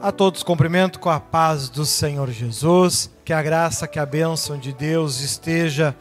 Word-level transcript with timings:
A 0.00 0.12
todos 0.12 0.44
cumprimento 0.44 1.00
com 1.00 1.10
a 1.10 1.18
paz 1.18 1.68
do 1.68 1.84
Senhor 1.84 2.30
Jesus, 2.30 3.10
que 3.24 3.32
a 3.32 3.42
graça, 3.42 3.88
que 3.88 3.98
a 3.98 4.06
bênção 4.06 4.56
de 4.56 4.72
Deus 4.72 5.20
esteja 5.20 5.94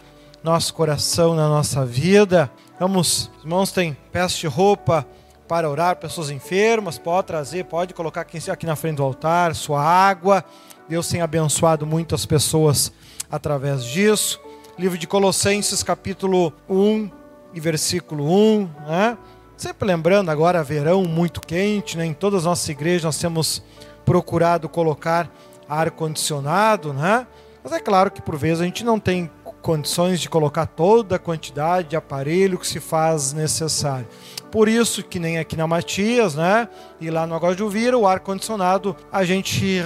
no 0.44 0.52
nosso 0.52 0.72
coração, 0.76 1.34
na 1.34 1.50
nossa 1.50 1.84
vida. 1.84 2.52
Vamos, 2.80 3.32
irmãos, 3.42 3.72
tem 3.72 3.98
peças 4.12 4.38
de 4.38 4.46
roupa 4.46 5.04
para 5.48 5.68
orar, 5.68 5.96
pessoas 5.96 6.30
enfermas, 6.30 7.00
pode 7.00 7.26
trazer, 7.26 7.66
pode 7.66 7.96
colocar 7.96 8.22
aqui 8.22 8.66
na 8.68 8.76
frente 8.76 8.98
do 8.98 9.04
altar, 9.04 9.56
sua 9.56 9.82
água. 9.82 10.46
Deus 10.88 11.10
tem 11.10 11.22
abençoado 11.22 11.84
muitas 11.84 12.24
pessoas 12.24 12.92
através 13.32 13.84
disso. 13.84 14.40
Livro 14.78 14.98
de 14.98 15.08
Colossenses, 15.08 15.82
capítulo 15.82 16.54
1 16.70 17.10
e 17.52 17.60
versículo 17.60 18.32
1, 18.32 18.70
né? 18.88 19.18
Sempre 19.58 19.88
lembrando 19.88 20.30
agora, 20.30 20.64
verão 20.64 21.04
muito 21.04 21.42
quente, 21.42 21.98
né? 21.98 22.06
Em 22.06 22.14
todas 22.14 22.42
as 22.42 22.46
nossas 22.46 22.70
igrejas 22.70 23.06
nós 23.06 23.18
temos 23.18 23.64
procurado 24.08 24.70
colocar 24.70 25.30
ar-condicionado, 25.68 26.94
né? 26.94 27.28
Mas 27.62 27.74
é 27.74 27.80
claro 27.82 28.10
que 28.10 28.22
por 28.22 28.38
vezes 28.38 28.62
a 28.62 28.64
gente 28.64 28.86
não 28.86 28.98
tem 28.98 29.30
condições 29.62 30.22
de 30.22 30.30
colocar 30.30 30.66
toda 30.66 31.18
a 31.18 31.20
quantidade 31.20 31.90
de 31.90 31.98
aparelho 31.98 32.58
que 32.58 32.66
se 32.66 32.80
faz 32.80 33.34
necessário. 33.34 34.08
Por 34.50 34.70
isso 34.70 35.04
que 35.04 35.20
nem 35.20 35.40
aqui 35.40 35.58
na 35.58 35.68
Matias, 35.68 36.36
né? 36.36 36.70
E 37.02 37.12
lá 37.12 37.28
no 37.28 37.36
Aguajuvira, 37.36 37.98
o 37.98 38.08
ar-condicionado 38.08 38.96
a 39.12 39.26
gente 39.26 39.84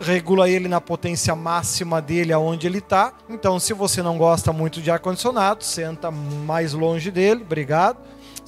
regula 0.00 0.48
ele 0.48 0.66
na 0.66 0.80
potência 0.80 1.36
máxima 1.36 2.00
dele 2.00 2.32
aonde 2.32 2.66
ele 2.66 2.78
está. 2.78 3.12
Então, 3.28 3.60
se 3.60 3.74
você 3.74 4.02
não 4.02 4.16
gosta 4.16 4.54
muito 4.54 4.80
de 4.80 4.90
ar-condicionado, 4.90 5.62
senta 5.62 6.10
mais 6.10 6.72
longe 6.72 7.10
dele, 7.10 7.42
obrigado. 7.42 7.98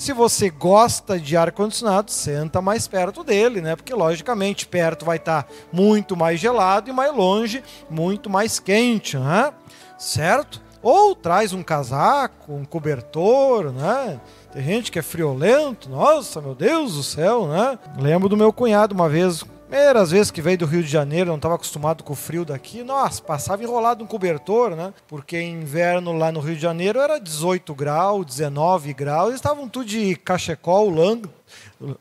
Se 0.03 0.13
você 0.13 0.51
gosta 0.51 1.17
de 1.17 1.37
ar-condicionado, 1.37 2.11
senta 2.11 2.61
mais 2.61 2.89
perto 2.89 3.23
dele, 3.23 3.61
né? 3.61 3.77
Porque, 3.77 3.95
logicamente, 3.95 4.67
perto 4.67 5.05
vai 5.05 5.17
estar 5.17 5.45
tá 5.45 5.49
muito 5.73 6.17
mais 6.17 6.41
gelado 6.41 6.91
e 6.91 6.93
mais 6.93 7.15
longe, 7.15 7.63
muito 7.89 8.29
mais 8.29 8.59
quente, 8.59 9.17
né? 9.17 9.53
Certo? 9.97 10.61
Ou 10.83 11.15
traz 11.15 11.53
um 11.53 11.63
casaco, 11.63 12.53
um 12.53 12.65
cobertor, 12.65 13.71
né? 13.71 14.21
Tem 14.53 14.65
gente 14.65 14.91
que 14.91 14.99
é 14.99 15.03
friolento, 15.03 15.89
nossa, 15.89 16.41
meu 16.41 16.57
Deus 16.57 16.97
do 16.97 17.05
céu, 17.05 17.47
né? 17.47 17.79
Lembro 17.97 18.29
do 18.29 18.37
meu 18.37 18.53
cunhado 18.53 18.97
uma 18.97 19.09
vez, 19.09 19.45
primeiras 19.73 20.11
vezes 20.11 20.31
que 20.31 20.43
veio 20.43 20.59
do 20.59 20.67
Rio 20.67 20.83
de 20.83 20.91
Janeiro, 20.91 21.31
não 21.31 21.37
estava 21.37 21.55
acostumado 21.55 22.05
com 22.05 22.13
o 22.13 22.17
frio 22.17 22.45
daqui, 22.45 22.83
nossa, 22.83 23.23
passava 23.23 23.63
enrolado 23.63 24.05
um 24.05 24.07
cobertor, 24.07 24.77
né? 24.77 24.93
Porque 25.09 25.41
inverno 25.41 26.13
lá 26.13 26.31
no 26.31 26.41
Rio 26.41 26.55
de 26.55 26.61
Janeiro 26.61 27.01
era 27.01 27.19
18 27.19 27.75
graus, 27.75 28.27
19 28.27 28.93
graus, 28.93 29.29
eles 29.29 29.37
estavam 29.37 29.67
tudo 29.67 29.87
de 29.87 30.15
cachecol, 30.17 30.91
lang, 30.91 31.27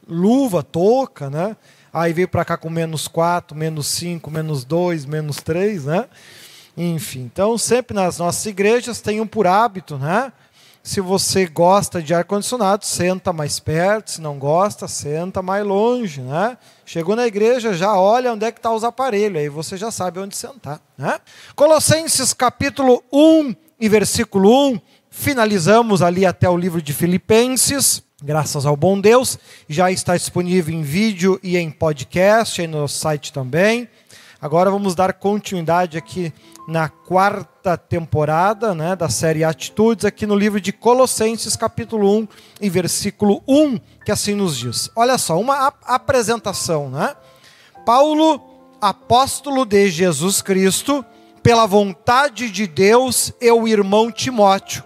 luva, 0.06 0.62
touca, 0.62 1.30
né? 1.30 1.56
Aí 1.94 2.12
veio 2.12 2.28
para 2.28 2.44
cá 2.44 2.58
com 2.58 2.70
menos 2.70 3.08
4, 3.08 3.56
menos 3.56 3.88
5, 3.88 4.30
menos 4.30 4.66
2, 4.66 5.06
menos 5.06 5.38
3, 5.38 5.86
né? 5.86 6.10
Enfim, 6.76 7.22
então 7.22 7.58
sempre 7.58 7.96
nas 7.96 8.18
nossas 8.18 8.46
igrejas 8.48 9.00
tenham 9.00 9.26
por 9.26 9.48
hábito, 9.48 9.98
né? 9.98 10.34
Se 10.84 11.00
você 11.00 11.46
gosta 11.46 12.02
de 12.02 12.12
ar-condicionado, 12.12 12.86
senta 12.86 13.32
mais 13.32 13.60
perto. 13.60 14.12
Se 14.12 14.22
não 14.22 14.40
gosta, 14.40 14.88
senta 14.88 15.40
mais 15.42 15.64
longe. 15.64 16.22
Né? 16.22 16.58
Chegou 16.92 17.16
na 17.16 17.26
igreja, 17.26 17.74
já 17.74 17.98
olha 17.98 18.34
onde 18.34 18.46
é 18.46 18.52
que 18.52 18.60
estão 18.60 18.74
tá 18.74 18.76
os 18.76 18.84
aparelhos, 18.84 19.42
aí 19.42 19.48
você 19.48 19.78
já 19.78 19.90
sabe 19.90 20.20
onde 20.20 20.36
sentar. 20.36 20.82
Né? 20.98 21.22
Colossenses 21.56 22.34
capítulo 22.34 23.02
1 23.14 23.56
e 23.80 23.88
versículo 23.88 24.74
1, 24.74 24.82
finalizamos 25.10 26.02
ali 26.02 26.26
até 26.26 26.50
o 26.50 26.58
livro 26.58 26.82
de 26.82 26.92
Filipenses. 26.92 28.04
Graças 28.22 28.66
ao 28.66 28.76
bom 28.76 29.00
Deus, 29.00 29.40
já 29.70 29.90
está 29.90 30.18
disponível 30.18 30.76
em 30.76 30.82
vídeo 30.82 31.40
e 31.42 31.56
em 31.56 31.72
podcast, 31.72 32.60
aí 32.60 32.68
no 32.68 32.86
site 32.90 33.32
também. 33.32 33.88
Agora 34.42 34.70
vamos 34.70 34.94
dar 34.94 35.14
continuidade 35.14 35.98
aqui 35.98 36.34
na 36.68 36.90
quarta 36.90 37.51
temporada 37.78 38.74
né, 38.74 38.96
da 38.96 39.08
série 39.08 39.44
Atitudes, 39.44 40.06
aqui 40.06 40.26
no 40.26 40.36
livro 40.36 40.60
de 40.60 40.72
Colossenses, 40.72 41.56
capítulo 41.56 42.18
1 42.20 42.28
e 42.60 42.70
versículo 42.70 43.44
1, 43.48 43.80
que 44.04 44.12
assim 44.12 44.34
nos 44.34 44.58
diz. 44.58 44.90
Olha 44.96 45.18
só, 45.18 45.40
uma 45.40 45.74
apresentação, 45.86 46.90
né? 46.90 47.16
Paulo, 47.86 48.42
apóstolo 48.82 49.66
de 49.66 49.90
Jesus 49.90 50.42
Cristo, 50.42 51.06
pela 51.44 51.66
vontade 51.66 52.50
de 52.50 52.66
Deus, 52.66 53.32
e 53.40 53.52
o 53.52 53.68
irmão 53.68 54.12
Timóteo, 54.12 54.84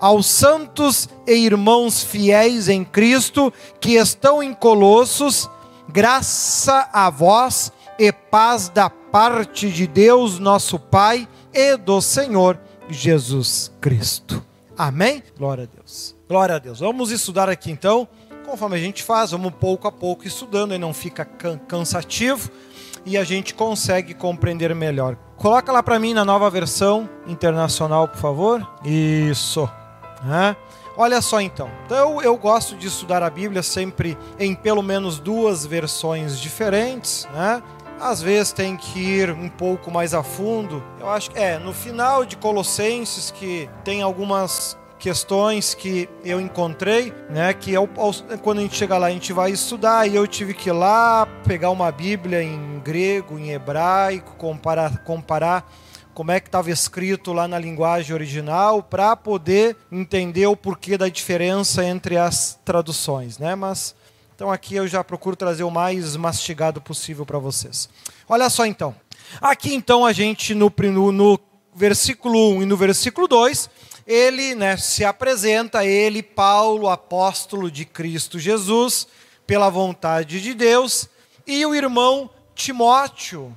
aos 0.00 0.26
santos 0.26 1.08
e 1.26 1.32
irmãos 1.32 2.02
fiéis 2.02 2.68
em 2.68 2.84
Cristo 2.84 3.52
que 3.80 3.92
estão 3.94 4.42
em 4.42 4.52
Colossos, 4.52 5.48
graça 5.88 6.88
a 6.92 7.08
vós 7.08 7.72
e 7.98 8.12
paz 8.12 8.68
da 8.68 8.90
parte 8.90 9.70
de 9.70 9.86
Deus, 9.86 10.38
nosso 10.38 10.78
Pai, 10.78 11.26
e 11.56 11.74
do 11.74 12.02
Senhor 12.02 12.58
Jesus 12.90 13.72
Cristo. 13.80 14.44
Amém? 14.76 15.22
Glória 15.38 15.64
a 15.64 15.66
Deus. 15.66 16.14
Glória 16.28 16.56
a 16.56 16.58
Deus. 16.58 16.80
Vamos 16.80 17.10
estudar 17.10 17.48
aqui 17.48 17.70
então, 17.70 18.06
conforme 18.44 18.76
a 18.76 18.78
gente 18.78 19.02
faz, 19.02 19.30
vamos 19.30 19.54
pouco 19.58 19.88
a 19.88 19.92
pouco 19.92 20.26
estudando 20.26 20.74
e 20.74 20.78
não 20.78 20.92
fica 20.92 21.24
cansativo 21.24 22.50
e 23.06 23.16
a 23.16 23.24
gente 23.24 23.54
consegue 23.54 24.12
compreender 24.12 24.74
melhor. 24.74 25.16
Coloca 25.38 25.72
lá 25.72 25.82
para 25.82 25.98
mim 25.98 26.12
na 26.12 26.26
nova 26.26 26.50
versão 26.50 27.08
internacional, 27.26 28.06
por 28.06 28.18
favor. 28.18 28.68
Isso. 28.84 29.66
Né? 30.24 30.54
Olha 30.94 31.22
só 31.22 31.40
então. 31.40 31.70
Então 31.86 32.20
eu 32.20 32.36
gosto 32.36 32.76
de 32.76 32.86
estudar 32.86 33.22
a 33.22 33.30
Bíblia 33.30 33.62
sempre 33.62 34.18
em 34.38 34.54
pelo 34.54 34.82
menos 34.82 35.18
duas 35.18 35.64
versões 35.64 36.38
diferentes, 36.38 37.26
né? 37.32 37.62
Às 38.00 38.22
vezes 38.22 38.52
tem 38.52 38.76
que 38.76 38.98
ir 38.98 39.30
um 39.30 39.48
pouco 39.48 39.90
mais 39.90 40.14
a 40.14 40.22
fundo. 40.22 40.82
Eu 41.00 41.08
acho 41.08 41.30
que 41.30 41.38
é 41.38 41.58
no 41.58 41.72
final 41.72 42.24
de 42.24 42.36
Colossenses 42.36 43.30
que 43.30 43.68
tem 43.84 44.02
algumas 44.02 44.76
questões 44.98 45.74
que 45.74 46.08
eu 46.24 46.40
encontrei, 46.40 47.12
né, 47.28 47.52
que 47.52 47.72
eu, 47.72 47.88
quando 48.42 48.58
a 48.58 48.62
gente 48.62 48.76
chegar 48.76 48.98
lá 48.98 49.08
a 49.08 49.10
gente 49.10 49.32
vai 49.32 49.50
estudar 49.50 50.08
e 50.08 50.16
eu 50.16 50.26
tive 50.26 50.54
que 50.54 50.70
ir 50.70 50.72
lá 50.72 51.26
pegar 51.44 51.70
uma 51.70 51.92
Bíblia 51.92 52.42
em 52.42 52.80
grego, 52.80 53.38
em 53.38 53.50
hebraico, 53.50 54.34
comparar, 54.36 54.98
comparar 55.04 55.70
como 56.14 56.32
é 56.32 56.40
que 56.40 56.48
estava 56.48 56.70
escrito 56.70 57.34
lá 57.34 57.46
na 57.46 57.58
linguagem 57.58 58.14
original 58.14 58.82
para 58.82 59.14
poder 59.14 59.76
entender 59.92 60.46
o 60.46 60.56
porquê 60.56 60.96
da 60.96 61.10
diferença 61.10 61.84
entre 61.84 62.16
as 62.16 62.58
traduções, 62.64 63.36
né? 63.38 63.54
Mas 63.54 63.94
então 64.36 64.52
aqui 64.52 64.74
eu 64.74 64.86
já 64.86 65.02
procuro 65.02 65.34
trazer 65.34 65.64
o 65.64 65.70
mais 65.70 66.14
mastigado 66.14 66.78
possível 66.78 67.24
para 67.24 67.38
vocês. 67.38 67.88
Olha 68.28 68.50
só 68.50 68.66
então. 68.66 68.94
Aqui 69.40 69.74
então 69.74 70.04
a 70.04 70.12
gente 70.12 70.54
no, 70.54 70.70
no, 70.92 71.10
no 71.10 71.40
versículo 71.74 72.50
1 72.50 72.62
e 72.62 72.66
no 72.66 72.76
versículo 72.76 73.26
2, 73.26 73.70
ele 74.06 74.54
né, 74.54 74.76
se 74.76 75.06
apresenta, 75.06 75.86
ele, 75.86 76.22
Paulo, 76.22 76.90
apóstolo 76.90 77.70
de 77.70 77.86
Cristo 77.86 78.38
Jesus, 78.38 79.08
pela 79.46 79.70
vontade 79.70 80.42
de 80.42 80.52
Deus, 80.52 81.08
e 81.46 81.64
o 81.64 81.74
irmão 81.74 82.28
Timóteo. 82.54 83.56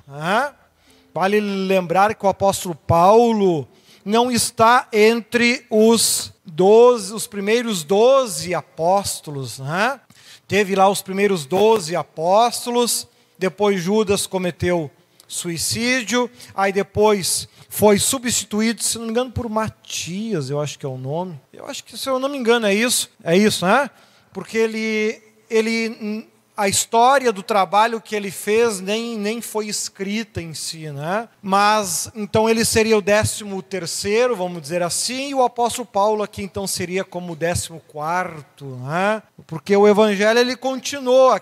Vale 1.12 1.40
lembrar 1.40 2.14
que 2.14 2.24
o 2.24 2.28
apóstolo 2.28 2.74
Paulo 2.74 3.68
não 4.02 4.30
está 4.30 4.88
entre 4.94 5.66
os 5.68 6.32
doze, 6.46 7.12
os 7.12 7.26
primeiros 7.26 7.84
doze 7.84 8.54
apóstolos, 8.54 9.58
né? 9.58 10.00
Teve 10.50 10.74
lá 10.74 10.88
os 10.88 11.00
primeiros 11.00 11.46
doze 11.46 11.94
apóstolos, 11.94 13.06
depois 13.38 13.80
Judas 13.80 14.26
cometeu 14.26 14.90
suicídio, 15.28 16.28
aí 16.52 16.72
depois 16.72 17.48
foi 17.68 18.00
substituído, 18.00 18.82
se 18.82 18.98
não 18.98 19.04
me 19.04 19.12
engano, 19.12 19.30
por 19.30 19.48
Matias, 19.48 20.50
eu 20.50 20.60
acho 20.60 20.76
que 20.76 20.84
é 20.84 20.88
o 20.88 20.98
nome. 20.98 21.40
Eu 21.52 21.66
acho 21.66 21.84
que, 21.84 21.96
se 21.96 22.10
eu 22.10 22.18
não 22.18 22.28
me 22.28 22.36
engano, 22.36 22.66
é 22.66 22.74
isso. 22.74 23.08
É 23.22 23.36
isso, 23.36 23.64
né? 23.64 23.88
Porque 24.32 24.58
ele, 24.58 25.22
ele 25.48 26.28
a 26.60 26.68
história 26.68 27.32
do 27.32 27.42
trabalho 27.42 28.02
que 28.02 28.14
ele 28.14 28.30
fez 28.30 28.80
nem, 28.80 29.16
nem 29.16 29.40
foi 29.40 29.68
escrita 29.68 30.42
em 30.42 30.52
si, 30.52 30.90
né? 30.90 31.26
Mas 31.40 32.12
então 32.14 32.50
ele 32.50 32.66
seria 32.66 32.98
o 32.98 33.00
décimo 33.00 33.62
terceiro, 33.62 34.36
vamos 34.36 34.60
dizer 34.60 34.82
assim, 34.82 35.30
e 35.30 35.34
o 35.34 35.42
apóstolo 35.42 35.86
Paulo 35.86 36.22
aqui 36.22 36.42
então 36.42 36.66
seria 36.66 37.02
como 37.02 37.32
o 37.32 37.36
décimo 37.36 37.80
quarto, 37.88 38.66
né? 38.82 39.22
Porque 39.46 39.74
o 39.74 39.88
evangelho 39.88 40.38
ele 40.38 40.54
continuou, 40.54 41.34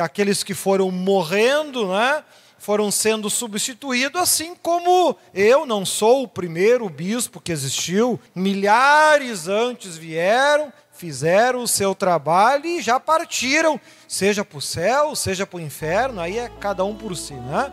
aqueles 0.00 0.44
que 0.44 0.54
foram 0.54 0.88
morrendo, 0.92 1.88
né? 1.88 2.22
foram 2.60 2.90
sendo 2.90 3.30
substituídos, 3.30 4.20
assim 4.20 4.54
como 4.54 5.16
eu 5.32 5.64
não 5.64 5.86
sou 5.86 6.24
o 6.24 6.28
primeiro 6.28 6.88
bispo 6.90 7.40
que 7.40 7.50
existiu, 7.50 8.20
milhares 8.34 9.48
antes 9.48 9.96
vieram, 9.96 10.70
fizeram 11.00 11.62
o 11.62 11.68
seu 11.68 11.94
trabalho 11.94 12.66
e 12.66 12.82
já 12.82 13.00
partiram, 13.00 13.80
seja 14.06 14.44
para 14.44 14.58
o 14.58 14.60
céu, 14.60 15.16
seja 15.16 15.46
para 15.46 15.56
o 15.56 15.60
inferno, 15.60 16.20
aí 16.20 16.38
é 16.38 16.50
cada 16.60 16.84
um 16.84 16.94
por 16.94 17.16
si, 17.16 17.32
né? 17.32 17.72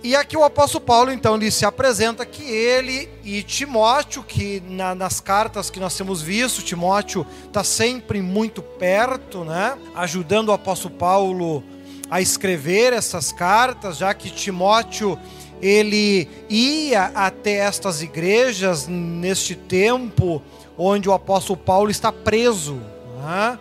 E 0.00 0.14
aqui 0.14 0.36
o 0.36 0.44
apóstolo 0.44 0.84
Paulo, 0.84 1.10
então, 1.10 1.34
ele 1.34 1.50
se 1.50 1.64
apresenta 1.64 2.24
que 2.24 2.44
ele 2.44 3.08
e 3.24 3.42
Timóteo, 3.42 4.22
que 4.22 4.62
na, 4.68 4.94
nas 4.94 5.20
cartas 5.20 5.70
que 5.70 5.80
nós 5.80 5.96
temos 5.96 6.22
visto, 6.22 6.62
Timóteo 6.62 7.26
está 7.44 7.64
sempre 7.64 8.22
muito 8.22 8.62
perto, 8.62 9.42
né? 9.42 9.76
Ajudando 9.96 10.50
o 10.50 10.52
apóstolo 10.52 10.94
Paulo 10.94 11.64
a 12.08 12.20
escrever 12.20 12.92
essas 12.92 13.32
cartas, 13.32 13.96
já 13.96 14.14
que 14.14 14.30
Timóteo 14.30 15.18
ele 15.60 16.28
ia 16.48 17.06
até 17.12 17.56
estas 17.56 18.02
igrejas 18.02 18.86
neste 18.86 19.56
tempo 19.56 20.40
onde 20.78 21.08
o 21.08 21.12
apóstolo 21.12 21.58
Paulo 21.58 21.90
está 21.90 22.10
preso. 22.10 22.80
Né? 23.22 23.58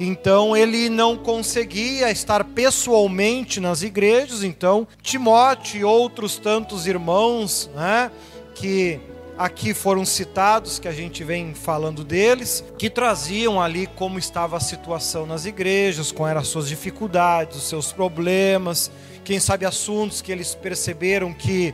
Então 0.00 0.56
ele 0.56 0.88
não 0.88 1.16
conseguia 1.16 2.10
estar 2.10 2.44
pessoalmente 2.44 3.60
nas 3.60 3.82
igrejas. 3.82 4.42
Então 4.42 4.86
Timóteo 5.02 5.80
e 5.80 5.84
outros 5.84 6.38
tantos 6.38 6.86
irmãos, 6.86 7.68
né, 7.74 8.10
que 8.54 9.00
aqui 9.38 9.72
foram 9.72 10.04
citados, 10.04 10.80
que 10.80 10.88
a 10.88 10.92
gente 10.92 11.22
vem 11.22 11.54
falando 11.54 12.02
deles, 12.02 12.64
que 12.76 12.90
traziam 12.90 13.60
ali 13.62 13.86
como 13.86 14.18
estava 14.18 14.56
a 14.56 14.60
situação 14.60 15.26
nas 15.26 15.46
igrejas, 15.46 16.10
quais 16.10 16.32
eram 16.32 16.40
as 16.40 16.48
suas 16.48 16.68
dificuldades, 16.68 17.56
os 17.56 17.68
seus 17.68 17.92
problemas, 17.92 18.90
quem 19.24 19.38
sabe 19.38 19.64
assuntos 19.64 20.20
que 20.20 20.32
eles 20.32 20.56
perceberam 20.56 21.32
que, 21.32 21.72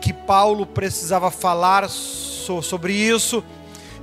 que 0.00 0.12
Paulo 0.12 0.66
precisava 0.66 1.30
falar 1.30 1.88
sobre 1.88 2.92
isso, 2.92 3.42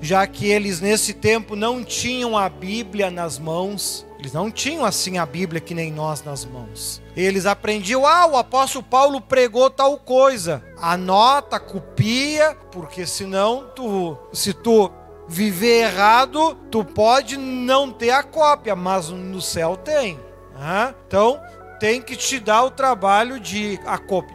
já 0.02 0.26
que 0.28 0.48
eles 0.48 0.80
nesse 0.80 1.14
tempo 1.14 1.56
não 1.56 1.84
tinham 1.84 2.38
a 2.38 2.50
Bíblia 2.50 3.10
nas 3.10 3.40
mãos, 3.40 4.06
eles 4.20 4.34
não 4.34 4.50
tinham 4.50 4.86
assim 4.86 5.18
a 5.18 5.26
Bíblia 5.26 5.62
que 5.62 5.74
nem 5.74 5.92
nós 5.92 6.24
nas 6.24 6.46
mãos. 6.46 7.02
Eles 7.16 7.46
aprendiam, 7.46 8.06
ah, 8.06 8.26
o 8.26 8.38
apóstolo 8.38 8.84
Paulo 8.84 9.22
pregou 9.22 9.70
tal 9.70 9.98
coisa. 9.98 10.64
Anota, 10.78 11.60
copia, 11.60 12.58
porque 12.72 13.06
senão 13.06 13.70
tu, 13.76 14.18
se 14.34 14.54
tu 14.54 14.92
viver 15.28 15.84
errado, 15.84 16.56
tu 16.72 16.84
pode 16.84 17.38
não 17.38 17.92
ter 17.92 18.12
a 18.12 18.24
cópia, 18.24 18.76
mas 18.76 19.10
no 19.10 19.42
céu 19.42 19.76
tem. 19.78 20.20
Então, 21.08 21.40
tem 21.80 22.02
que 22.02 22.16
te 22.16 22.40
dar 22.40 22.64
o 22.64 22.72
trabalho 22.72 23.40
de, 23.40 23.80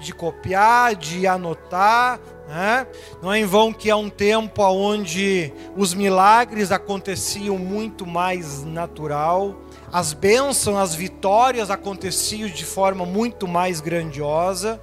de 0.01 0.13
copiar, 0.13 0.95
de 0.95 1.27
anotar. 1.27 2.21
Né? 2.51 2.85
Não 3.23 3.33
é 3.33 3.39
em 3.39 3.45
vão 3.45 3.73
que 3.73 3.89
há 3.89 3.97
um 3.97 4.11
tempo 4.11 4.61
onde 4.65 5.53
os 5.77 5.95
milagres 5.95 6.73
aconteciam 6.73 7.57
muito 7.57 8.05
mais 8.05 8.65
natural 8.65 9.57
as 9.93 10.13
bênçãos, 10.13 10.77
as 10.77 10.95
vitórias 10.95 11.71
aconteciam 11.71 12.49
de 12.49 12.65
forma 12.65 13.05
muito 13.05 13.49
mais 13.49 13.81
grandiosa, 13.81 14.81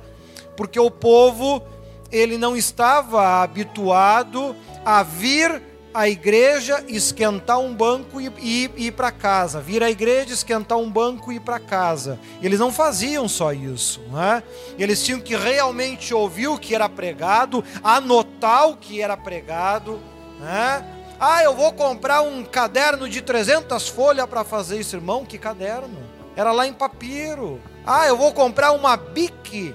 porque 0.55 0.79
o 0.79 0.91
povo 0.91 1.63
ele 2.11 2.37
não 2.37 2.55
estava 2.55 3.41
habituado 3.41 4.55
a 4.83 5.03
vir 5.03 5.61
à 5.97 6.07
igreja, 6.07 6.83
esquentar 6.87 7.57
um 7.57 7.73
banco 7.73 8.21
e, 8.21 8.31
e, 8.37 8.71
e 8.77 8.85
ir 8.85 8.91
para 8.91 9.11
casa. 9.11 9.59
Vir 9.59 9.81
à 9.81 9.89
igreja, 9.89 10.31
esquentar 10.31 10.77
um 10.77 10.91
banco 10.91 11.31
e 11.31 11.37
ir 11.37 11.39
para 11.39 11.59
casa. 11.59 12.19
Eles 12.39 12.59
não 12.59 12.71
faziam 12.71 13.27
só 13.27 13.51
isso. 13.51 13.99
Né? 14.11 14.43
Eles 14.77 15.03
tinham 15.03 15.19
que 15.19 15.35
realmente 15.35 16.13
ouvir 16.13 16.49
o 16.49 16.59
que 16.59 16.75
era 16.75 16.87
pregado, 16.87 17.63
anotar 17.83 18.69
o 18.69 18.77
que 18.77 19.01
era 19.01 19.17
pregado. 19.17 19.99
Né? 20.39 20.85
Ah, 21.19 21.43
eu 21.43 21.55
vou 21.55 21.73
comprar 21.73 22.21
um 22.21 22.43
caderno 22.43 23.09
de 23.09 23.19
300 23.19 23.89
folhas 23.89 24.27
para 24.27 24.43
fazer 24.43 24.79
isso, 24.79 24.95
irmão. 24.95 25.25
Que 25.25 25.39
caderno? 25.39 25.97
Era 26.35 26.51
lá 26.51 26.67
em 26.67 26.73
papiro. 26.73 27.59
Ah, 27.83 28.05
eu 28.05 28.15
vou 28.15 28.31
comprar 28.33 28.71
uma 28.71 28.95
bique 28.95 29.73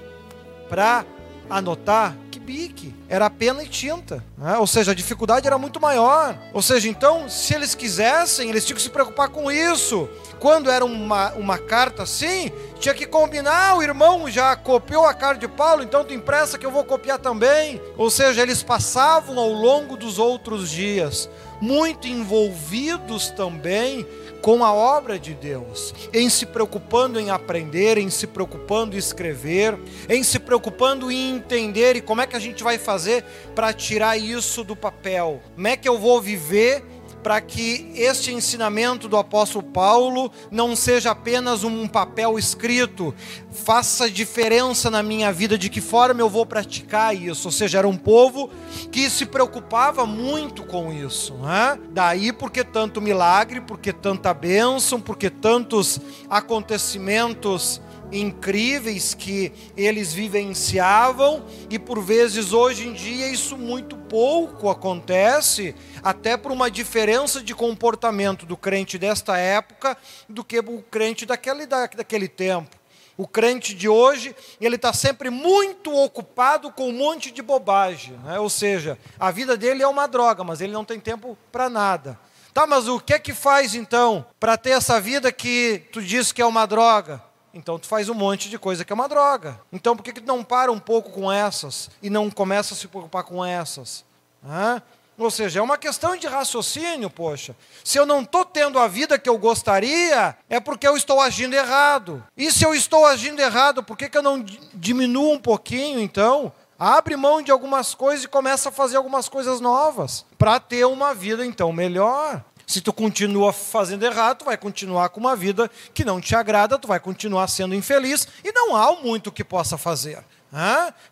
para 0.69 1.03
anotar. 1.49 2.15
Que 2.43 2.51
bique? 2.51 2.95
Era 3.07 3.29
pena 3.29 3.63
e 3.63 3.67
tinta. 3.67 4.21
Né? 4.37 4.57
Ou 4.57 4.67
seja, 4.67 4.91
a 4.91 4.95
dificuldade 4.95 5.47
era 5.47 5.57
muito 5.57 5.79
maior. 5.79 6.37
Ou 6.53 6.61
seja, 6.61 6.89
então, 6.89 7.29
se 7.29 7.53
eles 7.53 7.73
quisessem, 7.73 8.49
eles 8.49 8.65
tinham 8.65 8.75
que 8.75 8.81
se 8.81 8.89
preocupar 8.89 9.29
com 9.29 9.49
isso. 9.49 10.09
Quando 10.39 10.69
era 10.69 10.83
uma, 10.83 11.31
uma 11.33 11.57
carta 11.57 12.03
assim, 12.03 12.51
tinha 12.79 12.93
que 12.93 13.05
combinar, 13.05 13.77
o 13.77 13.83
irmão 13.83 14.29
já 14.29 14.55
copiou 14.57 15.05
a 15.05 15.13
carta 15.13 15.39
de 15.39 15.47
Paulo, 15.47 15.83
então 15.83 16.03
tu 16.03 16.13
impressa 16.13 16.57
que 16.57 16.65
eu 16.65 16.71
vou 16.71 16.83
copiar 16.83 17.17
também. 17.17 17.81
Ou 17.95 18.09
seja, 18.09 18.41
eles 18.41 18.61
passavam 18.61 19.39
ao 19.39 19.49
longo 19.49 19.95
dos 19.95 20.19
outros 20.19 20.69
dias, 20.69 21.29
muito 21.61 22.09
envolvidos 22.09 23.29
também 23.29 24.05
com 24.43 24.61
a 24.61 24.73
obra 24.73 25.17
de 25.17 25.33
Deus, 25.33 25.95
em 26.13 26.29
se 26.29 26.45
preocupando 26.45 27.17
em 27.17 27.29
aprender, 27.29 27.97
em 27.97 28.09
se 28.09 28.27
preocupando 28.27 28.93
em 28.93 28.99
escrever, 28.99 29.79
em 30.09 30.21
se 30.21 30.37
preocupando 30.37 31.09
em 31.09 31.37
entender 31.37 31.95
e 31.95 32.01
como 32.01 32.19
é 32.19 32.27
que 32.27 32.35
a 32.35 32.39
gente 32.39 32.61
vai 32.61 32.77
fazer 32.77 33.23
para 33.55 33.71
tirar 33.71 34.17
isso 34.17 34.61
do 34.61 34.75
papel. 34.75 35.41
Como 35.55 35.65
é 35.65 35.77
que 35.77 35.87
eu 35.87 35.97
vou 35.97 36.21
viver 36.21 36.83
para 37.23 37.39
que 37.39 37.89
este 37.95 38.33
ensinamento 38.33 39.07
do 39.07 39.15
apóstolo 39.15 39.63
Paulo 39.63 40.29
não 40.51 40.75
seja 40.75 41.11
apenas 41.11 41.63
um 41.63 41.87
papel 41.87 42.37
escrito, 42.37 43.15
faça 43.49 44.11
diferença 44.11 44.91
na 44.91 45.01
minha 45.01 45.31
vida, 45.31 45.57
de 45.57 45.69
que 45.69 45.79
forma 45.79 46.19
eu 46.19 46.29
vou 46.29 46.45
praticar 46.45 47.15
isso. 47.15 47.47
Ou 47.47 47.51
seja, 47.51 47.77
era 47.79 47.87
um 47.87 47.95
povo 47.95 48.49
que 48.91 49.09
se 49.09 49.25
preocupava 49.25 50.05
muito 50.05 50.63
com 50.63 50.91
isso. 50.91 51.33
Né? 51.35 51.79
Daí 51.91 52.33
porque 52.33 52.63
tanto 52.63 53.01
milagre, 53.01 53.61
porque 53.61 53.93
tanta 53.93 54.33
bênção, 54.33 54.99
porque 54.99 55.29
tantos 55.29 55.99
acontecimentos 56.29 57.81
incríveis 58.11 59.13
que 59.13 59.51
eles 59.75 60.13
vivenciavam 60.13 61.45
e 61.69 61.79
por 61.79 62.01
vezes 62.01 62.53
hoje 62.53 62.87
em 62.87 62.93
dia 62.93 63.27
isso 63.27 63.57
muito 63.57 63.95
pouco 63.95 64.69
acontece, 64.69 65.75
até 66.03 66.37
por 66.37 66.51
uma 66.51 66.69
diferença 66.69 67.41
de 67.41 67.55
comportamento 67.55 68.45
do 68.45 68.55
crente 68.55 68.97
desta 68.97 69.37
época 69.37 69.97
do 70.29 70.43
que 70.43 70.59
o 70.59 70.81
crente 70.83 71.25
daquele, 71.25 71.65
daquele 71.65 72.27
tempo. 72.27 72.83
O 73.15 73.27
crente 73.27 73.75
de 73.75 73.87
hoje, 73.87 74.35
ele 74.59 74.75
está 74.75 74.91
sempre 74.91 75.29
muito 75.29 75.93
ocupado 75.93 76.71
com 76.71 76.89
um 76.89 76.93
monte 76.93 77.29
de 77.29 77.43
bobagem, 77.43 78.17
né? 78.23 78.39
ou 78.39 78.49
seja, 78.49 78.97
a 79.19 79.29
vida 79.29 79.55
dele 79.55 79.83
é 79.83 79.87
uma 79.87 80.07
droga, 80.07 80.43
mas 80.43 80.61
ele 80.61 80.73
não 80.73 80.83
tem 80.83 80.99
tempo 80.99 81.37
para 81.51 81.69
nada. 81.69 82.19
Tá, 82.53 82.67
mas 82.67 82.87
o 82.87 82.99
que 82.99 83.13
é 83.13 83.19
que 83.19 83.33
faz 83.33 83.73
então 83.73 84.25
para 84.39 84.57
ter 84.57 84.71
essa 84.71 85.01
vida 85.01 85.31
que 85.31 85.83
tu 85.91 86.01
diz 86.01 86.31
que 86.31 86.41
é 86.41 86.45
uma 86.45 86.67
droga? 86.67 87.21
Então 87.53 87.77
tu 87.77 87.87
faz 87.87 88.09
um 88.09 88.13
monte 88.13 88.49
de 88.49 88.57
coisa 88.57 88.83
que 88.83 88.91
é 88.91 88.95
uma 88.95 89.07
droga. 89.07 89.59
Então 89.71 89.95
por 89.95 90.03
que, 90.03 90.13
que 90.13 90.21
tu 90.21 90.27
não 90.27 90.43
para 90.43 90.71
um 90.71 90.79
pouco 90.79 91.11
com 91.11 91.31
essas 91.31 91.89
e 92.01 92.09
não 92.09 92.29
começa 92.31 92.73
a 92.73 92.77
se 92.77 92.87
preocupar 92.87 93.23
com 93.23 93.45
essas? 93.45 94.03
Hã? 94.43 94.81
Ou 95.17 95.29
seja, 95.29 95.59
é 95.59 95.61
uma 95.61 95.77
questão 95.77 96.17
de 96.17 96.25
raciocínio, 96.25 97.09
poxa. 97.09 97.55
Se 97.83 97.99
eu 97.99 98.05
não 98.05 98.21
estou 98.21 98.43
tendo 98.43 98.79
a 98.79 98.87
vida 98.87 99.19
que 99.19 99.29
eu 99.29 99.37
gostaria, 99.37 100.35
é 100.49 100.59
porque 100.59 100.87
eu 100.87 100.97
estou 100.97 101.21
agindo 101.21 101.53
errado. 101.53 102.23
E 102.35 102.51
se 102.51 102.65
eu 102.65 102.73
estou 102.73 103.05
agindo 103.05 103.39
errado, 103.39 103.83
por 103.83 103.95
que, 103.95 104.09
que 104.09 104.17
eu 104.17 104.23
não 104.23 104.43
diminuo 104.73 105.33
um 105.33 105.39
pouquinho, 105.39 105.99
então? 105.99 106.51
Abre 106.79 107.15
mão 107.15 107.41
de 107.41 107.51
algumas 107.51 107.93
coisas 107.93 108.25
e 108.25 108.27
começa 108.27 108.69
a 108.69 108.71
fazer 108.71 108.97
algumas 108.97 109.29
coisas 109.29 109.61
novas 109.61 110.25
para 110.37 110.59
ter 110.59 110.85
uma 110.85 111.13
vida 111.13 111.45
então 111.45 111.71
melhor. 111.71 112.43
Se 112.65 112.81
tu 112.81 112.93
continua 112.93 113.51
fazendo 113.51 114.03
errado, 114.03 114.39
tu 114.39 114.45
vai 114.45 114.57
continuar 114.57 115.09
com 115.09 115.19
uma 115.19 115.35
vida 115.35 115.69
que 115.93 116.05
não 116.05 116.21
te 116.21 116.35
agrada, 116.35 116.79
tu 116.79 116.87
vai 116.87 116.99
continuar 116.99 117.47
sendo 117.47 117.75
infeliz 117.75 118.27
e 118.43 118.51
não 118.51 118.75
há 118.75 118.95
muito 119.01 119.31
que 119.31 119.43
possa 119.43 119.77
fazer. 119.77 120.23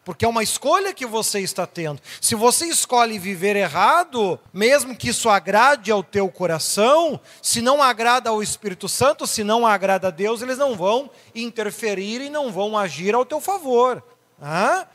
Porque 0.05 0.23
é 0.23 0.27
uma 0.27 0.43
escolha 0.43 0.93
que 0.93 1.03
você 1.03 1.39
está 1.39 1.65
tendo. 1.65 1.99
Se 2.21 2.35
você 2.35 2.67
escolhe 2.67 3.17
viver 3.17 3.55
errado, 3.55 4.39
mesmo 4.53 4.95
que 4.95 5.09
isso 5.09 5.29
agrade 5.29 5.91
ao 5.91 6.03
teu 6.03 6.29
coração, 6.29 7.19
se 7.41 7.59
não 7.59 7.81
agrada 7.81 8.29
ao 8.29 8.43
Espírito 8.43 8.87
Santo, 8.87 9.25
se 9.25 9.43
não 9.43 9.65
agrada 9.65 10.09
a 10.09 10.11
Deus, 10.11 10.43
eles 10.43 10.59
não 10.59 10.75
vão 10.75 11.09
interferir 11.33 12.21
e 12.21 12.29
não 12.29 12.51
vão 12.51 12.77
agir 12.77 13.15
ao 13.15 13.25
teu 13.25 13.41
favor. 13.41 14.03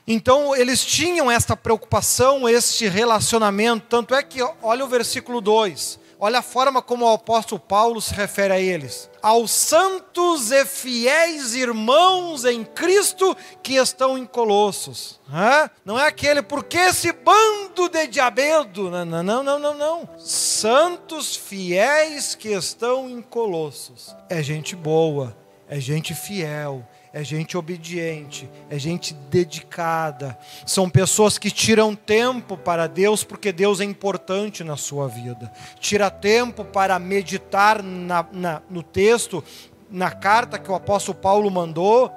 Então 0.06 0.54
eles 0.54 0.84
tinham 0.84 1.28
esta 1.28 1.56
preocupação, 1.56 2.48
este 2.48 2.86
relacionamento. 2.86 3.86
Tanto 3.88 4.14
é 4.14 4.22
que, 4.22 4.40
olha 4.62 4.84
o 4.84 4.88
versículo 4.88 5.40
2. 5.40 6.05
Olha 6.18 6.38
a 6.38 6.42
forma 6.42 6.80
como 6.80 7.04
o 7.04 7.12
apóstolo 7.12 7.60
Paulo 7.60 8.00
se 8.00 8.14
refere 8.14 8.54
a 8.54 8.58
eles. 8.58 9.10
Aos 9.20 9.50
santos 9.50 10.50
e 10.50 10.64
fiéis 10.64 11.54
irmãos 11.54 12.44
em 12.46 12.64
Cristo 12.64 13.36
que 13.62 13.74
estão 13.74 14.16
em 14.16 14.24
Colossos. 14.24 15.20
Não 15.84 15.98
é 15.98 16.06
aquele, 16.06 16.40
porque 16.40 16.78
esse 16.78 17.12
bando 17.12 17.88
de 17.90 18.06
diabedo. 18.06 18.90
Não, 18.90 19.04
não, 19.04 19.42
não, 19.42 19.58
não, 19.58 19.74
não. 19.74 20.08
Santos 20.18 21.36
fiéis 21.36 22.34
que 22.34 22.48
estão 22.48 23.10
em 23.10 23.20
Colossos. 23.20 24.16
É 24.30 24.42
gente 24.42 24.74
boa, 24.74 25.36
é 25.68 25.78
gente 25.78 26.14
fiel, 26.14 26.82
é 27.16 27.24
gente 27.24 27.56
obediente, 27.56 28.46
é 28.68 28.78
gente 28.78 29.14
dedicada. 29.14 30.36
São 30.66 30.90
pessoas 30.90 31.38
que 31.38 31.50
tiram 31.50 31.94
tempo 31.94 32.58
para 32.58 32.86
Deus 32.86 33.24
porque 33.24 33.52
Deus 33.52 33.80
é 33.80 33.84
importante 33.84 34.62
na 34.62 34.76
sua 34.76 35.08
vida. 35.08 35.50
Tira 35.80 36.10
tempo 36.10 36.62
para 36.62 36.98
meditar 36.98 37.82
na, 37.82 38.26
na, 38.30 38.62
no 38.68 38.82
texto, 38.82 39.42
na 39.90 40.10
carta 40.10 40.58
que 40.58 40.70
o 40.70 40.74
apóstolo 40.74 41.16
Paulo 41.16 41.50
mandou. 41.50 42.12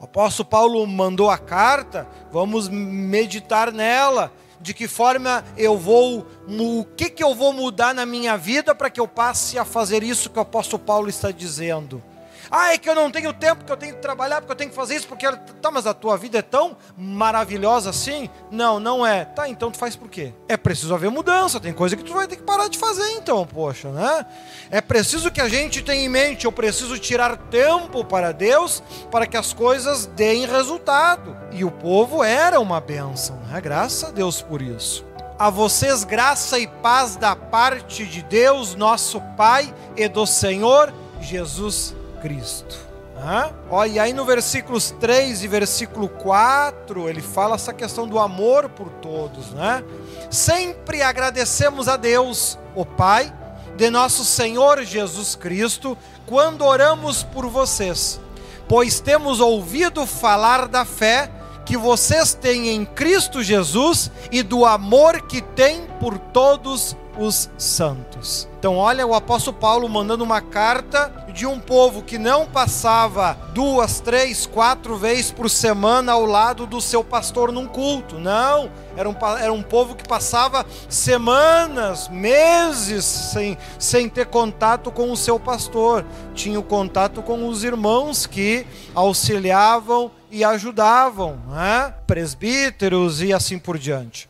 O 0.00 0.04
apóstolo 0.04 0.48
Paulo 0.48 0.86
mandou 0.86 1.28
a 1.28 1.36
carta, 1.36 2.08
vamos 2.32 2.66
meditar 2.70 3.70
nela. 3.70 4.32
De 4.58 4.72
que 4.72 4.88
forma 4.88 5.44
eu 5.54 5.76
vou, 5.76 6.26
o 6.48 6.86
que, 6.96 7.10
que 7.10 7.22
eu 7.22 7.34
vou 7.34 7.52
mudar 7.52 7.94
na 7.94 8.06
minha 8.06 8.38
vida 8.38 8.74
para 8.74 8.88
que 8.88 8.98
eu 8.98 9.06
passe 9.06 9.58
a 9.58 9.66
fazer 9.66 10.02
isso 10.02 10.30
que 10.30 10.38
o 10.38 10.42
apóstolo 10.42 10.82
Paulo 10.82 11.10
está 11.10 11.30
dizendo? 11.30 12.02
Ah, 12.50 12.72
é 12.72 12.78
que 12.78 12.88
eu 12.88 12.94
não 12.94 13.10
tenho 13.10 13.32
tempo, 13.32 13.56
porque 13.56 13.72
eu 13.72 13.76
tenho 13.76 13.94
que 13.94 14.00
trabalhar, 14.00 14.40
porque 14.40 14.52
eu 14.52 14.56
tenho 14.56 14.70
que 14.70 14.76
fazer 14.76 14.96
isso, 14.96 15.06
porque 15.06 15.26
tá, 15.60 15.70
mas 15.70 15.86
a 15.86 15.94
tua 15.94 16.16
vida 16.16 16.38
é 16.38 16.42
tão 16.42 16.76
maravilhosa 16.96 17.90
assim? 17.90 18.28
Não, 18.50 18.78
não 18.78 19.06
é. 19.06 19.24
Tá, 19.24 19.48
então 19.48 19.70
tu 19.70 19.78
faz 19.78 19.96
por 19.96 20.08
quê? 20.08 20.32
É 20.48 20.56
preciso 20.56 20.94
haver 20.94 21.10
mudança, 21.10 21.60
tem 21.60 21.72
coisa 21.72 21.96
que 21.96 22.04
tu 22.04 22.14
vai 22.14 22.26
ter 22.26 22.36
que 22.36 22.42
parar 22.42 22.68
de 22.68 22.78
fazer 22.78 23.10
então, 23.12 23.46
poxa, 23.46 23.88
né? 23.90 24.26
É 24.70 24.80
preciso 24.80 25.30
que 25.30 25.40
a 25.40 25.48
gente 25.48 25.82
tenha 25.82 26.04
em 26.04 26.08
mente, 26.08 26.44
eu 26.44 26.52
preciso 26.52 26.98
tirar 26.98 27.36
tempo 27.36 28.04
para 28.04 28.32
Deus 28.32 28.82
para 29.10 29.26
que 29.26 29.36
as 29.36 29.52
coisas 29.52 30.06
deem 30.06 30.46
resultado. 30.46 31.36
E 31.52 31.64
o 31.64 31.70
povo 31.70 32.22
era 32.22 32.60
uma 32.60 32.80
bênção, 32.80 33.36
né? 33.48 33.60
Graças 33.60 34.04
a 34.04 34.10
Deus 34.10 34.42
por 34.42 34.60
isso. 34.60 35.04
A 35.38 35.50
vocês 35.50 36.04
graça 36.04 36.58
e 36.58 36.66
paz 36.66 37.16
da 37.16 37.34
parte 37.34 38.06
de 38.06 38.22
Deus, 38.22 38.74
nosso 38.74 39.20
Pai, 39.36 39.74
e 39.96 40.06
do 40.06 40.26
Senhor 40.26 40.92
Jesus 41.20 41.94
Cristo. 42.24 42.78
Ah, 43.18 43.52
e 43.86 43.98
aí 43.98 44.14
no 44.14 44.24
versículos 44.24 44.90
3 44.98 45.44
e 45.44 45.48
versículo 45.48 46.08
4, 46.08 47.06
ele 47.06 47.20
fala 47.20 47.54
essa 47.54 47.72
questão 47.72 48.08
do 48.08 48.18
amor 48.18 48.70
por 48.70 48.88
todos, 48.88 49.50
né? 49.50 49.84
Sempre 50.30 51.02
agradecemos 51.02 51.86
a 51.86 51.98
Deus, 51.98 52.58
o 52.74 52.86
Pai, 52.86 53.30
de 53.76 53.90
nosso 53.90 54.24
Senhor 54.24 54.82
Jesus 54.84 55.36
Cristo, 55.36 55.98
quando 56.24 56.64
oramos 56.64 57.22
por 57.22 57.46
vocês, 57.46 58.18
pois 58.66 59.00
temos 59.00 59.38
ouvido 59.38 60.06
falar 60.06 60.66
da 60.66 60.86
fé 60.86 61.30
que 61.66 61.76
vocês 61.76 62.32
têm 62.32 62.70
em 62.70 62.86
Cristo 62.86 63.42
Jesus 63.42 64.10
e 64.32 64.42
do 64.42 64.64
amor 64.64 65.20
que 65.22 65.42
têm 65.42 65.86
por 66.00 66.18
todos 66.18 66.96
os 67.18 67.50
santos. 67.58 68.48
Então, 68.64 68.78
olha 68.78 69.06
o 69.06 69.12
apóstolo 69.12 69.54
Paulo 69.54 69.86
mandando 69.90 70.24
uma 70.24 70.40
carta 70.40 71.12
de 71.34 71.44
um 71.44 71.60
povo 71.60 72.02
que 72.02 72.16
não 72.16 72.46
passava 72.46 73.36
duas, 73.52 74.00
três, 74.00 74.46
quatro 74.46 74.96
vezes 74.96 75.30
por 75.30 75.50
semana 75.50 76.12
ao 76.12 76.24
lado 76.24 76.66
do 76.66 76.80
seu 76.80 77.04
pastor 77.04 77.52
num 77.52 77.66
culto. 77.66 78.18
Não, 78.18 78.70
era 78.96 79.06
um, 79.06 79.14
era 79.38 79.52
um 79.52 79.62
povo 79.62 79.94
que 79.94 80.08
passava 80.08 80.64
semanas, 80.88 82.08
meses 82.08 83.04
sem, 83.04 83.58
sem 83.78 84.08
ter 84.08 84.28
contato 84.28 84.90
com 84.90 85.12
o 85.12 85.16
seu 85.16 85.38
pastor. 85.38 86.02
Tinha 86.34 86.58
o 86.58 86.62
contato 86.62 87.20
com 87.20 87.46
os 87.46 87.64
irmãos 87.64 88.24
que 88.24 88.66
auxiliavam 88.94 90.10
e 90.30 90.42
ajudavam, 90.42 91.38
né? 91.50 91.92
presbíteros 92.06 93.20
e 93.20 93.30
assim 93.30 93.58
por 93.58 93.76
diante. 93.76 94.26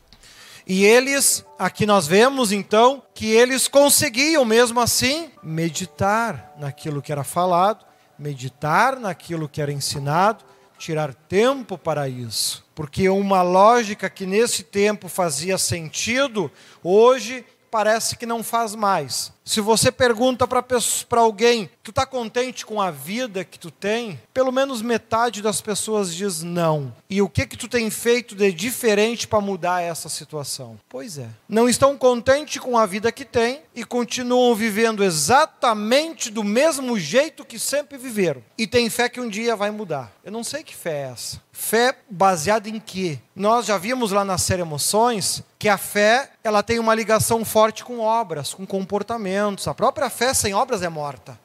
E 0.66 0.83
eles, 0.85 1.44
aqui 1.59 1.85
nós 1.85 2.06
vemos 2.06 2.50
então 2.50 3.02
que 3.14 3.26
eles 3.26 3.68
conseguiam 3.68 4.47
mesmo 4.47 4.80
assim 4.80 5.30
meditar 5.42 6.54
naquilo 6.59 7.02
que 7.02 7.12
era 7.12 7.23
falado, 7.23 7.85
meditar 8.18 8.99
naquilo 8.99 9.47
que 9.47 9.61
era 9.61 9.71
ensinado, 9.71 10.42
tirar 10.78 11.12
tempo 11.12 11.76
para 11.76 12.09
isso. 12.09 12.64
Porque 12.75 13.11
uma 13.11 13.42
lógica 13.42 14.09
que 14.09 14.25
nesse 14.25 14.62
tempo 14.62 15.06
fazia 15.06 15.59
sentido, 15.59 16.50
hoje 16.83 17.44
parece 17.71 18.16
que 18.16 18.25
não 18.25 18.42
faz 18.42 18.75
mais. 18.75 19.34
Se 19.47 19.61
você 19.61 19.93
pergunta 19.93 20.49
para 20.49 21.21
alguém, 21.21 21.69
tu 21.83 21.91
está 21.91 22.07
contente 22.07 22.65
com 22.65 22.81
a 22.81 22.91
vida 22.91 23.45
que 23.45 23.59
tu 23.59 23.71
tem? 23.71 24.19
Pelo 24.33 24.51
menos 24.51 24.81
metade 24.81 25.43
das 25.43 25.61
pessoas 25.61 26.15
diz 26.15 26.43
não. 26.43 26.95
E 27.11 27.21
o 27.21 27.29
que 27.29 27.47
que 27.47 27.57
tu 27.57 27.69
tem 27.69 27.91
feito 27.91 28.35
de 28.35 28.51
diferente 28.51 29.29
para 29.29 29.43
mudar 29.43 29.83
essa 29.83 30.09
situação? 30.09 30.81
Pois 30.89 31.19
é. 31.19 31.29
Não 31.47 31.69
estão 31.69 31.95
contentes 31.99 32.59
com 32.59 32.79
a 32.79 32.87
vida 32.87 33.13
que 33.13 33.27
têm 33.27 33.61
e 33.75 33.85
continuam 33.85 34.55
vivendo 34.55 35.05
exatamente 35.05 36.31
do 36.31 36.43
mesmo 36.43 36.99
jeito 36.99 37.45
que 37.45 37.59
sempre 37.59 37.99
viveram. 37.99 38.43
E 38.57 38.67
tem 38.67 38.89
fé 38.89 39.11
que 39.11 39.21
um 39.21 39.29
dia 39.29 39.55
vai 39.55 39.71
mudar. 39.71 40.11
Eu 40.25 40.33
não 40.33 40.43
sei 40.43 40.63
que 40.63 40.75
fé 40.75 41.03
é 41.03 41.13
essa. 41.13 41.43
Fé 41.53 41.95
baseada 42.11 42.69
em 42.69 42.81
quê? 42.81 43.19
Nós 43.37 43.67
já 43.67 43.77
vimos 43.77 44.11
lá 44.11 44.25
na 44.25 44.39
série 44.39 44.63
Emoções 44.63 45.45
que 45.59 45.69
a 45.69 45.79
fé 45.79 46.31
ela 46.43 46.63
tem 46.63 46.79
uma 46.79 46.95
ligação 46.95 47.45
forte 47.45 47.85
com 47.85 48.01
obras, 48.01 48.53
com 48.53 48.67
comportamento 48.67 49.34
a 49.71 49.75
própria 49.75 50.09
fé 50.11 50.33
sem 50.33 50.55
obras 50.55 50.83
é 50.83 50.88
morta. 50.88 51.38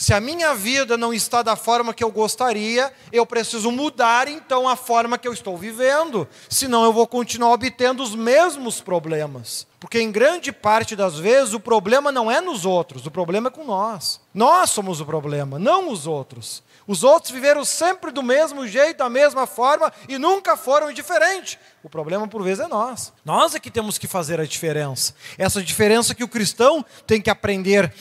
Se 0.00 0.14
a 0.14 0.20
minha 0.20 0.54
vida 0.54 0.96
não 0.96 1.12
está 1.12 1.42
da 1.42 1.54
forma 1.54 1.92
que 1.92 2.02
eu 2.02 2.10
gostaria, 2.10 2.90
eu 3.12 3.26
preciso 3.26 3.70
mudar 3.70 4.28
então 4.28 4.66
a 4.66 4.74
forma 4.74 5.18
que 5.18 5.28
eu 5.28 5.32
estou 5.34 5.58
vivendo, 5.58 6.26
senão 6.48 6.84
eu 6.84 6.90
vou 6.90 7.06
continuar 7.06 7.52
obtendo 7.52 8.02
os 8.02 8.14
mesmos 8.14 8.80
problemas. 8.80 9.66
Porque 9.78 10.00
em 10.00 10.10
grande 10.10 10.52
parte 10.52 10.96
das 10.96 11.18
vezes 11.18 11.52
o 11.52 11.60
problema 11.60 12.10
não 12.10 12.30
é 12.30 12.40
nos 12.40 12.64
outros, 12.64 13.04
o 13.04 13.10
problema 13.10 13.48
é 13.48 13.50
com 13.50 13.62
nós. 13.62 14.18
Nós 14.32 14.70
somos 14.70 15.02
o 15.02 15.04
problema, 15.04 15.58
não 15.58 15.92
os 15.92 16.06
outros. 16.06 16.62
Os 16.86 17.04
outros 17.04 17.30
viveram 17.30 17.62
sempre 17.62 18.10
do 18.10 18.22
mesmo 18.22 18.66
jeito, 18.66 18.96
da 18.96 19.10
mesma 19.10 19.46
forma 19.46 19.92
e 20.08 20.16
nunca 20.18 20.56
foram 20.56 20.90
diferentes. 20.92 21.58
O 21.82 21.90
problema, 21.90 22.26
por 22.26 22.42
vezes, 22.42 22.64
é 22.64 22.68
nós. 22.68 23.12
Nós 23.22 23.54
é 23.54 23.60
que 23.60 23.70
temos 23.70 23.98
que 23.98 24.08
fazer 24.08 24.40
a 24.40 24.46
diferença. 24.46 25.14
Essa 25.36 25.62
diferença 25.62 26.14
que 26.14 26.24
o 26.24 26.28
cristão 26.28 26.84
tem 27.06 27.20
que 27.20 27.30
aprender 27.30 27.92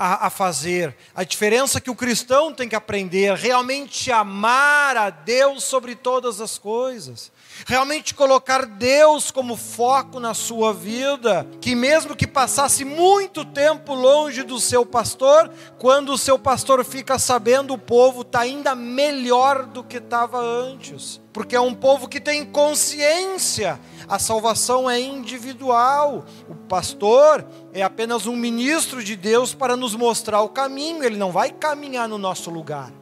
a, 0.00 0.28
a, 0.28 0.30
fazer. 0.30 0.96
A 1.14 1.22
diferença 1.24 1.78
que 1.78 1.90
o 1.90 1.94
cristão 1.94 2.54
tem 2.54 2.66
que 2.66 2.74
aprender, 2.74 3.34
realmente 3.34 4.10
amar 4.10 4.96
a 4.96 5.10
Deus 5.10 5.62
sobre 5.62 5.94
todas 5.94 6.40
as 6.40 6.56
coisas 6.56 7.30
realmente 7.66 8.14
colocar 8.14 8.64
Deus 8.64 9.30
como 9.30 9.56
foco 9.56 10.20
na 10.20 10.34
sua 10.34 10.72
vida, 10.72 11.46
que 11.60 11.74
mesmo 11.74 12.16
que 12.16 12.26
passasse 12.26 12.84
muito 12.84 13.44
tempo 13.44 13.94
longe 13.94 14.42
do 14.42 14.58
seu 14.60 14.84
pastor, 14.86 15.50
quando 15.78 16.12
o 16.12 16.18
seu 16.18 16.38
pastor 16.38 16.84
fica 16.84 17.18
sabendo, 17.18 17.74
o 17.74 17.78
povo 17.78 18.22
está 18.22 18.40
ainda 18.40 18.74
melhor 18.74 19.66
do 19.66 19.82
que 19.82 19.98
estava 19.98 20.38
antes, 20.40 21.20
porque 21.32 21.56
é 21.56 21.60
um 21.60 21.74
povo 21.74 22.08
que 22.08 22.20
tem 22.20 22.44
consciência 22.44 23.78
a 24.10 24.18
salvação 24.18 24.90
é 24.90 24.98
individual. 25.00 26.24
O 26.48 26.54
pastor 26.56 27.46
é 27.72 27.80
apenas 27.80 28.26
um 28.26 28.34
ministro 28.34 29.04
de 29.04 29.14
Deus 29.14 29.54
para 29.54 29.76
nos 29.76 29.94
mostrar 29.94 30.42
o 30.42 30.48
caminho, 30.48 31.04
ele 31.04 31.16
não 31.16 31.30
vai 31.30 31.52
caminhar 31.52 32.08
no 32.08 32.18
nosso 32.18 32.50
lugar. 32.50 32.92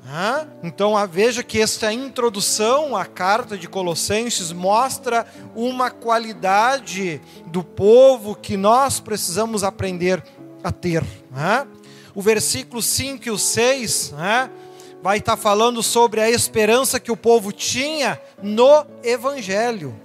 Então 0.63 0.95
veja 1.07 1.43
que 1.43 1.63
esta 1.63 1.91
introdução 1.91 2.95
à 2.95 3.07
carta 3.07 3.57
de 3.57 3.67
Colossenses 3.67 4.53
mostra 4.53 5.27
uma 5.57 5.91
qualidade 5.91 7.23
do 7.47 7.65
povo 7.65 8.35
que 8.35 8.59
nós 8.59 9.01
precisamos 9.01 9.65
aprender 9.65 10.23
a 10.63 10.71
ter. 10.71 11.03
O 12.15 12.21
versículo 12.21 12.83
5 12.83 13.29
e 13.29 13.31
o 13.31 13.39
6 13.39 14.13
vai 15.09 15.17
estar 15.17 15.39
falando 15.39 15.83
sobre 15.83 16.21
a 16.21 16.29
esperança 16.29 17.01
que 17.01 17.11
o 17.11 17.17
povo 17.17 17.51
tinha 17.51 18.21
no 18.43 18.85
Evangelho. 19.03 19.99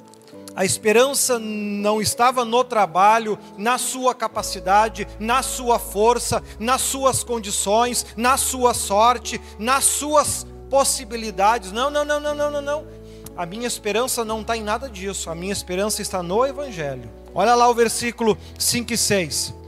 A 0.56 0.64
esperança 0.64 1.38
não 1.38 2.02
estava 2.02 2.46
no 2.46 2.64
trabalho, 2.64 3.38
na 3.58 3.78
sua 3.78 4.16
capacidade, 4.16 5.06
na 5.20 5.44
sua 5.44 5.78
força, 5.78 6.42
nas 6.58 6.80
suas 6.80 7.22
condições, 7.22 8.06
na 8.16 8.38
sua 8.38 8.74
sorte, 8.74 9.42
nas 9.60 9.84
suas 9.84 10.48
possibilidades. 10.70 11.74
Não, 11.74 11.90
não, 11.90 12.06
não, 12.06 12.22
não, 12.22 12.34
não, 12.34 12.52
não, 12.52 12.62
não. 12.62 12.88
A 13.36 13.46
minha 13.46 13.68
esperança 13.68 14.24
não 14.24 14.40
está 14.40 14.56
em 14.56 14.64
nada 14.64 14.90
disso. 14.90 15.30
A 15.30 15.36
minha 15.36 15.52
esperança 15.52 16.02
está 16.02 16.24
no 16.24 16.46
Evangelho. 16.46 17.12
Olha 17.36 17.56
lá 17.56 17.68
o 17.68 17.74
versículo 17.74 18.38
5 18.58 18.94
e 18.94 18.98
6. 18.98 19.63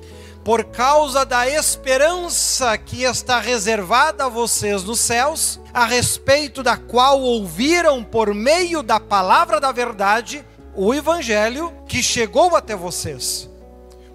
Por 0.45 0.65
causa 0.65 1.25
da 1.25 1.49
esperança 1.49 2.77
que 2.77 3.01
está 3.01 3.39
reservada 3.39 4.25
a 4.25 4.29
vocês 4.29 4.83
nos 4.83 4.99
céus, 4.99 5.59
a 5.73 5.87
respeito 5.87 6.61
da 6.61 6.77
qual 6.77 7.19
ouviram 7.19 8.03
por 8.03 8.31
meio 8.31 8.83
da 8.83 8.99
palavra 8.99 9.59
da 9.59 9.71
verdade, 9.71 10.45
o 10.75 10.93
evangelho 10.93 11.73
que 11.87 12.03
chegou 12.03 12.55
até 12.55 12.75
vocês. 12.75 13.49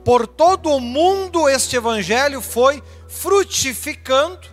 Por 0.04 0.24
todo 0.24 0.70
o 0.70 0.78
mundo 0.78 1.48
este 1.48 1.74
evangelho 1.74 2.40
foi 2.40 2.80
frutificando 3.08 4.46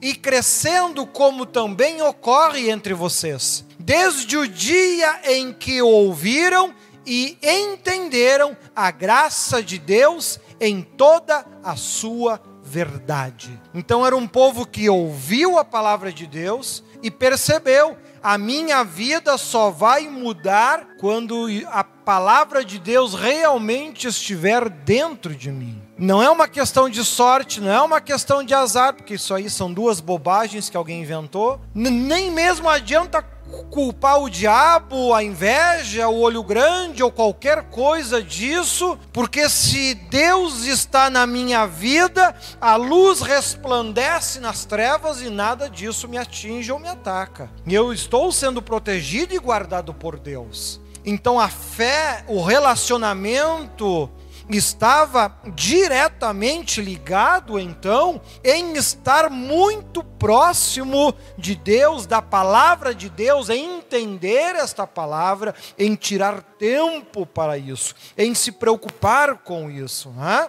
e 0.00 0.14
crescendo, 0.14 1.04
como 1.08 1.44
também 1.44 2.00
ocorre 2.02 2.70
entre 2.70 2.94
vocês, 2.94 3.64
desde 3.80 4.36
o 4.36 4.46
dia 4.46 5.22
em 5.24 5.52
que 5.52 5.82
ouviram 5.82 6.72
e 7.04 7.36
entenderam 7.42 8.56
a 8.74 8.92
graça 8.92 9.60
de 9.60 9.76
Deus 9.76 10.38
em 10.60 10.82
toda 10.82 11.44
a 11.62 11.76
sua 11.76 12.40
verdade. 12.62 13.58
Então 13.74 14.04
era 14.04 14.16
um 14.16 14.26
povo 14.26 14.66
que 14.66 14.88
ouviu 14.88 15.58
a 15.58 15.64
palavra 15.64 16.12
de 16.12 16.26
Deus 16.26 16.82
e 17.02 17.10
percebeu 17.10 17.96
a 18.26 18.36
minha 18.36 18.82
vida 18.82 19.38
só 19.38 19.70
vai 19.70 20.08
mudar 20.08 20.96
quando 20.98 21.46
a 21.70 21.84
palavra 21.84 22.64
de 22.64 22.76
Deus 22.76 23.14
realmente 23.14 24.08
estiver 24.08 24.68
dentro 24.68 25.32
de 25.32 25.52
mim. 25.52 25.80
Não 25.96 26.20
é 26.20 26.28
uma 26.28 26.48
questão 26.48 26.90
de 26.90 27.04
sorte, 27.04 27.60
não 27.60 27.70
é 27.70 27.80
uma 27.80 28.00
questão 28.00 28.42
de 28.42 28.52
azar, 28.52 28.94
porque 28.94 29.14
isso 29.14 29.32
aí 29.32 29.48
são 29.48 29.72
duas 29.72 30.00
bobagens 30.00 30.68
que 30.68 30.76
alguém 30.76 31.02
inventou. 31.02 31.60
nem 31.72 32.32
mesmo 32.32 32.68
adianta 32.68 33.22
culpar 33.70 34.20
o 34.20 34.30
diabo, 34.30 35.14
a 35.14 35.22
inveja, 35.22 36.08
o 36.08 36.20
olho 36.20 36.42
grande 36.42 37.02
ou 37.02 37.10
qualquer 37.10 37.64
coisa 37.64 38.22
disso, 38.22 38.98
porque 39.12 39.48
se 39.48 39.94
Deus 39.94 40.64
está 40.64 41.10
na 41.10 41.26
minha 41.26 41.66
vida, 41.66 42.34
a 42.60 42.76
luz 42.76 43.20
resplandece 43.20 44.40
nas 44.40 44.64
trevas 44.64 45.20
e 45.20 45.30
nada 45.30 45.68
disso 45.68 46.08
me 46.08 46.18
atinge 46.18 46.72
ou 46.72 46.78
me 46.78 46.88
ataca. 46.88 47.50
E 47.66 47.74
eu 47.74 47.92
estou 47.92 48.32
sendo 48.32 48.62
protegido 48.62 49.34
e 49.34 49.38
guardado 49.38 49.92
por 49.92 50.18
Deus. 50.18 50.80
Então 51.04 51.38
a 51.38 51.48
fé, 51.48 52.24
o 52.26 52.42
relacionamento 52.42 54.10
estava 54.48 55.36
diretamente 55.54 56.80
ligado 56.80 57.58
então 57.58 58.20
em 58.44 58.74
estar 58.74 59.28
muito 59.28 60.04
próximo 60.04 61.14
de 61.36 61.54
Deus, 61.54 62.06
da 62.06 62.22
palavra 62.22 62.94
de 62.94 63.08
Deus, 63.08 63.48
em 63.48 63.78
entender 63.78 64.54
esta 64.54 64.86
palavra, 64.86 65.54
em 65.78 65.94
tirar 65.94 66.42
tempo 66.42 67.26
para 67.26 67.58
isso, 67.58 67.94
em 68.16 68.34
se 68.34 68.52
preocupar 68.52 69.38
com 69.38 69.70
isso. 69.70 70.10
Né? 70.10 70.48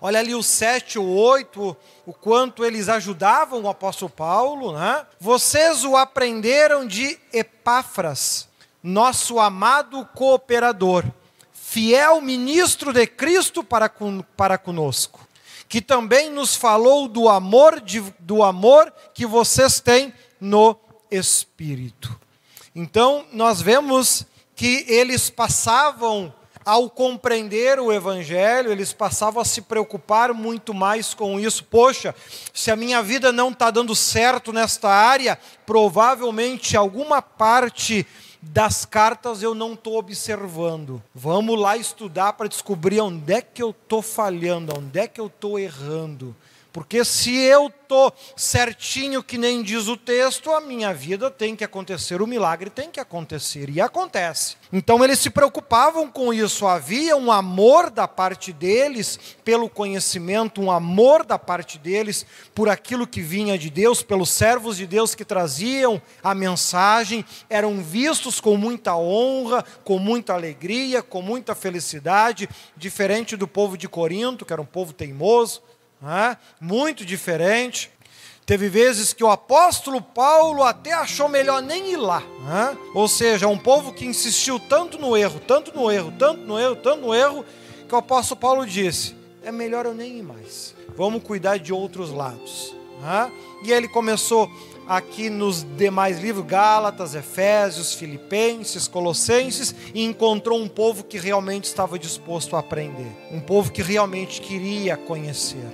Olha 0.00 0.20
ali 0.20 0.34
o 0.34 0.42
7 0.42 0.98
ou 0.98 1.08
8, 1.08 1.76
o 2.06 2.12
quanto 2.12 2.64
eles 2.64 2.88
ajudavam 2.88 3.62
o 3.62 3.68
apóstolo 3.68 4.10
Paulo. 4.10 4.72
Né? 4.72 5.04
Vocês 5.18 5.84
o 5.84 5.96
aprenderam 5.96 6.86
de 6.86 7.18
Epáfras, 7.32 8.48
nosso 8.82 9.40
amado 9.40 10.06
cooperador 10.14 11.04
fiel 11.74 12.20
ministro 12.20 12.92
de 12.92 13.04
Cristo 13.04 13.64
para, 13.64 13.92
para 14.36 14.56
conosco, 14.56 15.26
que 15.68 15.82
também 15.82 16.30
nos 16.30 16.54
falou 16.54 17.08
do 17.08 17.28
amor, 17.28 17.80
de, 17.80 18.00
do 18.20 18.44
amor 18.44 18.92
que 19.12 19.26
vocês 19.26 19.80
têm 19.80 20.14
no 20.40 20.76
Espírito. 21.10 22.16
Então, 22.76 23.26
nós 23.32 23.60
vemos 23.60 24.24
que 24.54 24.84
eles 24.86 25.28
passavam, 25.28 26.32
ao 26.64 26.88
compreender 26.88 27.80
o 27.80 27.92
Evangelho, 27.92 28.70
eles 28.70 28.92
passavam 28.92 29.42
a 29.42 29.44
se 29.44 29.60
preocupar 29.60 30.32
muito 30.32 30.72
mais 30.72 31.12
com 31.12 31.40
isso. 31.40 31.64
Poxa, 31.64 32.14
se 32.54 32.70
a 32.70 32.76
minha 32.76 33.02
vida 33.02 33.32
não 33.32 33.50
está 33.50 33.68
dando 33.72 33.96
certo 33.96 34.52
nesta 34.52 34.88
área, 34.88 35.36
provavelmente 35.66 36.76
alguma 36.76 37.20
parte 37.20 38.06
das 38.50 38.84
cartas 38.84 39.42
eu 39.42 39.54
não 39.54 39.72
estou 39.72 39.96
observando. 39.98 41.02
Vamos 41.14 41.58
lá 41.58 41.76
estudar 41.76 42.34
para 42.34 42.48
descobrir 42.48 43.00
onde 43.00 43.32
é 43.32 43.40
que 43.40 43.62
eu 43.62 43.70
estou 43.70 44.02
falhando, 44.02 44.78
onde 44.78 44.98
é 44.98 45.06
que 45.06 45.20
eu 45.20 45.26
estou 45.26 45.58
errando. 45.58 46.34
Porque 46.74 47.04
se 47.04 47.32
eu 47.32 47.68
estou 47.68 48.12
certinho, 48.36 49.22
que 49.22 49.38
nem 49.38 49.62
diz 49.62 49.86
o 49.86 49.96
texto, 49.96 50.50
a 50.50 50.60
minha 50.60 50.92
vida 50.92 51.30
tem 51.30 51.54
que 51.54 51.62
acontecer, 51.62 52.20
o 52.20 52.26
milagre 52.26 52.68
tem 52.68 52.90
que 52.90 52.98
acontecer, 52.98 53.70
e 53.70 53.80
acontece. 53.80 54.56
Então 54.72 55.04
eles 55.04 55.20
se 55.20 55.30
preocupavam 55.30 56.10
com 56.10 56.34
isso, 56.34 56.66
havia 56.66 57.16
um 57.16 57.30
amor 57.30 57.90
da 57.90 58.08
parte 58.08 58.52
deles 58.52 59.20
pelo 59.44 59.70
conhecimento, 59.70 60.60
um 60.60 60.68
amor 60.68 61.24
da 61.24 61.38
parte 61.38 61.78
deles 61.78 62.26
por 62.52 62.68
aquilo 62.68 63.06
que 63.06 63.22
vinha 63.22 63.56
de 63.56 63.70
Deus, 63.70 64.02
pelos 64.02 64.30
servos 64.30 64.76
de 64.76 64.84
Deus 64.84 65.14
que 65.14 65.24
traziam 65.24 66.02
a 66.24 66.34
mensagem, 66.34 67.24
eram 67.48 67.80
vistos 67.84 68.40
com 68.40 68.56
muita 68.56 68.96
honra, 68.96 69.64
com 69.84 70.00
muita 70.00 70.34
alegria, 70.34 71.04
com 71.04 71.22
muita 71.22 71.54
felicidade, 71.54 72.48
diferente 72.76 73.36
do 73.36 73.46
povo 73.46 73.78
de 73.78 73.88
Corinto, 73.88 74.44
que 74.44 74.52
era 74.52 74.60
um 74.60 74.66
povo 74.66 74.92
teimoso 74.92 75.62
né? 76.04 76.36
muito 76.60 77.04
diferente. 77.04 77.90
Teve 78.44 78.68
vezes 78.68 79.14
que 79.14 79.24
o 79.24 79.30
apóstolo 79.30 80.02
Paulo 80.02 80.62
até 80.62 80.92
achou 80.92 81.30
melhor 81.30 81.62
nem 81.62 81.92
ir 81.92 81.96
lá. 81.96 82.20
Né? 82.20 82.76
Ou 82.94 83.08
seja, 83.08 83.48
um 83.48 83.56
povo 83.56 83.92
que 83.94 84.04
insistiu 84.04 84.60
tanto 84.60 84.98
no 84.98 85.16
erro, 85.16 85.40
tanto 85.40 85.74
no 85.74 85.90
erro, 85.90 86.12
tanto 86.18 86.42
no 86.42 86.58
erro, 86.58 86.76
tanto 86.76 87.00
no 87.00 87.14
erro, 87.14 87.44
que 87.88 87.94
o 87.94 87.98
apóstolo 87.98 88.38
Paulo 88.38 88.66
disse: 88.66 89.16
é 89.42 89.50
melhor 89.50 89.86
eu 89.86 89.94
nem 89.94 90.18
ir 90.18 90.22
mais. 90.22 90.74
Vamos 90.94 91.22
cuidar 91.22 91.58
de 91.58 91.72
outros 91.72 92.10
lados. 92.10 92.76
Né? 93.00 93.32
E 93.64 93.72
ele 93.72 93.88
começou 93.88 94.50
aqui 94.86 95.30
nos 95.30 95.62
demais 95.78 96.20
livros, 96.20 96.44
Gálatas, 96.44 97.14
Efésios, 97.14 97.94
Filipenses, 97.94 98.86
Colossenses, 98.86 99.74
e 99.94 100.04
encontrou 100.04 100.60
um 100.60 100.68
povo 100.68 101.02
que 101.02 101.16
realmente 101.16 101.64
estava 101.64 101.98
disposto 101.98 102.54
a 102.56 102.58
aprender, 102.58 103.10
um 103.30 103.40
povo 103.40 103.72
que 103.72 103.80
realmente 103.80 104.42
queria 104.42 104.98
conhecer 104.98 105.64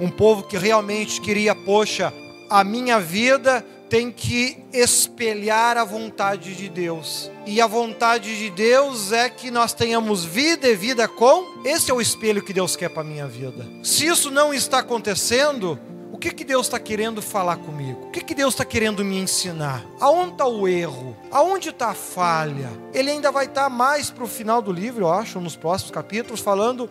um 0.00 0.10
povo 0.10 0.42
que 0.42 0.56
realmente 0.56 1.20
queria, 1.20 1.54
poxa, 1.54 2.12
a 2.50 2.62
minha 2.64 3.00
vida 3.00 3.64
tem 3.88 4.10
que 4.10 4.56
espelhar 4.72 5.76
a 5.76 5.84
vontade 5.84 6.54
de 6.54 6.68
Deus. 6.68 7.30
E 7.46 7.60
a 7.60 7.66
vontade 7.66 8.36
de 8.38 8.50
Deus 8.50 9.12
é 9.12 9.28
que 9.28 9.50
nós 9.50 9.72
tenhamos 9.72 10.24
vida 10.24 10.66
e 10.68 10.74
vida 10.74 11.06
com. 11.06 11.62
Esse 11.64 11.90
é 11.90 11.94
o 11.94 12.00
espelho 12.00 12.42
que 12.42 12.52
Deus 12.52 12.74
quer 12.74 12.88
para 12.88 13.02
a 13.02 13.04
minha 13.04 13.26
vida. 13.26 13.64
Se 13.82 14.06
isso 14.06 14.30
não 14.30 14.52
está 14.52 14.78
acontecendo, 14.78 15.78
o 16.10 16.18
que, 16.18 16.32
que 16.32 16.44
Deus 16.44 16.66
está 16.66 16.78
querendo 16.78 17.20
falar 17.20 17.58
comigo? 17.58 18.06
O 18.06 18.10
que, 18.10 18.20
que 18.20 18.34
Deus 18.34 18.54
está 18.54 18.64
querendo 18.64 19.04
me 19.04 19.18
ensinar? 19.18 19.84
Aonde 20.00 20.32
está 20.32 20.46
o 20.46 20.66
erro? 20.66 21.16
Aonde 21.30 21.68
está 21.68 21.90
a 21.90 21.94
falha? 21.94 22.70
Ele 22.92 23.10
ainda 23.10 23.30
vai 23.30 23.44
estar 23.44 23.64
tá 23.64 23.68
mais 23.70 24.10
para 24.10 24.24
o 24.24 24.28
final 24.28 24.62
do 24.62 24.72
livro, 24.72 25.04
eu 25.04 25.12
acho, 25.12 25.38
nos 25.38 25.54
próximos 25.54 25.90
capítulos, 25.90 26.40
falando 26.40 26.90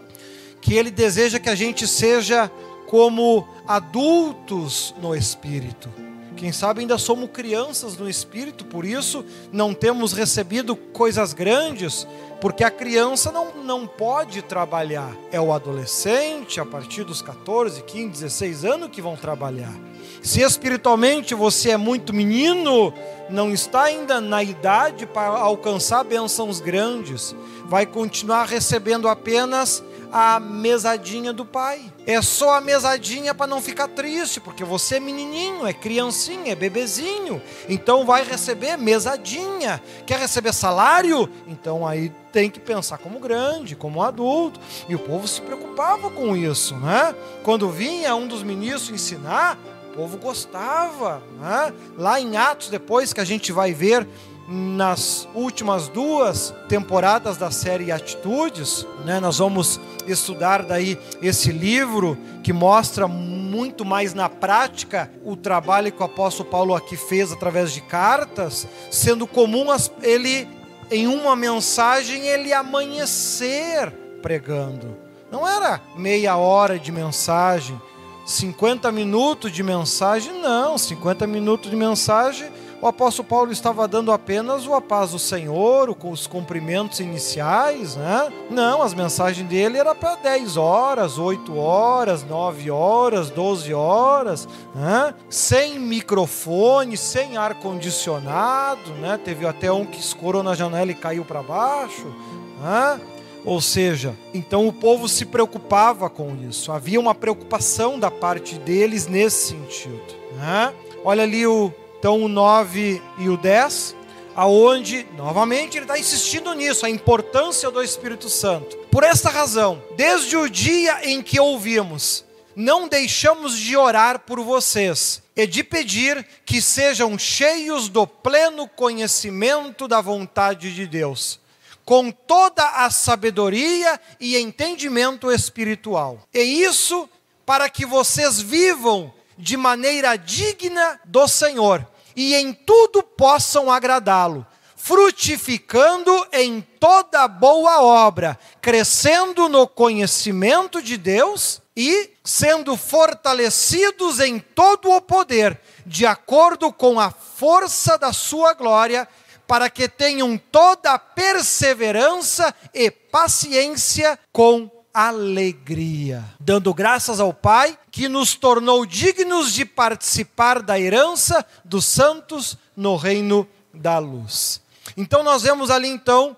que 0.62 0.76
ele 0.76 0.92
deseja 0.92 1.40
que 1.40 1.50
a 1.50 1.56
gente 1.56 1.88
seja 1.88 2.50
como 2.94 3.48
adultos 3.68 4.94
no 5.02 5.16
espírito. 5.16 5.90
Quem 6.36 6.52
sabe 6.52 6.82
ainda 6.82 6.96
somos 7.00 7.32
crianças 7.32 7.98
no 7.98 8.08
espírito, 8.08 8.66
por 8.66 8.86
isso 8.86 9.26
não 9.52 9.74
temos 9.74 10.14
recebido 10.14 10.76
coisas 10.76 11.34
grandes, 11.34 12.08
porque 12.40 12.64
a 12.64 12.70
criança 12.70 13.32
não, 13.32 13.52
não 13.64 13.88
pode 13.88 14.44
trabalhar. 14.44 15.12
É 15.32 15.42
o 15.42 15.52
adolescente, 15.52 16.60
a 16.60 16.66
partir 16.68 17.04
dos 17.04 17.20
14, 17.20 17.82
15, 17.82 18.10
16 18.10 18.64
anos, 18.64 18.90
que 18.92 19.02
vão 19.02 19.16
trabalhar. 19.16 19.74
Se 20.22 20.42
espiritualmente 20.42 21.34
você 21.34 21.72
é 21.72 21.78
muito 21.78 22.14
menino, 22.14 22.94
não 23.28 23.52
está 23.52 23.86
ainda 23.86 24.22
na 24.22 24.44
idade 24.44 25.08
para 25.08 25.30
alcançar 25.30 26.04
bênçãos 26.04 26.60
grandes, 26.60 27.36
vai 27.66 27.88
continuar 27.88 28.46
recebendo 28.46 29.08
apenas 29.08 29.84
a 30.14 30.40
mesadinha 30.40 31.34
do 31.34 31.44
pai. 31.44 31.92
É 32.06 32.22
só 32.22 32.54
a 32.54 32.62
mesadinha 32.62 33.34
para 33.34 33.48
não 33.48 33.60
ficar 33.60 33.88
triste, 33.88 34.40
porque 34.40 34.64
você 34.64 34.98
é 34.98 35.00
menininho, 35.00 35.66
é 35.66 35.74
criancinha, 35.74 36.52
é 36.52 36.56
bebezinho. 36.56 37.42
Então 37.68 38.06
vai 38.06 38.24
receber 38.24 38.78
mesadinha. 38.78 39.82
Quer 40.06 40.20
receber 40.20 40.54
salário? 40.54 41.28
Então 41.48 41.88
aí 41.88 42.12
tem 42.32 42.48
que 42.48 42.60
pensar 42.60 43.00
como 43.00 43.20
grande, 43.20 43.76
como 43.76 44.04
adulto. 44.04 44.60
E 44.88 44.94
o 44.94 45.00
povo 45.00 45.28
se 45.28 45.42
preocupava 45.42 46.12
com 46.12 46.38
isso, 46.38 46.76
né? 46.76 47.16
Quando 47.44 47.72
vinha 47.72 48.16
um 48.16 48.28
dos 48.28 48.44
ministros 48.44 48.92
ensinar, 48.92 49.58
o 49.92 49.96
povo 49.96 50.18
gostava, 50.18 51.24
né? 51.40 51.74
Lá 51.98 52.22
em 52.22 52.38
Atos, 52.38 52.70
depois 52.70 53.14
que 53.14 53.20
a 53.20 53.26
gente 53.26 53.52
vai 53.52 53.74
ver 53.74 54.08
nas 54.48 55.28
últimas 55.34 55.88
duas 55.88 56.54
temporadas 56.68 57.38
da 57.38 57.50
série 57.50 57.92
Atitudes, 57.92 58.86
né, 59.06 59.20
nós 59.20 59.38
vamos 59.38 59.80
estudar 60.06 60.64
daí 60.64 61.00
esse 61.22 61.52
livro 61.52 62.18
que 62.44 62.52
mostra 62.52 63.08
muito 63.08 63.86
mais 63.86 64.14
na 64.14 64.28
prática 64.28 65.10
o 65.24 65.36
trabalho 65.36 65.92
que 65.92 66.02
o 66.02 66.06
apóstolo 66.06 66.50
Paulo 66.50 66.76
aqui 66.76 66.98
fez 66.98 67.32
através 67.32 67.72
de 67.72 67.82
cartas, 67.82 68.68
sendo 68.92 69.26
comum 69.26 69.68
ele 70.02 70.48
em 70.92 71.08
uma 71.08 71.36
mensagem 71.36 72.28
ele 72.28 72.54
amanhecer 72.54 73.92
pregando. 74.22 74.98
Não 75.32 75.48
era 75.48 75.82
meia 75.96 76.36
hora 76.38 76.78
de 76.78 76.92
mensagem, 76.92 77.80
50 78.26 78.92
minutos 78.92 79.52
de 79.52 79.64
mensagem, 79.64 80.42
não, 80.42 80.78
50 80.78 81.26
minutos 81.28 81.70
de 81.70 81.76
mensagem 81.76 82.50
o 82.84 82.88
apóstolo 82.88 83.26
Paulo 83.26 83.50
estava 83.50 83.88
dando 83.88 84.12
apenas 84.12 84.68
o 84.68 84.74
a 84.74 84.82
paz 84.82 85.12
do 85.12 85.20
Senhor, 85.20 85.96
os 86.04 86.28
cumprimentos 86.28 87.00
iniciais, 87.00 87.96
né? 87.96 88.30
Não, 88.50 88.82
as 88.82 88.94
mensagens 88.94 89.48
dele 89.48 89.78
era 89.78 89.96
para 89.96 90.18
10 90.18 90.58
horas, 90.58 91.18
8 91.18 91.58
horas, 91.58 92.26
9 92.26 92.70
horas, 92.70 93.30
12 93.30 93.74
horas, 93.74 94.50
né? 94.76 95.14
Sem 95.30 95.80
microfone, 95.80 96.98
sem 96.98 97.38
ar 97.38 97.54
condicionado, 97.54 98.92
né? 98.96 99.18
Teve 99.18 99.48
até 99.48 99.72
um 99.72 99.86
que 99.86 100.02
escorou 100.02 100.44
na 100.44 100.54
janela 100.54 100.92
e 100.92 100.96
caiu 100.96 101.24
para 101.24 101.42
baixo, 101.42 102.14
né? 102.62 103.00
Ou 103.46 103.62
seja, 103.62 104.14
então 104.34 104.68
o 104.68 104.74
povo 104.74 105.08
se 105.08 105.26
preocupava 105.26 106.10
com 106.10 106.36
isso. 106.50 106.70
Havia 106.70 107.00
uma 107.00 107.16
preocupação 107.16 107.98
da 107.98 108.12
parte 108.12 108.60
deles 108.60 109.08
nesse 109.08 109.52
sentido. 109.52 110.16
Né? 110.34 110.74
Olha 111.06 111.24
ali 111.24 111.48
o 111.48 111.72
então 112.04 112.22
o 112.22 112.28
9 112.28 113.02
e 113.18 113.30
o 113.30 113.38
10, 113.38 113.96
aonde 114.36 115.08
novamente 115.16 115.78
ele 115.78 115.86
está 115.86 115.98
insistindo 115.98 116.54
nisso, 116.54 116.86
a 116.86 116.90
importância 116.90 117.72
do 117.72 117.82
Espírito 117.82 118.28
Santo. 118.28 118.76
Por 118.92 119.06
esta 119.06 119.30
razão, 119.30 119.82
desde 119.96 120.36
o 120.36 120.50
dia 120.50 121.10
em 121.10 121.22
que 121.22 121.40
ouvimos, 121.40 122.26
não 122.58 122.90
deixamos 122.90 123.58
de 123.58 123.78
orar 123.78 124.20
por 124.20 124.42
vocês 124.42 125.24
e 125.34 125.48
de 125.48 125.64
pedir 125.64 126.28
que 126.46 126.62
sejam 126.62 127.18
cheios 127.18 127.88
do 127.88 128.06
pleno 128.06 128.68
conhecimento 128.68 129.88
da 129.88 130.02
vontade 130.02 130.76
de 130.76 130.86
Deus, 130.86 131.40
com 131.86 132.12
toda 132.12 132.68
a 132.84 132.90
sabedoria 132.90 133.98
e 134.20 134.36
entendimento 134.36 135.32
espiritual. 135.32 136.20
E 136.34 136.42
isso 136.42 137.10
para 137.46 137.70
que 137.70 137.86
vocês 137.86 138.42
vivam 138.42 139.14
de 139.38 139.56
maneira 139.56 140.18
digna 140.18 141.00
do 141.06 141.30
Senhor 141.30 141.88
e 142.16 142.36
em 142.36 142.54
tudo 142.54 143.02
possam 143.04 143.72
agradá-lo, 143.72 144.46
frutificando 144.76 146.28
em 146.32 146.62
toda 146.80 147.28
boa 147.28 147.82
obra, 147.82 148.38
crescendo 148.62 149.48
no 149.48 149.68
conhecimento 149.68 150.82
de 150.82 150.98
Deus 150.98 151.62
e 151.76 152.12
sendo 152.24 152.78
fortalecidos 152.78 154.20
em 154.20 154.40
todo 154.40 154.92
o 154.92 155.02
poder, 155.02 155.60
de 155.86 156.06
acordo 156.06 156.72
com 156.72 157.00
a 157.00 157.10
força 157.10 157.98
da 157.98 158.14
sua 158.14 158.54
glória, 158.54 159.08
para 159.48 159.70
que 159.70 159.88
tenham 159.88 160.38
toda 160.38 160.92
a 160.92 161.00
perseverança 161.00 162.54
e 162.74 162.90
paciência 162.90 164.18
com 164.32 164.70
alegria, 164.94 166.24
dando 166.40 166.74
graças 166.74 167.20
ao 167.20 167.34
Pai 167.34 167.78
que 167.90 168.08
nos 168.08 168.36
tornou 168.36 168.86
dignos 168.86 169.52
de 169.52 169.66
participar 169.66 170.62
da 170.62 170.80
herança 170.80 171.46
dos 171.66 171.86
santos 171.86 172.58
no 172.76 172.96
reino 172.96 173.48
da 173.74 173.98
luz. 173.98 174.62
Então 174.96 175.24
nós 175.24 175.42
vemos 175.42 175.72
ali 175.72 175.88
então 175.88 176.38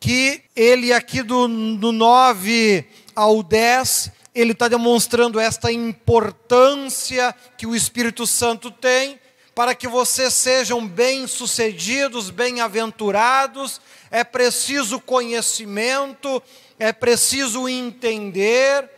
que 0.00 0.42
ele 0.56 0.92
aqui 0.92 1.22
do, 1.22 1.46
do 1.76 1.92
9 1.92 2.84
ao 3.14 3.42
10, 3.42 4.10
ele 4.34 4.52
está 4.52 4.66
demonstrando 4.66 5.38
esta 5.38 5.70
importância 5.70 7.34
que 7.56 7.66
o 7.66 7.76
Espírito 7.76 8.26
Santo 8.26 8.70
tem 8.70 9.20
para 9.54 9.74
que 9.74 9.86
vocês 9.86 10.34
sejam 10.34 10.84
bem-sucedidos, 10.86 12.28
bem-aventurados, 12.28 13.80
é 14.10 14.24
preciso 14.24 15.00
conhecimento, 15.00 16.42
é 16.78 16.92
preciso 16.92 17.68
entender, 17.68 18.88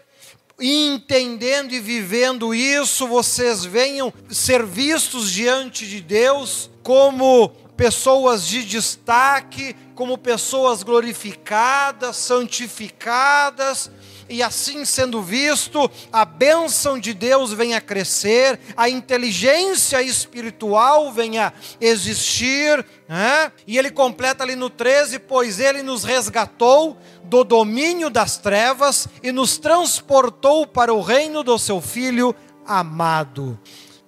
entendendo 0.61 1.73
e 1.73 1.81
vivendo 1.81 2.55
isso, 2.55 3.07
vocês 3.07 3.65
venham 3.65 4.13
ser 4.31 4.65
vistos 4.65 5.31
diante 5.31 5.87
de 5.87 6.01
Deus 6.01 6.71
como 6.83 7.49
pessoas 7.77 8.47
de 8.47 8.65
destaque, 8.65 9.77
como 9.95 10.17
pessoas 10.17 10.83
glorificadas, 10.83 12.17
santificadas, 12.17 13.91
e 14.29 14.43
assim 14.43 14.85
sendo 14.85 15.23
visto, 15.23 15.91
a 16.13 16.25
bênção 16.25 16.99
de 16.99 17.15
Deus 17.15 17.53
venha 17.53 17.81
crescer, 17.81 18.59
a 18.77 18.89
inteligência 18.89 20.03
espiritual 20.03 21.13
venha 21.13 21.53
existir, 21.81 22.85
né? 23.09 23.53
e 23.67 23.79
ele 23.79 23.91
completa 23.91 24.45
ali 24.45 24.57
no 24.57 24.71
13: 24.71 25.19
pois 25.21 25.61
ele 25.61 25.83
nos 25.83 26.05
resgatou 26.05 26.97
do 27.25 27.45
domínio 27.45 28.11
das 28.11 28.37
trevas 28.37 29.09
e 29.23 29.33
nos 29.33 29.59
transportou 29.59 30.67
para 30.67 30.93
o 30.93 31.01
reino 31.01 31.43
do 31.43 31.59
seu 31.59 31.81
Filho 31.81 32.35
amado. 32.67 33.59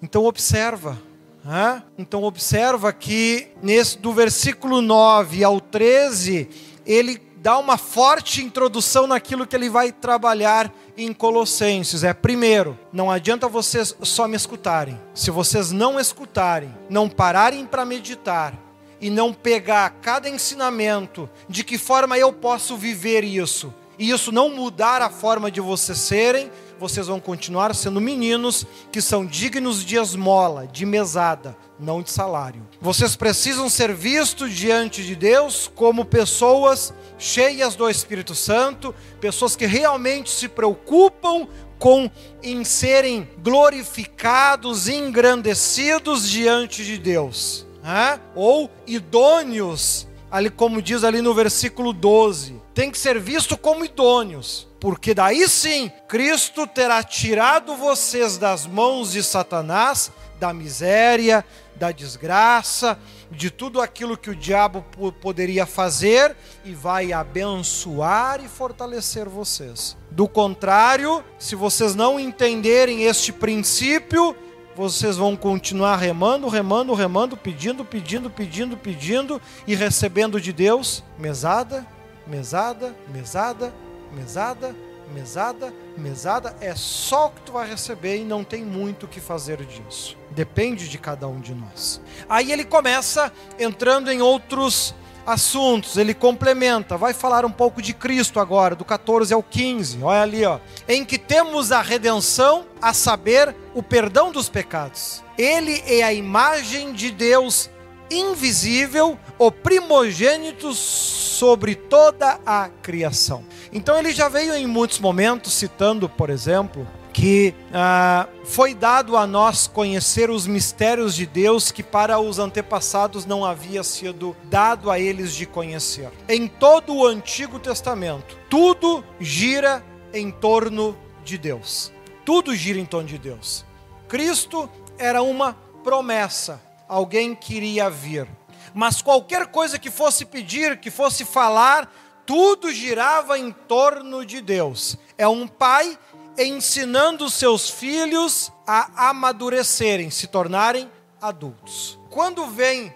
Então, 0.02 0.24
observa. 0.24 0.98
Né? 1.44 1.82
Então 1.96 2.24
observa 2.24 2.92
que 2.92 3.48
nesse 3.62 3.96
do 3.98 4.12
versículo 4.12 4.82
9 4.82 5.42
ao 5.42 5.60
13, 5.60 6.46
ele 6.84 7.18
dá 7.40 7.56
uma 7.58 7.78
forte 7.78 8.42
introdução 8.42 9.06
naquilo 9.06 9.46
que 9.46 9.54
ele 9.54 9.70
vai 9.70 9.92
trabalhar 9.92 10.72
em 10.96 11.12
Colossenses. 11.12 12.04
É 12.04 12.12
primeiro, 12.12 12.78
não 12.92 13.10
adianta 13.10 13.48
vocês 13.48 13.94
só 14.02 14.26
me 14.26 14.36
escutarem. 14.36 15.00
Se 15.14 15.30
vocês 15.30 15.70
não 15.70 15.98
escutarem, 15.98 16.74
não 16.90 17.08
pararem 17.08 17.64
para 17.64 17.84
meditar 17.84 18.54
e 19.00 19.08
não 19.10 19.32
pegar 19.32 19.90
cada 20.02 20.28
ensinamento 20.28 21.30
de 21.48 21.62
que 21.62 21.78
forma 21.78 22.18
eu 22.18 22.32
posso 22.32 22.76
viver 22.76 23.22
isso, 23.22 23.72
e 23.98 24.10
isso 24.10 24.32
não 24.32 24.50
mudar 24.50 25.02
a 25.02 25.10
forma 25.10 25.50
de 25.50 25.60
vocês 25.60 25.98
serem, 25.98 26.50
vocês 26.78 27.08
vão 27.08 27.18
continuar 27.18 27.74
sendo 27.74 28.00
meninos 28.00 28.64
que 28.92 29.00
são 29.00 29.26
dignos 29.26 29.84
de 29.84 29.96
esmola, 29.96 30.66
de 30.66 30.86
mesada, 30.86 31.56
não 31.78 32.02
de 32.02 32.10
salário. 32.10 32.66
Vocês 32.80 33.14
precisam 33.14 33.68
ser 33.68 33.94
vistos 33.94 34.52
diante 34.52 35.04
de 35.04 35.14
Deus 35.14 35.70
como 35.74 36.04
pessoas 36.04 36.92
cheias 37.18 37.74
do 37.74 37.88
Espírito 37.88 38.34
Santo, 38.34 38.94
pessoas 39.20 39.56
que 39.56 39.66
realmente 39.66 40.30
se 40.30 40.48
preocupam 40.48 41.46
com 41.78 42.10
em 42.42 42.64
serem 42.64 43.28
glorificados, 43.38 44.88
engrandecidos 44.88 46.28
diante 46.28 46.84
de 46.84 46.98
Deus, 46.98 47.66
né? 47.82 48.20
ou 48.34 48.70
idôneos, 48.86 50.06
ali 50.30 50.50
como 50.50 50.82
diz 50.82 51.04
ali 51.04 51.22
no 51.22 51.32
versículo 51.32 51.92
12, 51.92 52.60
tem 52.74 52.90
que 52.90 52.98
ser 52.98 53.18
visto 53.18 53.56
como 53.56 53.84
idôneos, 53.84 54.66
porque 54.80 55.14
daí 55.14 55.48
sim 55.48 55.90
Cristo 56.08 56.66
terá 56.66 57.02
tirado 57.02 57.76
vocês 57.76 58.38
das 58.38 58.66
mãos 58.66 59.12
de 59.12 59.22
Satanás, 59.22 60.10
da 60.38 60.52
miséria, 60.52 61.44
da 61.78 61.92
desgraça, 61.92 62.98
de 63.30 63.50
tudo 63.50 63.80
aquilo 63.80 64.16
que 64.16 64.30
o 64.30 64.36
diabo 64.36 64.84
poderia 65.20 65.64
fazer 65.64 66.36
e 66.64 66.74
vai 66.74 67.12
abençoar 67.12 68.44
e 68.44 68.48
fortalecer 68.48 69.28
vocês. 69.28 69.96
Do 70.10 70.26
contrário, 70.26 71.24
se 71.38 71.54
vocês 71.54 71.94
não 71.94 72.18
entenderem 72.18 73.04
este 73.04 73.32
princípio, 73.32 74.34
vocês 74.74 75.16
vão 75.16 75.36
continuar 75.36 75.96
remando, 75.96 76.48
remando, 76.48 76.94
remando, 76.94 77.36
pedindo, 77.36 77.84
pedindo, 77.84 78.30
pedindo, 78.30 78.76
pedindo 78.76 79.42
e 79.66 79.74
recebendo 79.74 80.40
de 80.40 80.52
Deus 80.52 81.02
mesada, 81.18 81.84
mesada, 82.26 82.94
mesada, 83.12 83.72
mesada, 84.12 84.74
mesada, 85.12 85.74
mesada. 85.96 86.56
É 86.60 86.74
só 86.76 87.26
o 87.26 87.30
que 87.30 87.40
tu 87.42 87.52
vai 87.52 87.68
receber 87.68 88.18
e 88.18 88.24
não 88.24 88.44
tem 88.44 88.64
muito 88.64 89.06
o 89.06 89.08
que 89.08 89.20
fazer 89.20 89.64
disso. 89.64 90.16
Depende 90.38 90.88
de 90.88 90.98
cada 90.98 91.26
um 91.26 91.40
de 91.40 91.52
nós. 91.52 92.00
Aí 92.28 92.52
ele 92.52 92.64
começa 92.64 93.32
entrando 93.58 94.08
em 94.08 94.22
outros 94.22 94.94
assuntos, 95.26 95.96
ele 95.96 96.14
complementa, 96.14 96.96
vai 96.96 97.12
falar 97.12 97.44
um 97.44 97.50
pouco 97.50 97.82
de 97.82 97.92
Cristo 97.92 98.38
agora, 98.38 98.76
do 98.76 98.84
14 98.84 99.34
ao 99.34 99.42
15. 99.42 100.00
Olha 100.00 100.22
ali, 100.22 100.44
ó. 100.44 100.60
Em 100.88 101.04
que 101.04 101.18
temos 101.18 101.72
a 101.72 101.82
redenção, 101.82 102.66
a 102.80 102.92
saber, 102.92 103.52
o 103.74 103.82
perdão 103.82 104.30
dos 104.30 104.48
pecados. 104.48 105.24
Ele 105.36 105.82
é 105.84 106.04
a 106.04 106.14
imagem 106.14 106.92
de 106.92 107.10
Deus 107.10 107.68
invisível, 108.08 109.18
o 109.40 109.50
primogênito 109.50 110.72
sobre 110.72 111.74
toda 111.74 112.38
a 112.46 112.68
criação. 112.80 113.44
Então 113.72 113.98
ele 113.98 114.12
já 114.12 114.28
veio 114.28 114.54
em 114.54 114.68
muitos 114.68 115.00
momentos 115.00 115.52
citando, 115.52 116.08
por 116.08 116.30
exemplo, 116.30 116.86
que 117.12 117.54
ah, 117.72 118.28
foi 118.44 118.74
dado 118.74 119.16
a 119.16 119.26
nós 119.26 119.66
conhecer 119.66 120.30
os 120.30 120.46
mistérios 120.46 121.14
de 121.14 121.26
Deus 121.26 121.70
que 121.70 121.82
para 121.82 122.18
os 122.18 122.38
antepassados 122.38 123.24
não 123.24 123.44
havia 123.44 123.82
sido 123.82 124.36
dado 124.44 124.90
a 124.90 124.98
eles 124.98 125.34
de 125.34 125.46
conhecer. 125.46 126.10
Em 126.28 126.46
todo 126.46 126.94
o 126.94 127.06
Antigo 127.06 127.58
Testamento, 127.58 128.36
tudo 128.48 129.04
gira 129.20 129.84
em 130.12 130.30
torno 130.30 130.96
de 131.24 131.36
Deus. 131.36 131.92
Tudo 132.24 132.54
gira 132.54 132.78
em 132.78 132.86
torno 132.86 133.08
de 133.08 133.18
Deus. 133.18 133.64
Cristo 134.08 134.68
era 134.98 135.22
uma 135.22 135.54
promessa, 135.82 136.60
alguém 136.88 137.34
queria 137.34 137.88
vir. 137.90 138.28
Mas 138.74 139.02
qualquer 139.02 139.46
coisa 139.46 139.78
que 139.78 139.90
fosse 139.90 140.24
pedir, 140.24 140.78
que 140.78 140.90
fosse 140.90 141.24
falar, 141.24 141.90
tudo 142.28 142.70
girava 142.72 143.38
em 143.38 143.50
torno 143.50 144.24
de 144.24 144.42
Deus. 144.42 144.98
É 145.16 145.26
um 145.26 145.48
pai 145.48 145.98
ensinando 146.44 147.28
seus 147.28 147.68
filhos 147.68 148.52
a 148.66 149.10
amadurecerem, 149.10 150.10
se 150.10 150.26
tornarem 150.26 150.90
adultos. 151.20 151.98
Quando 152.10 152.46
vem 152.46 152.94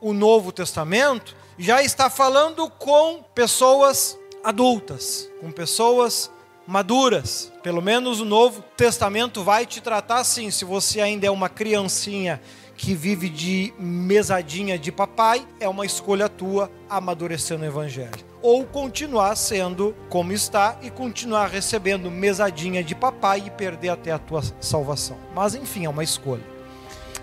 o 0.00 0.12
Novo 0.12 0.52
Testamento, 0.52 1.36
já 1.58 1.82
está 1.82 2.10
falando 2.10 2.68
com 2.68 3.24
pessoas 3.34 4.18
adultas, 4.42 5.30
com 5.40 5.50
pessoas 5.50 6.30
maduras. 6.66 7.52
Pelo 7.62 7.80
menos 7.80 8.20
o 8.20 8.24
Novo 8.24 8.62
Testamento 8.76 9.42
vai 9.42 9.66
te 9.66 9.80
tratar 9.80 10.18
assim. 10.18 10.50
Se 10.50 10.64
você 10.64 11.00
ainda 11.00 11.26
é 11.26 11.30
uma 11.30 11.48
criancinha 11.48 12.40
que 12.84 12.94
vive 12.94 13.30
de 13.30 13.72
mesadinha 13.78 14.78
de 14.78 14.92
papai, 14.92 15.48
é 15.58 15.66
uma 15.66 15.86
escolha 15.86 16.28
tua 16.28 16.70
amadurecer 16.86 17.58
no 17.58 17.64
Evangelho. 17.64 18.12
Ou 18.42 18.66
continuar 18.66 19.36
sendo 19.36 19.96
como 20.10 20.32
está 20.32 20.76
e 20.82 20.90
continuar 20.90 21.46
recebendo 21.46 22.10
mesadinha 22.10 22.84
de 22.84 22.94
papai 22.94 23.44
e 23.46 23.50
perder 23.50 23.88
até 23.88 24.12
a 24.12 24.18
tua 24.18 24.42
salvação. 24.60 25.16
Mas 25.34 25.54
enfim, 25.54 25.86
é 25.86 25.88
uma 25.88 26.04
escolha. 26.04 26.44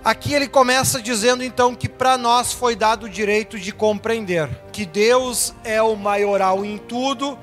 Aqui 0.04 0.34
ele 0.34 0.47
começa 0.47 1.00
dizendo 1.00 1.43
então 1.43 1.76
que 1.76 1.88
para 1.88 2.17
nós 2.17 2.52
foi 2.52 2.76
dado 2.76 3.04
o 3.04 3.10
direito 3.10 3.60
de 3.60 3.71
compreender 3.71 4.50
que 4.71 4.84
Deus 4.84 5.54
é 5.63 5.80
o 5.80 5.95
maioral 5.95 6.65
em 6.65 6.80
tudo, 6.80 7.38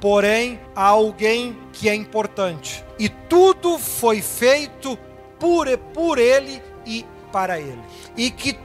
porém 0.00 0.60
há 0.72 0.84
alguém 0.84 1.58
que 1.72 1.88
é 1.88 1.94
importante. 1.96 2.84
E 2.96 3.08
tudo 3.08 3.76
foi 3.76 4.22
feito 4.22 4.96
por, 5.40 5.66
por 5.92 6.18
ele 6.18 6.62
para 7.36 7.60
ele. 7.60 7.82
E 8.16 8.30
que 8.30 8.58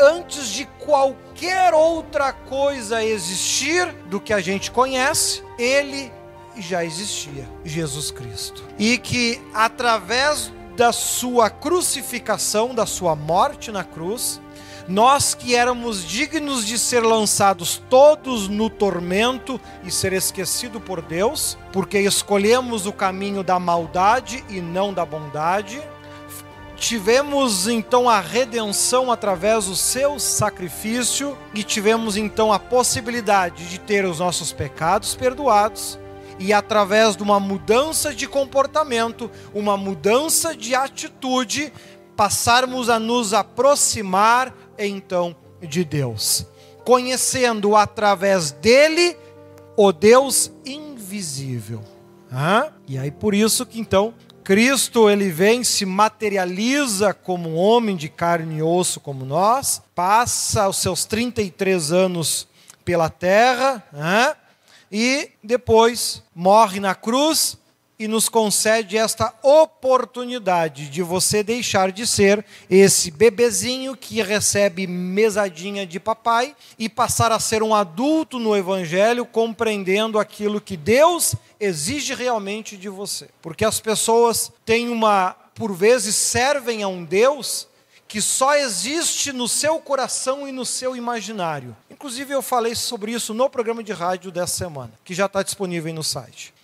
antes 0.00 0.48
de 0.48 0.64
qualquer 0.82 1.74
outra 1.74 2.32
coisa 2.32 3.04
existir 3.04 3.86
do 4.06 4.18
que 4.18 4.32
a 4.32 4.40
gente 4.40 4.70
conhece, 4.70 5.42
ele 5.58 6.10
já 6.56 6.82
existia, 6.82 7.46
Jesus 7.62 8.10
Cristo. 8.10 8.64
E 8.78 8.96
que 8.96 9.42
através 9.52 10.50
da 10.74 10.90
sua 10.90 11.50
crucificação, 11.50 12.74
da 12.74 12.86
sua 12.86 13.14
morte 13.14 13.70
na 13.70 13.84
cruz, 13.84 14.40
nós 14.88 15.34
que 15.34 15.54
éramos 15.54 16.02
dignos 16.02 16.66
de 16.66 16.78
ser 16.78 17.00
lançados 17.00 17.82
todos 17.90 18.48
no 18.48 18.70
tormento 18.70 19.60
e 19.84 19.90
ser 19.90 20.14
esquecido 20.14 20.80
por 20.80 21.02
Deus, 21.02 21.58
porque 21.74 21.98
escolhemos 21.98 22.86
o 22.86 22.92
caminho 22.92 23.44
da 23.44 23.58
maldade 23.58 24.42
e 24.48 24.62
não 24.62 24.94
da 24.94 25.04
bondade, 25.04 25.82
tivemos 26.84 27.66
então 27.66 28.10
a 28.10 28.20
redenção 28.20 29.10
através 29.10 29.64
do 29.64 29.74
seu 29.74 30.18
sacrifício 30.18 31.34
e 31.54 31.62
tivemos 31.62 32.14
então 32.14 32.52
a 32.52 32.58
possibilidade 32.58 33.70
de 33.70 33.80
ter 33.80 34.04
os 34.04 34.18
nossos 34.18 34.52
pecados 34.52 35.14
perdoados 35.14 35.98
e 36.38 36.52
através 36.52 37.16
de 37.16 37.22
uma 37.22 37.40
mudança 37.40 38.12
de 38.12 38.28
comportamento, 38.28 39.30
uma 39.54 39.78
mudança 39.78 40.54
de 40.54 40.74
atitude, 40.74 41.72
passarmos 42.14 42.90
a 42.90 42.98
nos 42.98 43.32
aproximar 43.32 44.54
então 44.78 45.34
de 45.62 45.84
Deus, 45.84 46.46
conhecendo 46.84 47.76
através 47.76 48.50
dele 48.50 49.16
o 49.74 49.90
Deus 49.90 50.52
invisível. 50.66 51.82
Ah? 52.30 52.72
E 52.86 52.98
aí 52.98 53.10
por 53.10 53.32
isso 53.32 53.64
que 53.64 53.80
então 53.80 54.12
Cristo 54.44 55.08
ele 55.08 55.30
vem, 55.30 55.64
se 55.64 55.86
materializa 55.86 57.14
como 57.14 57.48
um 57.48 57.56
homem 57.56 57.96
de 57.96 58.10
carne 58.10 58.58
e 58.58 58.62
osso 58.62 59.00
como 59.00 59.24
nós, 59.24 59.80
passa 59.94 60.68
os 60.68 60.76
seus 60.76 61.06
33 61.06 61.90
anos 61.90 62.46
pela 62.84 63.08
terra, 63.08 63.82
né? 63.90 64.36
e 64.92 65.30
depois 65.42 66.22
morre 66.34 66.78
na 66.78 66.94
cruz 66.94 67.56
e 67.98 68.08
nos 68.08 68.28
concede 68.28 68.96
esta 68.96 69.32
oportunidade 69.42 70.88
de 70.88 71.02
você 71.02 71.42
deixar 71.42 71.92
de 71.92 72.06
ser 72.06 72.44
esse 72.68 73.10
bebezinho 73.10 73.96
que 73.96 74.20
recebe 74.20 74.86
mesadinha 74.86 75.86
de 75.86 76.00
papai 76.00 76.56
e 76.78 76.88
passar 76.88 77.30
a 77.30 77.38
ser 77.38 77.62
um 77.62 77.74
adulto 77.74 78.38
no 78.38 78.56
evangelho, 78.56 79.24
compreendendo 79.24 80.18
aquilo 80.18 80.60
que 80.60 80.76
Deus 80.76 81.34
exige 81.60 82.14
realmente 82.14 82.76
de 82.76 82.88
você. 82.88 83.28
Porque 83.40 83.64
as 83.64 83.78
pessoas 83.80 84.52
têm 84.64 84.88
uma, 84.88 85.36
por 85.54 85.72
vezes, 85.72 86.16
servem 86.16 86.82
a 86.82 86.88
um 86.88 87.04
Deus 87.04 87.68
que 88.08 88.20
só 88.20 88.54
existe 88.54 89.32
no 89.32 89.48
seu 89.48 89.80
coração 89.80 90.46
e 90.46 90.52
no 90.52 90.64
seu 90.64 90.94
imaginário. 90.94 91.76
Inclusive, 91.90 92.32
eu 92.32 92.42
falei 92.42 92.74
sobre 92.74 93.12
isso 93.12 93.34
no 93.34 93.50
programa 93.50 93.82
de 93.82 93.92
rádio 93.92 94.30
dessa 94.30 94.56
semana, 94.58 94.92
que 95.04 95.14
já 95.14 95.26
está 95.26 95.42
disponível 95.42 95.92
no 95.92 96.04
site. 96.04 96.54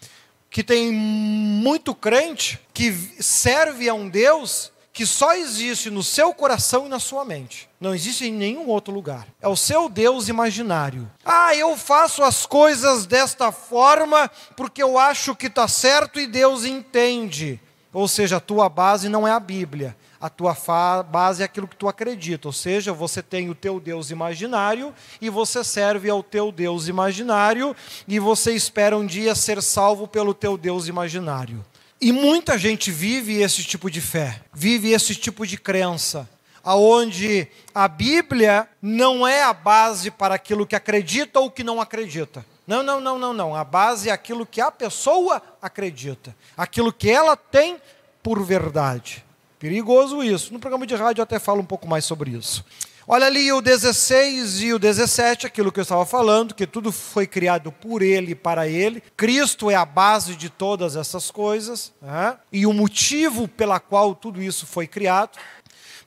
Que 0.50 0.64
tem 0.64 0.92
muito 0.92 1.94
crente 1.94 2.60
que 2.74 2.92
serve 3.20 3.88
a 3.88 3.94
um 3.94 4.08
Deus 4.08 4.72
que 4.92 5.06
só 5.06 5.34
existe 5.34 5.88
no 5.88 6.02
seu 6.02 6.34
coração 6.34 6.86
e 6.86 6.88
na 6.88 6.98
sua 6.98 7.24
mente. 7.24 7.68
Não 7.80 7.94
existe 7.94 8.26
em 8.26 8.32
nenhum 8.32 8.66
outro 8.66 8.92
lugar. 8.92 9.26
É 9.40 9.48
o 9.48 9.56
seu 9.56 9.88
Deus 9.88 10.28
imaginário. 10.28 11.10
Ah, 11.24 11.54
eu 11.54 11.76
faço 11.76 12.22
as 12.22 12.44
coisas 12.44 13.06
desta 13.06 13.52
forma 13.52 14.30
porque 14.56 14.82
eu 14.82 14.98
acho 14.98 15.34
que 15.34 15.46
está 15.46 15.68
certo 15.68 16.20
e 16.20 16.26
Deus 16.26 16.64
entende. 16.64 17.60
Ou 17.92 18.06
seja, 18.06 18.36
a 18.36 18.40
tua 18.40 18.68
base 18.68 19.08
não 19.08 19.26
é 19.26 19.30
a 19.30 19.40
Bíblia. 19.40 19.96
A 20.20 20.28
tua 20.28 20.54
base 21.02 21.40
é 21.40 21.46
aquilo 21.46 21.66
que 21.66 21.76
tu 21.76 21.88
acredita. 21.88 22.46
Ou 22.46 22.52
seja, 22.52 22.92
você 22.92 23.22
tem 23.22 23.48
o 23.48 23.54
teu 23.54 23.80
Deus 23.80 24.10
imaginário 24.10 24.94
e 25.18 25.30
você 25.30 25.64
serve 25.64 26.10
ao 26.10 26.22
teu 26.22 26.52
Deus 26.52 26.88
imaginário 26.88 27.74
e 28.06 28.18
você 28.18 28.52
espera 28.52 28.98
um 28.98 29.06
dia 29.06 29.34
ser 29.34 29.62
salvo 29.62 30.06
pelo 30.06 30.34
teu 30.34 30.58
Deus 30.58 30.88
imaginário. 30.88 31.64
E 31.98 32.12
muita 32.12 32.58
gente 32.58 32.90
vive 32.90 33.40
esse 33.40 33.64
tipo 33.64 33.90
de 33.90 34.00
fé, 34.00 34.42
vive 34.52 34.92
esse 34.92 35.14
tipo 35.14 35.46
de 35.46 35.58
crença, 35.58 36.28
aonde 36.62 37.48
a 37.74 37.88
Bíblia 37.88 38.68
não 38.80 39.26
é 39.26 39.42
a 39.42 39.52
base 39.52 40.10
para 40.10 40.34
aquilo 40.34 40.66
que 40.66 40.76
acredita 40.76 41.40
ou 41.40 41.50
que 41.50 41.64
não 41.64 41.80
acredita. 41.80 42.44
Não, 42.66 42.82
não, 42.82 43.00
não, 43.00 43.18
não, 43.18 43.32
não. 43.32 43.54
A 43.54 43.64
base 43.64 44.08
é 44.10 44.12
aquilo 44.12 44.46
que 44.46 44.60
a 44.60 44.70
pessoa 44.70 45.42
acredita, 45.60 46.36
aquilo 46.56 46.92
que 46.92 47.10
ela 47.10 47.36
tem 47.36 47.78
por 48.22 48.42
verdade. 48.42 49.24
Perigoso 49.60 50.24
isso. 50.24 50.54
No 50.54 50.58
programa 50.58 50.86
de 50.86 50.94
rádio 50.94 51.20
eu 51.20 51.24
até 51.24 51.38
falo 51.38 51.60
um 51.60 51.66
pouco 51.66 51.86
mais 51.86 52.06
sobre 52.06 52.30
isso. 52.30 52.64
Olha 53.06 53.26
ali 53.26 53.52
o 53.52 53.60
16 53.60 54.62
e 54.62 54.72
o 54.72 54.78
17, 54.78 55.46
aquilo 55.46 55.70
que 55.70 55.78
eu 55.78 55.82
estava 55.82 56.06
falando, 56.06 56.54
que 56.54 56.66
tudo 56.66 56.90
foi 56.90 57.26
criado 57.26 57.70
por 57.70 58.00
Ele 58.00 58.32
e 58.32 58.34
para 58.34 58.66
Ele. 58.66 59.02
Cristo 59.16 59.70
é 59.70 59.74
a 59.74 59.84
base 59.84 60.34
de 60.34 60.48
todas 60.48 60.96
essas 60.96 61.30
coisas, 61.30 61.92
né? 62.00 62.38
e 62.50 62.64
o 62.64 62.72
motivo 62.72 63.46
pela 63.46 63.78
qual 63.78 64.14
tudo 64.14 64.42
isso 64.42 64.66
foi 64.66 64.86
criado. 64.86 65.38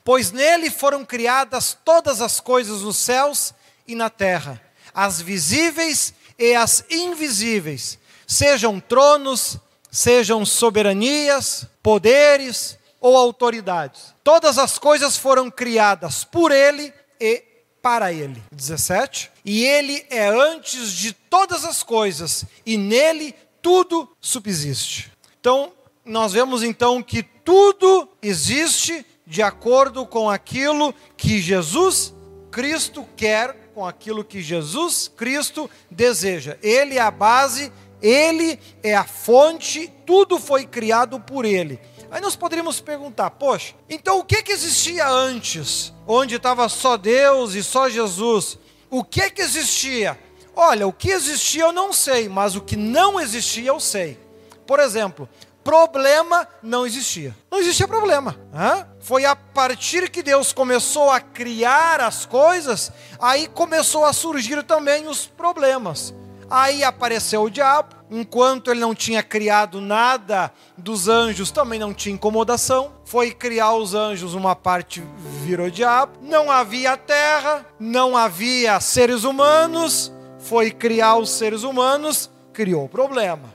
Pois 0.02 0.32
nele 0.32 0.68
foram 0.68 1.04
criadas 1.04 1.78
todas 1.84 2.20
as 2.20 2.40
coisas 2.40 2.82
nos 2.82 2.96
céus 2.96 3.54
e 3.86 3.94
na 3.94 4.10
terra, 4.10 4.60
as 4.92 5.20
visíveis 5.20 6.12
e 6.36 6.54
as 6.54 6.84
invisíveis, 6.90 7.98
sejam 8.26 8.80
tronos, 8.80 9.58
sejam 9.90 10.44
soberanias, 10.44 11.66
poderes, 11.82 12.78
ou 13.04 13.18
autoridades. 13.18 14.14
Todas 14.24 14.56
as 14.56 14.78
coisas 14.78 15.18
foram 15.18 15.50
criadas 15.50 16.24
por 16.24 16.50
ele 16.50 16.90
e 17.20 17.44
para 17.82 18.10
ele. 18.10 18.42
17. 18.50 19.30
E 19.44 19.62
ele 19.62 20.06
é 20.08 20.26
antes 20.26 20.90
de 20.90 21.12
todas 21.12 21.66
as 21.66 21.82
coisas, 21.82 22.46
e 22.64 22.78
nele 22.78 23.34
tudo 23.60 24.08
subsiste. 24.22 25.12
Então, 25.38 25.70
nós 26.02 26.32
vemos 26.32 26.62
então 26.62 27.02
que 27.02 27.22
tudo 27.22 28.08
existe 28.22 29.04
de 29.26 29.42
acordo 29.42 30.06
com 30.06 30.30
aquilo 30.30 30.94
que 31.14 31.42
Jesus 31.42 32.14
Cristo 32.50 33.06
quer, 33.14 33.70
com 33.74 33.86
aquilo 33.86 34.24
que 34.24 34.40
Jesus 34.40 35.12
Cristo 35.14 35.68
deseja. 35.90 36.56
Ele 36.62 36.96
é 36.96 37.02
a 37.02 37.10
base, 37.10 37.70
ele 38.00 38.58
é 38.82 38.94
a 38.94 39.04
fonte, 39.04 39.92
tudo 40.06 40.38
foi 40.38 40.64
criado 40.64 41.20
por 41.20 41.44
ele. 41.44 41.78
Aí 42.10 42.20
nós 42.20 42.36
poderíamos 42.36 42.80
perguntar, 42.80 43.30
poxa, 43.30 43.74
então 43.88 44.18
o 44.18 44.24
que, 44.24 44.42
que 44.42 44.52
existia 44.52 45.08
antes, 45.08 45.92
onde 46.06 46.36
estava 46.36 46.68
só 46.68 46.96
Deus 46.96 47.54
e 47.54 47.62
só 47.62 47.88
Jesus? 47.88 48.58
O 48.90 49.02
que 49.02 49.30
que 49.30 49.42
existia? 49.42 50.18
Olha, 50.56 50.86
o 50.86 50.92
que 50.92 51.10
existia 51.10 51.64
eu 51.64 51.72
não 51.72 51.92
sei, 51.92 52.28
mas 52.28 52.54
o 52.54 52.60
que 52.60 52.76
não 52.76 53.20
existia 53.20 53.68
eu 53.68 53.80
sei. 53.80 54.18
Por 54.66 54.78
exemplo, 54.78 55.28
problema 55.64 56.46
não 56.62 56.86
existia. 56.86 57.34
Não 57.50 57.58
existia 57.58 57.88
problema. 57.88 58.38
Hã? 58.54 58.86
Foi 59.00 59.24
a 59.24 59.34
partir 59.34 60.10
que 60.10 60.22
Deus 60.22 60.52
começou 60.52 61.10
a 61.10 61.20
criar 61.20 62.00
as 62.00 62.24
coisas, 62.26 62.92
aí 63.18 63.48
começou 63.48 64.04
a 64.04 64.12
surgir 64.12 64.62
também 64.62 65.08
os 65.08 65.26
problemas. 65.26 66.14
Aí 66.54 66.84
apareceu 66.84 67.42
o 67.42 67.50
diabo, 67.50 67.96
enquanto 68.08 68.70
ele 68.70 68.78
não 68.78 68.94
tinha 68.94 69.24
criado 69.24 69.80
nada 69.80 70.52
dos 70.78 71.08
anjos, 71.08 71.50
também 71.50 71.80
não 71.80 71.92
tinha 71.92 72.14
incomodação. 72.14 72.92
Foi 73.04 73.32
criar 73.32 73.72
os 73.74 73.92
anjos, 73.92 74.34
uma 74.34 74.54
parte 74.54 75.02
virou 75.42 75.68
diabo. 75.68 76.12
Não 76.22 76.52
havia 76.52 76.96
terra, 76.96 77.66
não 77.76 78.16
havia 78.16 78.78
seres 78.78 79.24
humanos. 79.24 80.12
Foi 80.38 80.70
criar 80.70 81.16
os 81.16 81.30
seres 81.30 81.64
humanos, 81.64 82.30
criou 82.52 82.88
problema. 82.88 83.52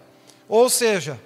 Ou 0.50 0.70
seja, 0.70 1.18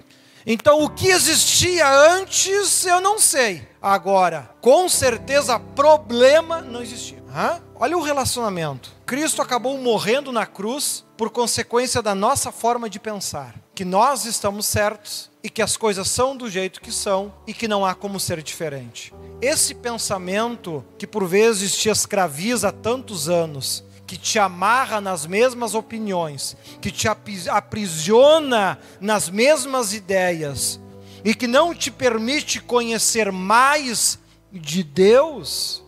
então 0.46 0.84
o 0.84 0.88
que 0.88 1.08
existia 1.08 1.92
antes 1.92 2.86
eu 2.86 3.00
não 3.00 3.18
sei. 3.18 3.66
Agora, 3.82 4.48
com 4.60 4.88
certeza, 4.88 5.58
problema 5.58 6.60
não 6.60 6.80
existia. 6.80 7.23
Hã? 7.34 7.60
Olha 7.74 7.98
o 7.98 8.02
relacionamento. 8.02 8.92
Cristo 9.04 9.42
acabou 9.42 9.76
morrendo 9.76 10.30
na 10.30 10.46
cruz 10.46 11.04
por 11.16 11.30
consequência 11.30 12.00
da 12.00 12.14
nossa 12.14 12.52
forma 12.52 12.88
de 12.88 13.00
pensar, 13.00 13.56
que 13.74 13.84
nós 13.84 14.24
estamos 14.24 14.66
certos 14.66 15.32
e 15.42 15.50
que 15.50 15.60
as 15.60 15.76
coisas 15.76 16.08
são 16.08 16.36
do 16.36 16.48
jeito 16.48 16.80
que 16.80 16.92
são 16.92 17.34
e 17.44 17.52
que 17.52 17.66
não 17.66 17.84
há 17.84 17.92
como 17.92 18.20
ser 18.20 18.40
diferente. 18.40 19.12
Esse 19.42 19.74
pensamento 19.74 20.84
que 20.96 21.08
por 21.08 21.26
vezes 21.26 21.76
te 21.76 21.88
escraviza 21.88 22.68
há 22.68 22.72
tantos 22.72 23.28
anos, 23.28 23.82
que 24.06 24.16
te 24.16 24.38
amarra 24.38 25.00
nas 25.00 25.26
mesmas 25.26 25.74
opiniões, 25.74 26.56
que 26.80 26.90
te 26.92 27.08
aprisiona 27.50 28.78
nas 29.00 29.28
mesmas 29.28 29.92
ideias 29.92 30.78
e 31.24 31.34
que 31.34 31.48
não 31.48 31.74
te 31.74 31.90
permite 31.90 32.60
conhecer 32.60 33.32
mais 33.32 34.20
de 34.52 34.84
Deus, 34.84 35.83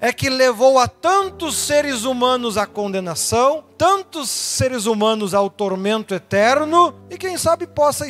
é 0.00 0.12
que 0.12 0.28
levou 0.28 0.78
a 0.78 0.86
tantos 0.86 1.56
seres 1.56 2.04
humanos 2.04 2.58
à 2.58 2.66
condenação, 2.66 3.64
tantos 3.78 4.28
seres 4.28 4.84
humanos 4.84 5.32
ao 5.32 5.48
tormento 5.48 6.14
eterno, 6.14 6.94
e 7.08 7.16
quem 7.16 7.38
sabe 7.38 7.66
possa 7.66 8.06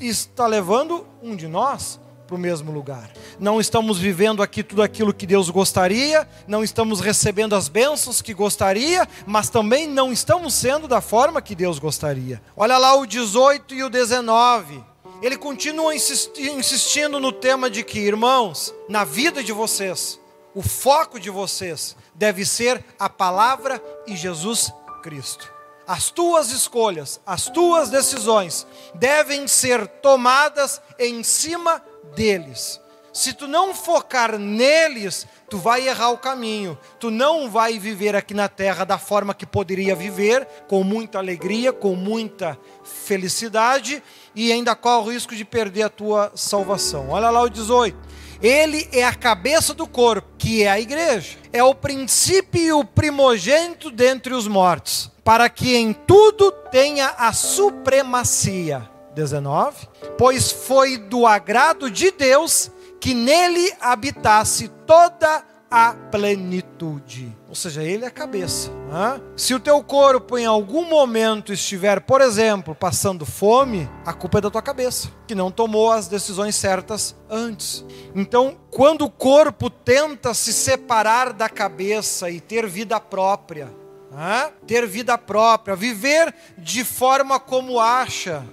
estar 0.00 0.46
levando 0.46 1.06
um 1.22 1.36
de 1.36 1.46
nós 1.46 2.00
para 2.26 2.34
o 2.34 2.38
mesmo 2.38 2.70
lugar. 2.70 3.10
Não 3.40 3.58
estamos 3.60 3.98
vivendo 3.98 4.42
aqui 4.42 4.62
tudo 4.62 4.82
aquilo 4.82 5.14
que 5.14 5.26
Deus 5.26 5.48
gostaria, 5.50 6.28
não 6.46 6.62
estamos 6.62 7.00
recebendo 7.00 7.54
as 7.54 7.68
bênçãos 7.68 8.20
que 8.22 8.34
gostaria, 8.34 9.08
mas 9.26 9.48
também 9.48 9.86
não 9.86 10.12
estamos 10.12 10.54
sendo 10.54 10.86
da 10.86 11.00
forma 11.00 11.40
que 11.42 11.54
Deus 11.54 11.78
gostaria. 11.78 12.40
Olha 12.56 12.76
lá 12.76 12.94
o 12.94 13.06
18 13.06 13.74
e 13.74 13.82
o 13.82 13.88
19. 13.90 14.84
Ele 15.20 15.36
continua 15.36 15.94
insistindo 15.94 17.18
no 17.18 17.32
tema 17.32 17.68
de 17.68 17.82
que, 17.82 17.98
irmãos, 17.98 18.72
na 18.88 19.04
vida 19.04 19.42
de 19.42 19.52
vocês, 19.52 20.20
o 20.54 20.62
foco 20.62 21.20
de 21.20 21.30
vocês 21.30 21.96
deve 22.14 22.44
ser 22.44 22.84
a 22.98 23.08
palavra 23.08 23.82
e 24.06 24.16
Jesus 24.16 24.72
Cristo. 25.02 25.52
As 25.86 26.10
tuas 26.10 26.50
escolhas, 26.50 27.20
as 27.24 27.46
tuas 27.46 27.88
decisões 27.88 28.66
devem 28.94 29.48
ser 29.48 29.86
tomadas 29.86 30.82
em 30.98 31.22
cima 31.22 31.82
deles. 32.14 32.80
Se 33.12 33.32
tu 33.32 33.48
não 33.48 33.74
focar 33.74 34.38
neles, 34.38 35.26
tu 35.48 35.58
vai 35.58 35.88
errar 35.88 36.10
o 36.10 36.18
caminho. 36.18 36.78
Tu 37.00 37.10
não 37.10 37.50
vai 37.50 37.78
viver 37.78 38.14
aqui 38.14 38.34
na 38.34 38.48
terra 38.48 38.84
da 38.84 38.98
forma 38.98 39.34
que 39.34 39.46
poderia 39.46 39.96
viver, 39.96 40.46
com 40.68 40.84
muita 40.84 41.18
alegria, 41.18 41.72
com 41.72 41.96
muita 41.96 42.56
felicidade 42.84 44.02
e 44.34 44.52
ainda 44.52 44.76
corre 44.76 45.08
o 45.08 45.12
risco 45.12 45.34
de 45.34 45.44
perder 45.44 45.82
a 45.82 45.88
tua 45.88 46.30
salvação. 46.34 47.10
Olha 47.10 47.30
lá 47.30 47.42
o 47.42 47.48
18. 47.48 47.96
Ele 48.42 48.88
é 48.92 49.04
a 49.04 49.14
cabeça 49.14 49.74
do 49.74 49.86
corpo, 49.86 50.28
que 50.38 50.62
é 50.62 50.70
a 50.70 50.80
igreja. 50.80 51.36
É 51.52 51.62
o 51.62 51.74
princípio 51.74 52.60
e 52.60 52.72
o 52.72 52.84
primogênito 52.84 53.90
dentre 53.90 54.32
os 54.32 54.46
mortos, 54.46 55.10
para 55.24 55.48
que 55.48 55.76
em 55.76 55.92
tudo 55.92 56.52
tenha 56.70 57.14
a 57.18 57.32
supremacia 57.32 58.88
19: 59.14 59.88
Pois 60.16 60.52
foi 60.52 60.96
do 60.96 61.26
agrado 61.26 61.90
de 61.90 62.10
Deus 62.12 62.70
que 63.00 63.14
nele 63.14 63.72
habitasse 63.80 64.68
toda 64.86 65.36
a 65.36 65.42
plenitude. 66.10 67.36
Ou 67.48 67.54
seja, 67.54 67.82
ele 67.82 68.04
é 68.04 68.08
a 68.08 68.10
cabeça. 68.10 68.70
Né? 68.90 69.20
Se 69.36 69.54
o 69.54 69.60
teu 69.60 69.82
corpo 69.82 70.38
em 70.38 70.46
algum 70.46 70.88
momento 70.88 71.52
estiver, 71.52 72.00
por 72.00 72.20
exemplo, 72.20 72.74
passando 72.74 73.26
fome, 73.26 73.88
a 74.04 74.12
culpa 74.12 74.38
é 74.38 74.40
da 74.42 74.50
tua 74.50 74.62
cabeça, 74.62 75.10
que 75.26 75.34
não 75.34 75.50
tomou 75.50 75.90
as 75.90 76.08
decisões 76.08 76.56
certas 76.56 77.14
antes. 77.28 77.84
Então, 78.14 78.56
quando 78.70 79.04
o 79.04 79.10
corpo 79.10 79.68
tenta 79.68 80.32
se 80.34 80.52
separar 80.52 81.32
da 81.32 81.48
cabeça 81.48 82.30
e 82.30 82.40
ter 82.40 82.66
vida 82.66 82.98
própria, 82.98 83.68
ter 84.66 84.86
vida 84.86 85.16
própria, 85.16 85.76
viver 85.76 86.34
de 86.56 86.84
forma 86.84 87.38
como 87.38 87.80
acha. 87.80 88.44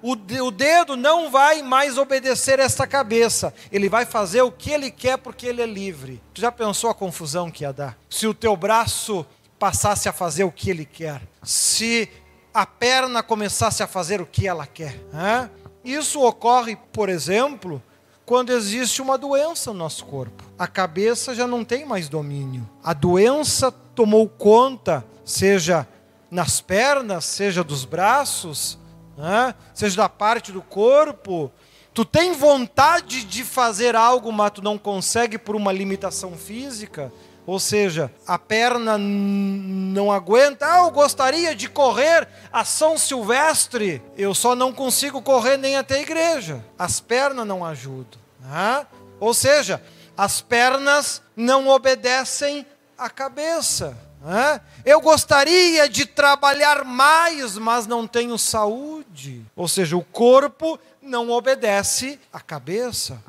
O, 0.00 0.12
o 0.12 0.50
dedo 0.50 0.96
não 0.96 1.30
vai 1.30 1.62
mais 1.62 1.98
obedecer 1.98 2.58
esta 2.58 2.86
cabeça, 2.86 3.54
ele 3.70 3.88
vai 3.88 4.04
fazer 4.04 4.42
o 4.42 4.52
que 4.52 4.70
ele 4.70 4.90
quer 4.90 5.18
porque 5.18 5.46
ele 5.46 5.62
é 5.62 5.66
livre. 5.66 6.22
Tu 6.34 6.40
já 6.40 6.52
pensou 6.52 6.90
a 6.90 6.94
confusão 6.94 7.50
que 7.50 7.64
ia 7.64 7.72
dar? 7.72 7.98
Se 8.08 8.26
o 8.26 8.34
teu 8.34 8.56
braço 8.56 9.26
passasse 9.58 10.08
a 10.08 10.12
fazer 10.12 10.44
o 10.44 10.52
que 10.52 10.70
ele 10.70 10.84
quer, 10.84 11.22
se 11.42 12.08
a 12.52 12.66
perna 12.66 13.22
começasse 13.22 13.82
a 13.82 13.86
fazer 13.86 14.20
o 14.20 14.26
que 14.26 14.46
ela 14.46 14.66
quer. 14.66 15.00
Isso 15.84 16.20
ocorre, 16.20 16.76
por 16.92 17.08
exemplo, 17.08 17.82
quando 18.24 18.50
existe 18.50 19.02
uma 19.02 19.18
doença 19.18 19.72
no 19.72 19.78
nosso 19.78 20.04
corpo. 20.04 20.44
A 20.58 20.66
cabeça 20.66 21.34
já 21.34 21.46
não 21.46 21.64
tem 21.64 21.84
mais 21.84 22.08
domínio. 22.08 22.68
A 22.82 22.92
doença 22.92 23.74
tomou 23.94 24.28
conta, 24.28 25.04
seja 25.24 25.86
nas 26.30 26.60
pernas, 26.60 27.24
seja 27.24 27.62
dos 27.62 27.84
braços, 27.84 28.78
né? 29.16 29.54
seja 29.74 29.96
da 29.96 30.08
parte 30.08 30.50
do 30.50 30.62
corpo. 30.62 31.52
Tu 31.94 32.04
tem 32.04 32.32
vontade 32.32 33.22
de 33.24 33.44
fazer 33.44 33.94
algo, 33.94 34.32
mas 34.32 34.52
tu 34.52 34.62
não 34.62 34.78
consegue 34.78 35.36
por 35.36 35.54
uma 35.54 35.70
limitação 35.70 36.32
física. 36.32 37.12
Ou 37.44 37.58
seja, 37.58 38.10
a 38.26 38.38
perna 38.38 38.96
não 38.96 40.10
aguenta. 40.10 40.64
Ah, 40.64 40.78
eu 40.86 40.90
gostaria 40.90 41.54
de 41.54 41.68
correr 41.68 42.28
a 42.52 42.64
São 42.64 42.96
Silvestre, 42.96 44.00
eu 44.16 44.32
só 44.32 44.54
não 44.54 44.72
consigo 44.72 45.20
correr 45.20 45.56
nem 45.56 45.76
até 45.76 45.96
a 45.96 46.02
igreja. 46.02 46.64
As 46.78 47.00
pernas 47.00 47.46
não 47.46 47.64
ajudam. 47.64 48.20
Ah? 48.44 48.86
Ou 49.18 49.34
seja, 49.34 49.82
as 50.16 50.40
pernas 50.40 51.20
não 51.36 51.68
obedecem 51.68 52.64
à 53.04 53.10
cabeça. 53.10 53.96
Ah? 54.24 54.60
Eu 54.84 55.00
gostaria 55.00 55.88
de 55.88 56.06
trabalhar 56.06 56.84
mais, 56.84 57.58
mas 57.58 57.86
não 57.86 58.06
tenho 58.06 58.38
saúde. 58.38 59.44
Ou 59.56 59.66
seja, 59.66 59.96
o 59.96 60.04
corpo 60.04 60.78
não 61.00 61.30
obedece 61.30 62.20
à 62.32 62.40
cabeça. 62.40 63.22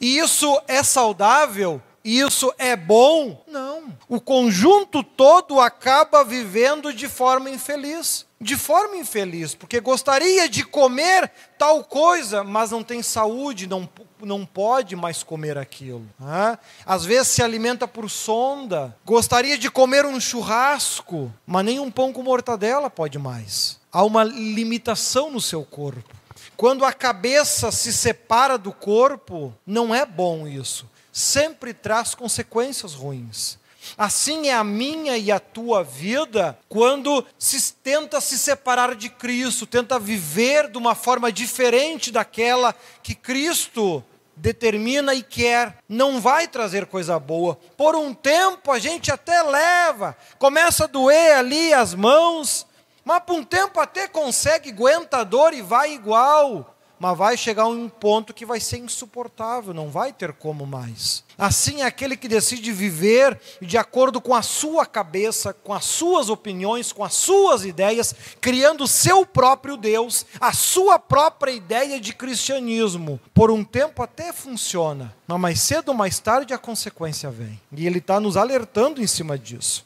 E 0.00 0.18
isso 0.18 0.60
é 0.66 0.82
saudável? 0.82 1.80
Isso 2.04 2.52
é 2.58 2.74
bom? 2.74 3.44
Não. 3.46 3.96
O 4.08 4.20
conjunto 4.20 5.02
todo 5.02 5.60
acaba 5.60 6.24
vivendo 6.24 6.92
de 6.92 7.08
forma 7.08 7.50
infeliz 7.50 8.26
de 8.42 8.56
forma 8.56 8.96
infeliz, 8.96 9.54
porque 9.54 9.78
gostaria 9.78 10.48
de 10.48 10.64
comer 10.64 11.30
tal 11.56 11.84
coisa, 11.84 12.42
mas 12.42 12.72
não 12.72 12.82
tem 12.82 13.00
saúde, 13.00 13.68
não, 13.68 13.88
não 14.20 14.44
pode 14.44 14.96
mais 14.96 15.22
comer 15.22 15.56
aquilo. 15.56 16.04
Né? 16.18 16.58
Às 16.84 17.04
vezes 17.04 17.28
se 17.28 17.42
alimenta 17.42 17.86
por 17.86 18.10
sonda, 18.10 18.96
gostaria 19.04 19.56
de 19.56 19.70
comer 19.70 20.04
um 20.04 20.18
churrasco, 20.18 21.32
mas 21.46 21.64
nem 21.64 21.78
um 21.78 21.90
pão 21.90 22.12
com 22.12 22.22
mortadela 22.22 22.90
pode 22.90 23.16
mais. 23.16 23.80
Há 23.92 24.02
uma 24.02 24.24
limitação 24.24 25.30
no 25.30 25.40
seu 25.40 25.64
corpo. 25.64 26.16
Quando 26.56 26.84
a 26.84 26.92
cabeça 26.92 27.70
se 27.70 27.92
separa 27.92 28.58
do 28.58 28.72
corpo, 28.72 29.54
não 29.64 29.94
é 29.94 30.04
bom 30.04 30.48
isso. 30.48 30.90
Sempre 31.12 31.74
traz 31.74 32.14
consequências 32.14 32.94
ruins. 32.94 33.58
Assim 33.98 34.48
é 34.48 34.54
a 34.54 34.64
minha 34.64 35.18
e 35.18 35.30
a 35.30 35.40
tua 35.40 35.82
vida 35.82 36.58
quando 36.68 37.24
se 37.38 37.74
tenta 37.74 38.20
se 38.20 38.38
separar 38.38 38.94
de 38.94 39.08
Cristo, 39.08 39.66
tenta 39.66 39.98
viver 39.98 40.70
de 40.70 40.78
uma 40.78 40.94
forma 40.94 41.30
diferente 41.32 42.10
daquela 42.10 42.74
que 43.02 43.14
Cristo 43.14 44.02
determina 44.36 45.14
e 45.14 45.22
quer, 45.22 45.78
não 45.88 46.20
vai 46.20 46.48
trazer 46.48 46.86
coisa 46.86 47.18
boa. 47.18 47.58
Por 47.76 47.94
um 47.94 48.14
tempo 48.14 48.72
a 48.72 48.78
gente 48.78 49.10
até 49.12 49.42
leva, 49.42 50.16
começa 50.38 50.84
a 50.84 50.88
doer 50.88 51.36
ali 51.36 51.74
as 51.74 51.94
mãos, 51.94 52.66
mas 53.04 53.22
por 53.24 53.34
um 53.34 53.44
tempo 53.44 53.78
até 53.80 54.08
consegue, 54.08 54.70
aguenta 54.70 55.18
a 55.18 55.24
dor 55.24 55.52
e 55.52 55.60
vai 55.60 55.92
igual 55.92 56.71
mas 57.02 57.18
vai 57.18 57.36
chegar 57.36 57.66
um 57.66 57.88
ponto 57.88 58.32
que 58.32 58.46
vai 58.46 58.60
ser 58.60 58.78
insuportável, 58.78 59.74
não 59.74 59.90
vai 59.90 60.12
ter 60.12 60.32
como 60.32 60.64
mais. 60.64 61.24
Assim 61.36 61.82
é 61.82 61.84
aquele 61.84 62.16
que 62.16 62.28
decide 62.28 62.70
viver 62.70 63.40
de 63.60 63.76
acordo 63.76 64.20
com 64.20 64.32
a 64.32 64.40
sua 64.40 64.86
cabeça, 64.86 65.52
com 65.52 65.74
as 65.74 65.84
suas 65.84 66.28
opiniões, 66.28 66.92
com 66.92 67.02
as 67.02 67.14
suas 67.14 67.64
ideias, 67.64 68.14
criando 68.40 68.84
o 68.84 68.86
seu 68.86 69.26
próprio 69.26 69.76
Deus, 69.76 70.24
a 70.40 70.52
sua 70.52 70.96
própria 70.96 71.50
ideia 71.50 71.98
de 71.98 72.14
cristianismo. 72.14 73.18
Por 73.34 73.50
um 73.50 73.64
tempo 73.64 74.00
até 74.00 74.32
funciona, 74.32 75.12
mas 75.26 75.40
mais 75.40 75.60
cedo 75.60 75.88
ou 75.88 75.94
mais 75.94 76.20
tarde 76.20 76.54
a 76.54 76.58
consequência 76.58 77.28
vem. 77.32 77.60
E 77.72 77.84
ele 77.84 77.98
está 77.98 78.20
nos 78.20 78.36
alertando 78.36 79.02
em 79.02 79.08
cima 79.08 79.36
disso. 79.36 79.84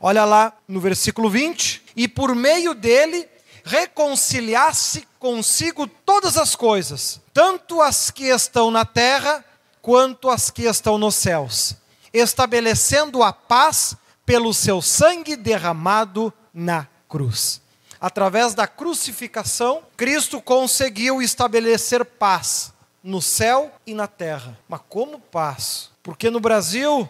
Olha 0.00 0.24
lá 0.24 0.52
no 0.68 0.78
versículo 0.78 1.28
20: 1.28 1.82
e 1.96 2.06
por 2.06 2.36
meio 2.36 2.72
dele 2.72 3.28
reconciliasse 3.64 5.06
consigo 5.18 5.86
todas 5.86 6.36
as 6.36 6.56
coisas, 6.56 7.20
tanto 7.32 7.80
as 7.80 8.10
que 8.10 8.24
estão 8.24 8.70
na 8.70 8.84
terra 8.84 9.44
quanto 9.80 10.30
as 10.30 10.50
que 10.50 10.62
estão 10.62 10.98
nos 10.98 11.14
céus, 11.14 11.76
estabelecendo 12.12 13.22
a 13.22 13.32
paz 13.32 13.96
pelo 14.24 14.54
seu 14.54 14.80
sangue 14.80 15.36
derramado 15.36 16.32
na 16.54 16.86
cruz. 17.08 17.60
Através 18.00 18.54
da 18.54 18.66
crucificação, 18.66 19.82
Cristo 19.96 20.40
conseguiu 20.40 21.22
estabelecer 21.22 22.04
paz 22.04 22.72
no 23.02 23.22
céu 23.22 23.72
e 23.86 23.94
na 23.94 24.06
terra. 24.06 24.58
Mas 24.68 24.80
como 24.88 25.20
paz? 25.20 25.90
Porque 26.02 26.30
no 26.30 26.40
Brasil 26.40 27.08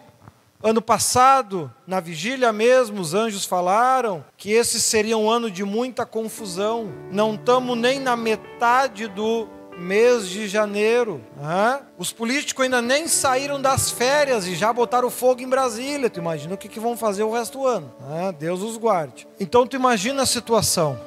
Ano 0.63 0.81
passado, 0.81 1.69
na 1.85 1.99
vigília 1.99 2.53
mesmo, 2.53 3.01
os 3.01 3.13
anjos 3.13 3.43
falaram 3.43 4.23
que 4.37 4.49
esse 4.49 4.79
seria 4.79 5.17
um 5.17 5.29
ano 5.29 5.51
de 5.51 5.61
muita 5.61 6.05
confusão. 6.05 6.89
Não 7.11 7.35
estamos 7.35 7.77
nem 7.77 7.99
na 7.99 8.15
metade 8.15 9.09
do 9.09 9.49
mês 9.77 10.29
de 10.29 10.47
janeiro. 10.47 11.19
Os 11.97 12.13
políticos 12.13 12.63
ainda 12.63 12.81
nem 12.81 13.09
saíram 13.09 13.61
das 13.61 13.91
férias 13.91 14.47
e 14.47 14.55
já 14.55 14.71
botaram 14.71 15.09
fogo 15.09 15.41
em 15.41 15.49
Brasília. 15.49 16.09
Tu 16.09 16.21
imagina 16.21 16.53
o 16.53 16.57
que, 16.57 16.69
que 16.69 16.79
vão 16.79 16.95
fazer 16.95 17.23
o 17.23 17.33
resto 17.33 17.57
do 17.57 17.67
ano? 17.67 17.93
Deus 18.39 18.61
os 18.61 18.77
guarde. 18.77 19.27
Então 19.37 19.67
tu 19.67 19.75
imagina 19.75 20.23
a 20.23 20.25
situação. 20.25 20.97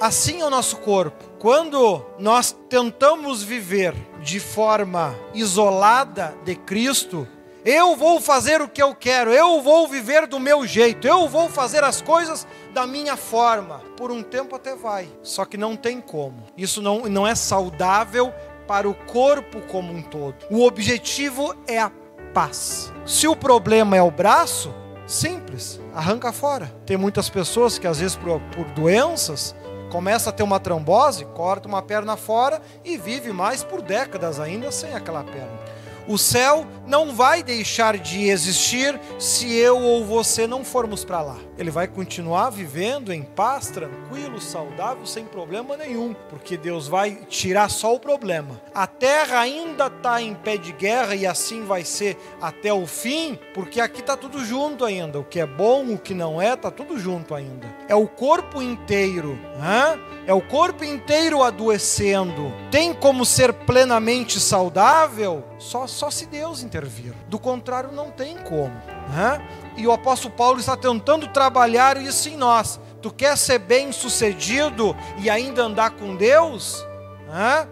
Assim 0.00 0.40
é 0.40 0.44
o 0.44 0.50
nosso 0.50 0.78
corpo. 0.78 1.24
Quando 1.38 2.04
nós 2.18 2.50
tentamos 2.68 3.44
viver 3.44 3.94
de 4.20 4.40
forma 4.40 5.14
isolada 5.34 6.34
de 6.44 6.56
Cristo, 6.56 7.28
Eu 7.66 7.96
vou 7.96 8.20
fazer 8.20 8.62
o 8.62 8.68
que 8.68 8.80
eu 8.80 8.94
quero, 8.94 9.32
eu 9.32 9.60
vou 9.60 9.88
viver 9.88 10.28
do 10.28 10.38
meu 10.38 10.64
jeito, 10.64 11.04
eu 11.04 11.28
vou 11.28 11.48
fazer 11.48 11.82
as 11.82 12.00
coisas 12.00 12.46
da 12.72 12.86
minha 12.86 13.16
forma. 13.16 13.80
Por 13.96 14.12
um 14.12 14.22
tempo 14.22 14.54
até 14.54 14.76
vai, 14.76 15.08
só 15.20 15.44
que 15.44 15.56
não 15.56 15.74
tem 15.74 16.00
como. 16.00 16.44
Isso 16.56 16.80
não, 16.80 17.08
não 17.08 17.26
é 17.26 17.34
saudável 17.34 18.32
para 18.68 18.88
o 18.88 18.94
corpo 18.94 19.60
como 19.62 19.92
um 19.92 20.00
todo. 20.00 20.36
O 20.48 20.64
objetivo 20.64 21.56
é 21.66 21.80
a 21.80 21.90
paz. 22.32 22.92
Se 23.04 23.26
o 23.26 23.34
problema 23.34 23.96
é 23.96 24.02
o 24.02 24.12
braço, 24.12 24.72
simples, 25.04 25.80
arranca 25.92 26.32
fora. 26.32 26.72
Tem 26.86 26.96
muitas 26.96 27.28
pessoas 27.28 27.80
que 27.80 27.88
às 27.88 27.98
vezes 27.98 28.14
por, 28.14 28.40
por 28.54 28.64
doenças 28.66 29.56
começa 29.90 30.30
a 30.30 30.32
ter 30.32 30.44
uma 30.44 30.60
trombose, 30.60 31.24
corta 31.24 31.66
uma 31.66 31.82
perna 31.82 32.16
fora 32.16 32.62
e 32.84 32.96
vive 32.96 33.32
mais 33.32 33.64
por 33.64 33.82
décadas 33.82 34.38
ainda 34.38 34.70
sem 34.70 34.94
aquela 34.94 35.24
perna. 35.24 35.65
O 36.08 36.16
céu 36.16 36.66
não 36.86 37.12
vai 37.12 37.42
deixar 37.42 37.98
de 37.98 38.28
existir 38.28 38.98
se 39.18 39.52
eu 39.54 39.80
ou 39.80 40.04
você 40.04 40.46
não 40.46 40.64
formos 40.64 41.04
para 41.04 41.20
lá. 41.20 41.36
Ele 41.58 41.70
vai 41.70 41.88
continuar 41.88 42.50
vivendo 42.50 43.12
em 43.12 43.22
paz, 43.22 43.68
tranquilo, 43.68 44.40
saudável, 44.40 45.04
sem 45.06 45.24
problema 45.24 45.76
nenhum, 45.76 46.14
porque 46.28 46.56
Deus 46.56 46.86
vai 46.86 47.16
tirar 47.28 47.70
só 47.70 47.94
o 47.94 48.00
problema. 48.00 48.60
A 48.74 48.86
terra 48.86 49.40
ainda 49.40 49.86
está 49.86 50.22
em 50.22 50.34
pé 50.34 50.56
de 50.56 50.72
guerra 50.72 51.14
e 51.16 51.26
assim 51.26 51.64
vai 51.64 51.84
ser 51.84 52.16
até 52.40 52.72
o 52.72 52.86
fim, 52.86 53.38
porque 53.54 53.80
aqui 53.80 54.00
está 54.00 54.16
tudo 54.16 54.44
junto 54.44 54.84
ainda. 54.84 55.18
O 55.18 55.24
que 55.24 55.40
é 55.40 55.46
bom, 55.46 55.94
o 55.94 55.98
que 55.98 56.14
não 56.14 56.40
é, 56.40 56.54
está 56.54 56.70
tudo 56.70 56.98
junto 56.98 57.34
ainda. 57.34 57.66
É 57.88 57.94
o 57.94 58.06
corpo 58.06 58.62
inteiro, 58.62 59.38
hein? 59.56 60.00
é 60.26 60.34
o 60.34 60.40
corpo 60.40 60.84
inteiro 60.84 61.42
adoecendo. 61.42 62.52
Tem 62.70 62.92
como 62.92 63.24
ser 63.24 63.52
plenamente 63.52 64.38
saudável? 64.38 65.44
Só, 65.58 65.86
só 65.86 66.10
se 66.10 66.26
Deus 66.26 66.62
intervir. 66.62 67.14
Do 67.28 67.38
contrário, 67.38 67.92
não 67.92 68.10
tem 68.10 68.36
como. 68.38 68.74
Né? 69.08 69.48
E 69.76 69.86
o 69.86 69.92
apóstolo 69.92 70.34
Paulo 70.34 70.60
está 70.60 70.76
tentando 70.76 71.28
trabalhar 71.28 71.96
isso 71.96 72.28
em 72.28 72.36
nós. 72.36 72.78
Tu 73.00 73.10
quer 73.10 73.36
ser 73.36 73.58
bem 73.58 73.92
sucedido 73.92 74.96
e 75.18 75.30
ainda 75.30 75.62
andar 75.62 75.90
com 75.90 76.16
Deus? 76.16 76.84
Né? 77.28 77.66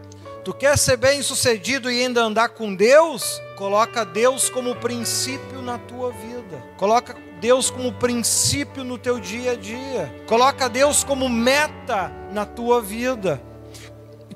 Tu 0.45 0.53
quer 0.53 0.77
ser 0.77 0.97
bem 0.97 1.23
sucedido 1.23 1.91
e 1.91 2.03
ainda 2.03 2.23
andar 2.23 2.51
com 2.51 2.75
Deus? 2.75 3.41
Coloca 3.57 4.05
Deus 4.05 4.49
como 4.49 4.75
princípio 4.77 5.63
na 5.63 5.79
tua 5.79 6.11
vida. 6.11 6.63
Coloca 6.77 7.17
Deus 7.41 7.71
como 7.71 7.93
princípio 7.93 8.85
no 8.85 8.99
teu 8.99 9.19
dia 9.19 9.53
a 9.53 9.55
dia. 9.55 10.15
Coloca 10.27 10.69
Deus 10.69 11.05
como 11.05 11.29
meta 11.29 12.11
na 12.33 12.45
tua 12.45 12.81
vida 12.81 13.41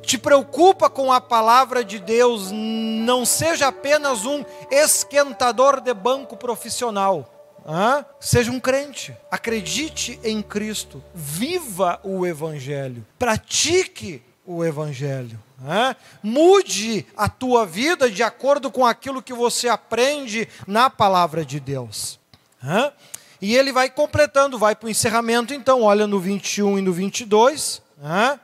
te 0.08 0.16
preocupa 0.16 0.88
com 0.88 1.12
a 1.12 1.20
palavra 1.20 1.84
de 1.84 1.98
Deus, 1.98 2.50
não 2.50 3.26
seja 3.26 3.68
apenas 3.68 4.24
um 4.24 4.42
esquentador 4.70 5.82
de 5.82 5.92
banco 5.92 6.34
profissional. 6.34 7.30
Ah, 7.66 8.06
seja 8.18 8.50
um 8.50 8.58
crente, 8.58 9.14
acredite 9.30 10.18
em 10.24 10.40
Cristo, 10.40 11.04
viva 11.14 12.00
o 12.02 12.26
Evangelho, 12.26 13.06
pratique 13.18 14.22
o 14.46 14.64
Evangelho. 14.64 15.38
Ah, 15.62 15.94
mude 16.22 17.04
a 17.14 17.28
tua 17.28 17.66
vida 17.66 18.10
de 18.10 18.22
acordo 18.22 18.70
com 18.70 18.86
aquilo 18.86 19.22
que 19.22 19.34
você 19.34 19.68
aprende 19.68 20.48
na 20.66 20.88
palavra 20.88 21.44
de 21.44 21.60
Deus. 21.60 22.18
Ah, 22.62 22.94
e 23.42 23.54
ele 23.54 23.72
vai 23.72 23.90
completando, 23.90 24.58
vai 24.58 24.74
para 24.74 24.86
o 24.86 24.90
encerramento, 24.90 25.52
então, 25.52 25.82
olha 25.82 26.06
no 26.06 26.18
21 26.18 26.78
e 26.78 26.80
no 26.80 26.94
22. 26.94 27.82
Ah, 28.02 28.38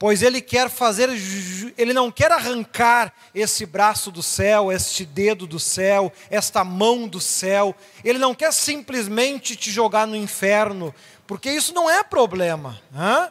pois 0.00 0.22
ele 0.22 0.40
quer 0.40 0.70
fazer, 0.70 1.10
ele 1.76 1.92
não 1.92 2.10
quer 2.10 2.32
arrancar 2.32 3.12
esse 3.34 3.66
braço 3.66 4.10
do 4.10 4.22
céu, 4.22 4.72
este 4.72 5.04
dedo 5.04 5.46
do 5.46 5.60
céu, 5.60 6.10
esta 6.30 6.64
mão 6.64 7.06
do 7.06 7.20
céu, 7.20 7.76
ele 8.02 8.18
não 8.18 8.34
quer 8.34 8.50
simplesmente 8.50 9.54
te 9.54 9.70
jogar 9.70 10.06
no 10.06 10.16
inferno, 10.16 10.94
porque 11.26 11.50
isso 11.50 11.74
não 11.74 11.88
é 11.90 12.02
problema. 12.02 12.80
Hein? 12.94 13.30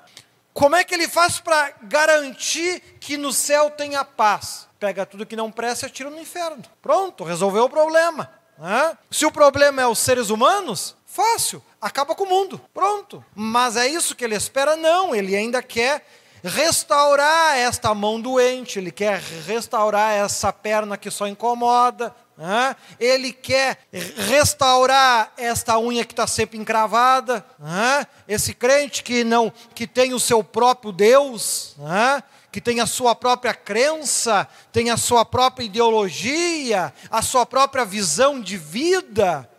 Como 0.53 0.75
é 0.75 0.83
que 0.83 0.93
ele 0.93 1.07
faz 1.07 1.39
para 1.39 1.73
garantir 1.81 2.81
que 2.99 3.17
no 3.17 3.33
céu 3.33 3.71
tenha 3.71 4.05
paz? 4.05 4.67
Pega 4.79 5.07
tudo 5.07 5.25
que 5.25 5.35
não 5.35 5.51
presta 5.51 5.87
e 5.87 5.89
tira 5.89 6.11
no 6.11 6.19
inferno. 6.19 6.61
Pronto, 6.83 7.23
resolveu 7.23 7.63
o 7.63 7.69
problema. 7.69 8.31
Hein? 8.59 8.95
Se 9.09 9.25
o 9.25 9.31
problema 9.31 9.81
é 9.81 9.87
os 9.87 9.97
seres 9.97 10.29
humanos, 10.29 10.95
fácil, 11.03 11.63
acaba 11.81 12.13
com 12.13 12.25
o 12.25 12.29
mundo. 12.29 12.61
Pronto. 12.75 13.25
Mas 13.33 13.75
é 13.75 13.87
isso 13.87 14.15
que 14.15 14.23
ele 14.23 14.35
espera? 14.35 14.75
Não, 14.75 15.15
ele 15.15 15.35
ainda 15.35 15.63
quer 15.63 16.05
restaurar 16.43 17.57
esta 17.57 17.93
mão 17.93 18.19
doente, 18.19 18.79
ele 18.79 18.91
quer 18.91 19.21
restaurar 19.45 20.13
essa 20.13 20.51
perna 20.53 20.97
que 20.97 21.11
só 21.11 21.27
incomoda, 21.27 22.15
né? 22.37 22.75
ele 22.99 23.33
quer 23.33 23.79
restaurar 23.91 25.33
esta 25.37 25.77
unha 25.77 26.05
que 26.05 26.13
está 26.13 26.25
sempre 26.25 26.57
encravada, 26.57 27.45
né? 27.59 28.07
esse 28.27 28.53
crente 28.53 29.03
que 29.03 29.23
não 29.23 29.51
que 29.75 29.85
tem 29.85 30.13
o 30.13 30.19
seu 30.19 30.43
próprio 30.43 30.91
Deus, 30.91 31.75
né? 31.77 32.23
que 32.51 32.61
tem 32.61 32.79
a 32.79 32.87
sua 32.87 33.13
própria 33.13 33.53
crença, 33.53 34.47
tem 34.71 34.89
a 34.89 34.97
sua 34.97 35.23
própria 35.23 35.65
ideologia, 35.65 36.93
a 37.11 37.21
sua 37.21 37.45
própria 37.45 37.85
visão 37.85 38.41
de 38.41 38.57
vida, 38.57 39.49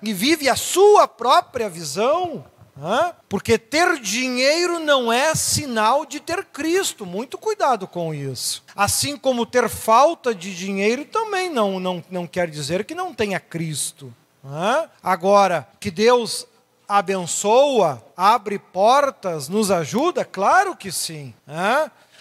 e 0.00 0.12
vive 0.12 0.48
a 0.48 0.54
sua 0.54 1.08
própria 1.08 1.68
visão. 1.68 2.44
Porque 3.28 3.58
ter 3.58 3.98
dinheiro 4.00 4.80
não 4.80 5.12
é 5.12 5.34
sinal 5.34 6.06
de 6.06 6.20
ter 6.20 6.44
Cristo. 6.46 7.04
Muito 7.04 7.36
cuidado 7.36 7.86
com 7.86 8.14
isso. 8.14 8.64
Assim 8.74 9.16
como 9.16 9.46
ter 9.46 9.68
falta 9.68 10.34
de 10.34 10.54
dinheiro 10.54 11.04
também 11.04 11.50
não, 11.50 11.78
não, 11.78 12.02
não 12.10 12.26
quer 12.26 12.48
dizer 12.48 12.84
que 12.84 12.94
não 12.94 13.14
tenha 13.14 13.38
Cristo. 13.38 14.12
Agora, 15.02 15.68
que 15.78 15.90
Deus 15.90 16.46
abençoa, 16.88 18.02
abre 18.16 18.58
portas, 18.58 19.48
nos 19.48 19.70
ajuda? 19.70 20.24
Claro 20.24 20.74
que 20.74 20.90
sim. 20.90 21.34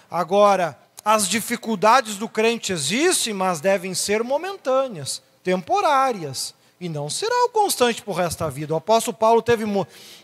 Agora, 0.10 0.78
as 1.04 1.28
dificuldades 1.28 2.18
do 2.18 2.30
crente 2.30 2.72
existem, 2.72 3.34
mas 3.34 3.60
devem 3.60 3.93
ser 3.93 4.24
momentâneas, 4.24 5.22
temporárias 5.43 6.54
e 6.82 6.90
não 6.90 7.12
será 7.12 7.46
o 7.46 7.50
constante 7.50 8.02
para 8.02 8.12
o 8.12 8.16
resto 8.16 8.40
da 8.40 8.50
vida. 8.50 8.74
O 8.74 8.78
apóstolo 8.78 9.16
Paulo 9.16 9.40
teve, 9.40 9.66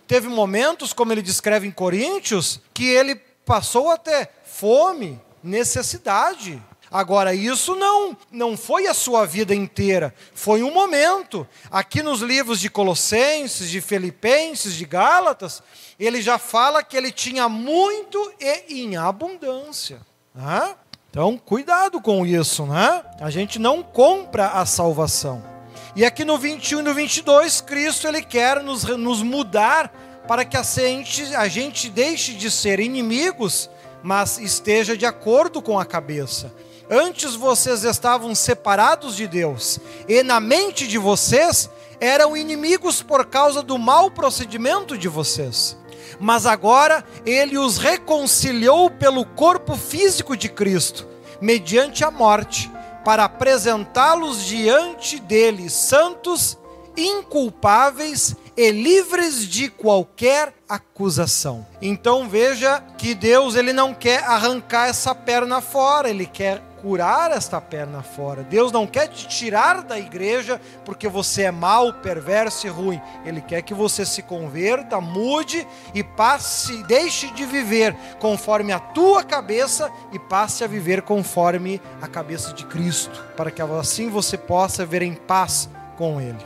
teve 0.07 0.27
momentos, 0.27 0.91
como 0.91 1.13
ele 1.13 1.21
descreve 1.21 1.67
em 1.67 1.71
Coríntios, 1.71 2.59
que 2.73 2.87
ele 2.87 3.15
passou 3.45 3.91
até 3.91 4.31
fome, 4.43 5.21
necessidade. 5.43 6.59
Agora, 6.89 7.35
isso 7.35 7.75
não, 7.75 8.17
não 8.31 8.57
foi 8.57 8.87
a 8.87 8.93
sua 8.95 9.23
vida 9.23 9.53
inteira, 9.53 10.11
foi 10.33 10.63
um 10.63 10.73
momento. 10.73 11.47
Aqui 11.69 12.01
nos 12.01 12.21
livros 12.21 12.59
de 12.59 12.71
Colossenses, 12.71 13.69
de 13.69 13.79
Filipenses, 13.79 14.73
de 14.73 14.85
Gálatas, 14.85 15.61
ele 15.99 16.23
já 16.23 16.39
fala 16.39 16.81
que 16.81 16.97
ele 16.97 17.11
tinha 17.11 17.47
muito 17.47 18.33
e 18.41 18.81
em 18.81 18.97
abundância. 18.97 20.01
Né? 20.33 20.75
Então, 21.11 21.37
cuidado 21.37 22.01
com 22.01 22.25
isso, 22.25 22.65
né? 22.65 23.03
A 23.19 23.29
gente 23.29 23.59
não 23.59 23.83
compra 23.83 24.47
a 24.49 24.65
salvação. 24.65 25.56
E 25.97 26.05
aqui 26.05 26.23
no 26.23 26.37
21 26.37 26.81
e 26.81 26.83
no 26.83 26.93
22, 26.93 27.59
Cristo 27.59 28.07
ele 28.07 28.21
quer 28.21 28.61
nos, 28.61 28.83
nos 28.83 29.23
mudar 29.23 29.91
para 30.27 30.45
que 30.45 30.55
a 30.55 30.61
gente, 30.61 31.35
a 31.35 31.47
gente 31.47 31.89
deixe 31.89 32.33
de 32.33 32.51
ser 32.51 32.79
inimigos, 32.79 33.67
mas 34.03 34.37
esteja 34.37 34.95
de 34.95 35.07
acordo 35.07 35.59
com 35.59 35.79
a 35.79 35.83
cabeça. 35.83 36.53
Antes 36.87 37.33
vocês 37.33 37.83
estavam 37.83 38.35
separados 38.35 39.15
de 39.15 39.25
Deus, 39.25 39.79
e 40.07 40.21
na 40.21 40.39
mente 40.39 40.85
de 40.85 40.99
vocês 40.99 41.67
eram 41.99 42.37
inimigos 42.37 43.01
por 43.01 43.25
causa 43.25 43.63
do 43.63 43.79
mau 43.79 44.11
procedimento 44.11 44.95
de 44.95 45.07
vocês. 45.07 45.75
Mas 46.19 46.45
agora 46.45 47.03
ele 47.25 47.57
os 47.57 47.79
reconciliou 47.79 48.91
pelo 48.91 49.25
corpo 49.25 49.75
físico 49.75 50.37
de 50.37 50.47
Cristo, 50.47 51.07
mediante 51.41 52.03
a 52.03 52.11
morte 52.11 52.69
para 53.07 53.23
apresentá-los 53.23 54.43
diante 54.43 55.17
dele 55.17 55.69
santos, 55.69 56.57
inculpáveis 56.97 58.35
e 58.57 58.69
livres 58.69 59.47
de 59.47 59.69
qualquer 59.69 60.53
acusação. 60.67 61.65
Então 61.81 62.27
veja 62.27 62.83
que 62.97 63.15
Deus 63.15 63.55
ele 63.55 63.71
não 63.71 63.93
quer 63.93 64.25
arrancar 64.25 64.89
essa 64.89 65.15
perna 65.15 65.61
fora, 65.61 66.09
ele 66.09 66.25
quer 66.25 66.61
curar 66.81 67.31
esta 67.31 67.59
perna 67.59 68.01
fora. 68.01 68.43
Deus 68.43 68.71
não 68.71 68.85
quer 68.85 69.07
te 69.07 69.27
tirar 69.27 69.83
da 69.83 69.97
igreja 69.97 70.59
porque 70.85 71.07
você 71.07 71.43
é 71.43 71.51
mau, 71.51 71.93
perverso 71.93 72.67
e 72.67 72.69
ruim. 72.69 73.01
Ele 73.25 73.41
quer 73.41 73.61
que 73.61 73.73
você 73.73 74.05
se 74.05 74.21
converta, 74.21 75.01
mude 75.01 75.67
e 75.93 76.03
passe, 76.03 76.83
deixe 76.83 77.31
de 77.31 77.45
viver 77.45 77.95
conforme 78.19 78.71
a 78.71 78.79
tua 78.79 79.23
cabeça 79.23 79.91
e 80.11 80.19
passe 80.19 80.63
a 80.63 80.67
viver 80.67 81.01
conforme 81.01 81.81
a 82.01 82.07
cabeça 82.07 82.53
de 82.53 82.65
Cristo, 82.65 83.23
para 83.35 83.51
que 83.51 83.61
assim 83.61 84.09
você 84.09 84.37
possa 84.37 84.85
ver 84.85 85.01
em 85.01 85.13
paz 85.13 85.69
com 85.97 86.21
ele. 86.21 86.37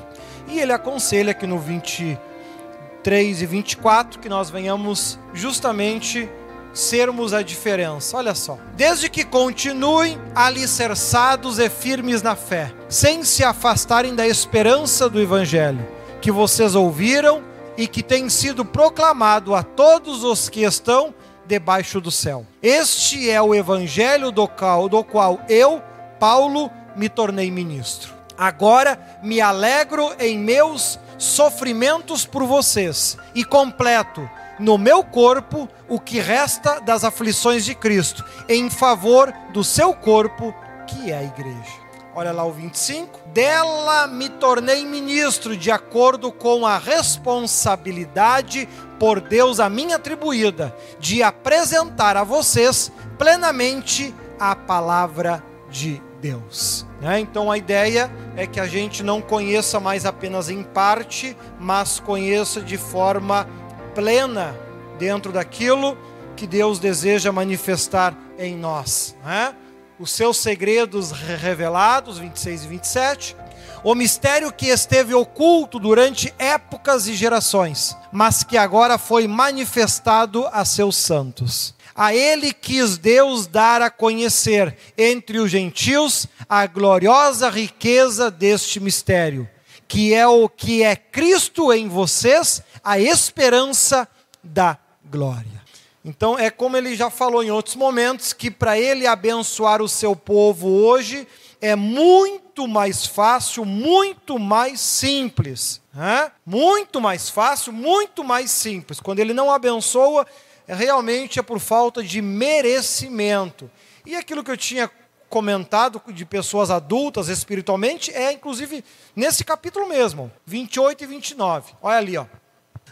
E 0.47 0.59
ele 0.59 0.73
aconselha 0.73 1.33
que 1.33 1.45
no 1.47 1.59
23 1.59 3.41
e 3.41 3.45
24 3.45 4.19
que 4.19 4.29
nós 4.29 4.49
venhamos 4.49 5.19
justamente 5.33 6.29
sermos 6.73 7.33
a 7.33 7.41
diferença. 7.41 8.17
Olha 8.17 8.35
só. 8.35 8.57
Desde 8.75 9.09
que 9.09 9.23
continuem 9.23 10.19
alicerçados 10.35 11.59
e 11.59 11.69
firmes 11.69 12.21
na 12.21 12.35
fé, 12.35 12.73
sem 12.89 13.23
se 13.23 13.43
afastarem 13.43 14.15
da 14.15 14.27
esperança 14.27 15.09
do 15.09 15.19
Evangelho, 15.19 15.85
que 16.21 16.31
vocês 16.31 16.75
ouviram 16.75 17.43
e 17.77 17.87
que 17.87 18.03
tem 18.03 18.29
sido 18.29 18.63
proclamado 18.63 19.55
a 19.55 19.63
todos 19.63 20.23
os 20.23 20.49
que 20.49 20.61
estão 20.61 21.13
debaixo 21.45 21.99
do 21.99 22.11
céu. 22.11 22.45
Este 22.61 23.29
é 23.29 23.41
o 23.41 23.55
Evangelho 23.55 24.31
do 24.31 24.47
qual, 24.47 24.87
do 24.87 25.03
qual 25.03 25.41
eu, 25.49 25.81
Paulo, 26.19 26.69
me 26.95 27.09
tornei 27.09 27.49
ministro. 27.49 28.13
Agora 28.37 28.99
me 29.21 29.39
alegro 29.39 30.13
em 30.19 30.37
meus 30.37 30.99
sofrimentos 31.17 32.25
por 32.25 32.43
vocês 32.43 33.17
e 33.35 33.43
completo 33.45 34.27
no 34.61 34.77
meu 34.77 35.03
corpo 35.03 35.67
o 35.89 35.99
que 35.99 36.19
resta 36.19 36.79
das 36.79 37.03
aflições 37.03 37.65
de 37.65 37.75
Cristo, 37.75 38.23
em 38.47 38.69
favor 38.69 39.33
do 39.51 39.63
seu 39.63 39.93
corpo, 39.93 40.53
que 40.87 41.11
é 41.11 41.17
a 41.17 41.23
igreja. 41.23 41.81
Olha 42.13 42.31
lá 42.31 42.43
o 42.43 42.51
25. 42.51 43.19
Dela 43.29 44.05
me 44.07 44.29
tornei 44.29 44.85
ministro 44.85 45.55
de 45.57 45.71
acordo 45.71 46.31
com 46.31 46.65
a 46.65 46.77
responsabilidade 46.77 48.67
por 48.99 49.19
Deus 49.19 49.59
a 49.59 49.69
mim 49.69 49.93
atribuída 49.93 50.75
de 50.99 51.23
apresentar 51.23 52.17
a 52.17 52.23
vocês 52.23 52.91
plenamente 53.17 54.13
a 54.39 54.55
palavra 54.55 55.43
de 55.69 56.01
Deus. 56.21 56.85
Né? 57.01 57.19
Então 57.19 57.49
a 57.49 57.57
ideia 57.57 58.11
é 58.35 58.45
que 58.45 58.59
a 58.59 58.67
gente 58.67 59.01
não 59.01 59.21
conheça 59.21 59.79
mais 59.79 60.05
apenas 60.05 60.49
em 60.49 60.63
parte, 60.63 61.35
mas 61.59 61.99
conheça 61.99 62.61
de 62.61 62.77
forma 62.77 63.47
plena 63.93 64.55
dentro 64.97 65.31
daquilo 65.31 65.97
que 66.35 66.47
Deus 66.47 66.79
deseja 66.79 67.31
manifestar 67.31 68.17
em 68.37 68.55
nós. 68.55 69.15
Né? 69.23 69.53
Os 69.99 70.11
seus 70.11 70.37
segredos 70.37 71.11
revelados, 71.11 72.17
26 72.17 72.63
e 72.63 72.67
27. 72.67 73.35
O 73.83 73.95
mistério 73.95 74.51
que 74.51 74.67
esteve 74.67 75.13
oculto 75.13 75.79
durante 75.79 76.33
épocas 76.37 77.07
e 77.07 77.15
gerações, 77.15 77.95
mas 78.11 78.43
que 78.43 78.57
agora 78.57 78.97
foi 78.97 79.27
manifestado 79.27 80.47
a 80.51 80.63
seus 80.63 80.95
santos. 80.97 81.73
A 81.95 82.13
ele 82.13 82.53
quis 82.53 82.97
Deus 82.97 83.47
dar 83.47 83.81
a 83.81 83.89
conhecer 83.89 84.75
entre 84.97 85.39
os 85.39 85.51
gentios 85.51 86.27
a 86.47 86.65
gloriosa 86.65 87.49
riqueza 87.49 88.31
deste 88.31 88.79
mistério, 88.79 89.49
que 89.91 90.13
é 90.13 90.25
o 90.25 90.47
que 90.47 90.83
é 90.83 90.95
Cristo 90.95 91.73
em 91.73 91.89
vocês, 91.89 92.63
a 92.81 92.97
esperança 92.97 94.07
da 94.41 94.77
glória. 95.03 95.61
Então 96.05 96.39
é 96.39 96.49
como 96.49 96.77
ele 96.77 96.95
já 96.95 97.09
falou 97.09 97.43
em 97.43 97.51
outros 97.51 97.75
momentos 97.75 98.31
que 98.31 98.49
para 98.49 98.79
ele 98.79 99.05
abençoar 99.05 99.81
o 99.81 99.89
seu 99.89 100.15
povo 100.15 100.69
hoje 100.69 101.27
é 101.59 101.75
muito 101.75 102.69
mais 102.69 103.05
fácil, 103.05 103.65
muito 103.65 104.39
mais 104.39 104.79
simples. 104.79 105.81
Né? 105.93 106.31
Muito 106.45 107.01
mais 107.01 107.29
fácil, 107.29 107.73
muito 107.73 108.23
mais 108.23 108.49
simples. 108.49 109.01
Quando 109.01 109.19
ele 109.19 109.33
não 109.33 109.51
abençoa, 109.51 110.25
é 110.69 110.73
realmente 110.73 111.37
é 111.37 111.41
por 111.41 111.59
falta 111.59 112.01
de 112.01 112.21
merecimento. 112.21 113.69
E 114.05 114.15
aquilo 114.15 114.41
que 114.41 114.51
eu 114.51 114.57
tinha 114.57 114.89
comentado 115.31 116.01
de 116.07 116.25
pessoas 116.25 116.69
adultas 116.69 117.29
espiritualmente 117.29 118.11
é 118.11 118.33
inclusive 118.33 118.83
nesse 119.15 119.45
capítulo 119.45 119.87
mesmo, 119.87 120.29
28 120.45 121.05
e 121.05 121.07
29. 121.07 121.73
Olha 121.81 121.97
ali, 121.97 122.17
ó. 122.17 122.25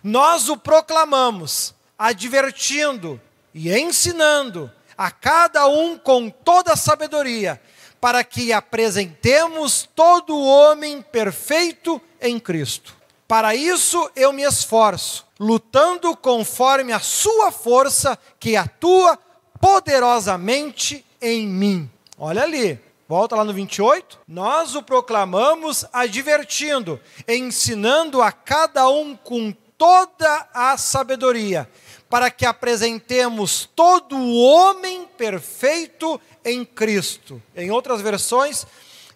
Nós 0.02 0.48
o 0.48 0.56
proclamamos, 0.56 1.76
advertindo 1.98 3.20
e 3.54 3.70
ensinando 3.78 4.72
a 4.98 5.12
cada 5.12 5.68
um 5.68 5.98
com 5.98 6.30
toda 6.30 6.74
a 6.74 6.78
sabedoria, 6.78 7.62
para 8.00 8.24
que 8.24 8.54
apresentemos 8.54 9.90
todo 9.94 10.34
o 10.34 10.46
homem 10.46 11.02
perfeito 11.02 12.02
em 12.22 12.40
Cristo. 12.40 12.96
Para 13.28 13.54
isso 13.54 14.10
eu 14.16 14.32
me 14.32 14.44
esforço, 14.44 15.28
lutando 15.38 16.16
conforme 16.16 16.94
a 16.94 17.00
sua 17.00 17.52
força 17.52 18.18
que 18.40 18.56
atua 18.56 19.20
poderosamente 19.60 21.06
em 21.22 21.46
mim. 21.46 21.92
Olha 22.22 22.44
ali, 22.44 22.78
volta 23.08 23.34
lá 23.34 23.46
no 23.46 23.54
28. 23.54 24.20
Nós 24.28 24.76
o 24.76 24.84
proclamamos 24.84 25.86
advertindo, 25.94 27.00
ensinando 27.26 28.22
a 28.22 28.30
cada 28.30 28.90
um 28.90 29.16
com 29.16 29.54
toda 29.78 30.50
a 30.54 30.76
sabedoria, 30.78 31.70
para 32.10 32.30
que 32.30 32.46
apresentemos 32.46 33.70
todo 33.74 34.18
o 34.18 34.38
homem 34.38 35.08
perfeito 35.18 36.20
em 36.44 36.66
Cristo. 36.66 37.42
Em 37.56 37.72
outras 37.72 38.02
versões, 38.02 38.68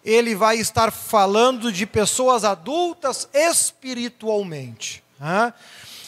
ele 0.02 0.34
vai 0.34 0.56
estar 0.56 0.90
falando 0.90 1.70
de 1.70 1.84
pessoas 1.84 2.42
adultas 2.42 3.28
espiritualmente. 3.34 5.04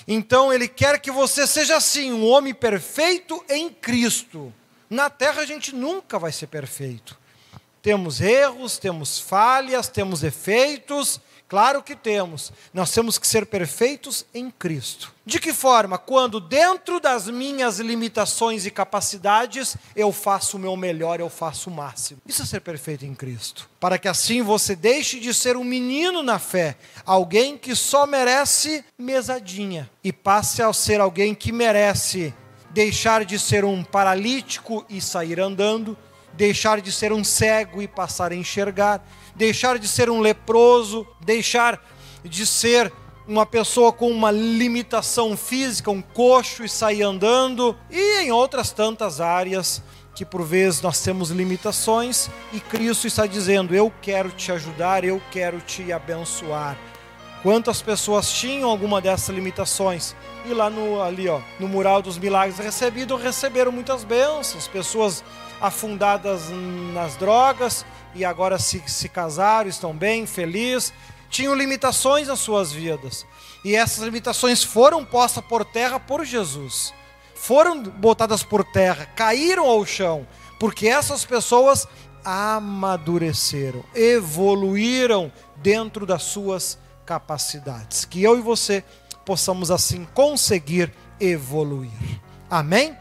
Então, 0.09 0.51
ele 0.51 0.67
quer 0.67 0.99
que 0.99 1.11
você 1.11 1.47
seja 1.47 1.77
assim, 1.77 2.11
um 2.11 2.27
homem 2.27 2.55
perfeito 2.55 3.45
em 3.51 3.69
Cristo. 3.69 4.51
Na 4.89 5.11
terra 5.11 5.43
a 5.43 5.47
gente 5.47 5.75
nunca 5.75 6.19
vai 6.19 6.33
ser 6.33 6.47
perfeito. 6.47 7.19
Temos 7.83 8.21
erros, 8.21 8.79
temos 8.79 9.19
falhas, 9.19 9.89
temos 9.89 10.21
defeitos, 10.21 11.21
Claro 11.49 11.81
que 11.81 11.95
temos. 11.95 12.53
Nós 12.75 12.91
temos 12.91 13.19
que 13.19 13.27
ser 13.27 13.47
perfeitos 13.47 14.27
em 14.35 14.51
Cristo. 14.51 15.15
De 15.25 15.39
que 15.39 15.53
forma? 15.53 15.97
Quando 15.97 16.41
dentro 16.41 16.99
das 16.99 17.29
minhas 17.29 17.79
limitações 17.79 18.67
e 18.67 18.71
capacidades, 18.71 19.77
eu 19.95 20.11
faço 20.11 20.57
o 20.57 20.61
meu 20.61 20.77
melhor, 20.77 21.21
eu 21.21 21.31
faço 21.31 21.71
o 21.71 21.73
máximo. 21.73 22.21
Isso 22.27 22.43
é 22.43 22.47
ser 22.47 22.61
perfeito 22.61 23.05
em 23.05 23.15
Cristo. 23.15 23.69
Para 23.79 23.97
que 23.97 24.09
assim 24.09 24.43
você 24.43 24.75
deixe 24.75 25.21
de 25.21 25.33
ser 25.33 25.57
um 25.57 25.63
menino 25.63 26.21
na 26.21 26.41
fé, 26.41 26.77
alguém 27.05 27.57
que 27.57 27.77
só 27.77 28.07
merece 28.07 28.85
mesadinha, 28.99 29.89
e 30.03 30.13
passe 30.13 30.63
a 30.63 30.73
ser 30.73 31.01
alguém 31.01 31.33
que 31.33 31.53
merece 31.53 32.35
deixar 32.77 33.25
de 33.25 33.39
ser 33.39 33.65
um 33.65 33.83
paralítico 33.83 34.85
e 34.89 35.01
sair 35.01 35.41
andando, 35.41 35.97
deixar 36.35 36.81
de 36.81 36.93
ser 36.93 37.11
um 37.11 37.25
cego 37.25 37.81
e 37.81 37.89
passar 37.89 38.31
a 38.31 38.37
enxergar 38.37 39.03
deixar 39.37 39.79
de 39.79 39.87
ser 39.87 40.09
um 40.09 40.21
leproso, 40.21 41.07
deixar 41.21 41.81
de 42.25 42.47
ser 42.47 42.93
uma 43.29 43.45
pessoa 43.45 43.93
com 43.93 44.11
uma 44.11 44.31
limitação 44.31 45.37
física, 45.37 45.91
um 45.91 46.01
coxo 46.01 46.65
e 46.65 46.69
sair 46.69 47.03
andando, 47.03 47.77
e 47.91 48.23
em 48.23 48.33
outras 48.33 48.73
tantas 48.73 49.21
áreas 49.21 49.83
que 50.15 50.25
por 50.25 50.43
vezes 50.43 50.81
nós 50.81 51.01
temos 51.01 51.31
limitações 51.31 52.31
e 52.53 52.59
Cristo 52.61 53.07
está 53.07 53.27
dizendo: 53.27 53.75
Eu 53.75 53.93
quero 54.01 54.31
te 54.31 54.51
ajudar, 54.51 55.05
eu 55.05 55.21
quero 55.31 55.61
te 55.61 55.93
abençoar. 55.93 56.77
Quantas 57.47 57.81
pessoas 57.81 58.29
tinham 58.29 58.69
alguma 58.69 59.01
dessas 59.01 59.29
limitações? 59.33 60.17
E 60.47 60.53
lá 60.53 60.69
no, 60.69 61.01
ali, 61.01 61.29
ó, 61.29 61.41
no 61.61 61.69
mural 61.69 62.03
dos 62.03 62.19
milagres 62.19 62.59
recebidos, 62.59 63.23
receberam 63.23 63.71
muitas 63.71 64.03
bênçãos, 64.03 64.67
pessoas 64.67 65.23
afundadas 65.61 66.51
nas 66.93 67.15
drogas, 67.15 67.87
e 68.17 68.25
agora 68.25 68.59
se, 68.59 68.83
se 68.89 69.09
casaram, 69.09 69.71
estão 69.71 69.97
bem, 69.97 70.27
felizes, 70.27 70.93
tinham 71.31 71.55
limitações 71.55 72.27
nas 72.27 72.41
suas 72.41 72.73
vidas. 72.73 73.25
E 73.65 73.77
essas 73.77 74.03
limitações 74.03 74.65
foram 74.65 75.05
postas 75.05 75.45
por 75.45 75.65
terra 75.65 76.01
por 76.01 76.25
Jesus. 76.25 76.93
Foram 77.37 77.81
botadas 77.81 78.43
por 78.43 78.65
terra, 78.65 79.07
caíram 79.15 79.67
ao 79.67 79.87
chão, 79.87 80.27
porque 80.59 80.89
essas 80.89 81.25
pessoas 81.25 81.87
amadureceram, 82.25 83.85
evoluíram 83.95 85.31
dentro 85.63 86.05
das 86.05 86.25
suas 86.25 86.85
capacidades. 87.07 88.05
Que 88.05 88.23
eu 88.23 88.37
e 88.39 88.43
você 88.43 88.85
possamos 89.25 89.71
assim 89.71 90.07
conseguir 90.13 90.93
evoluir. 91.21 92.21
Amém? 92.51 92.97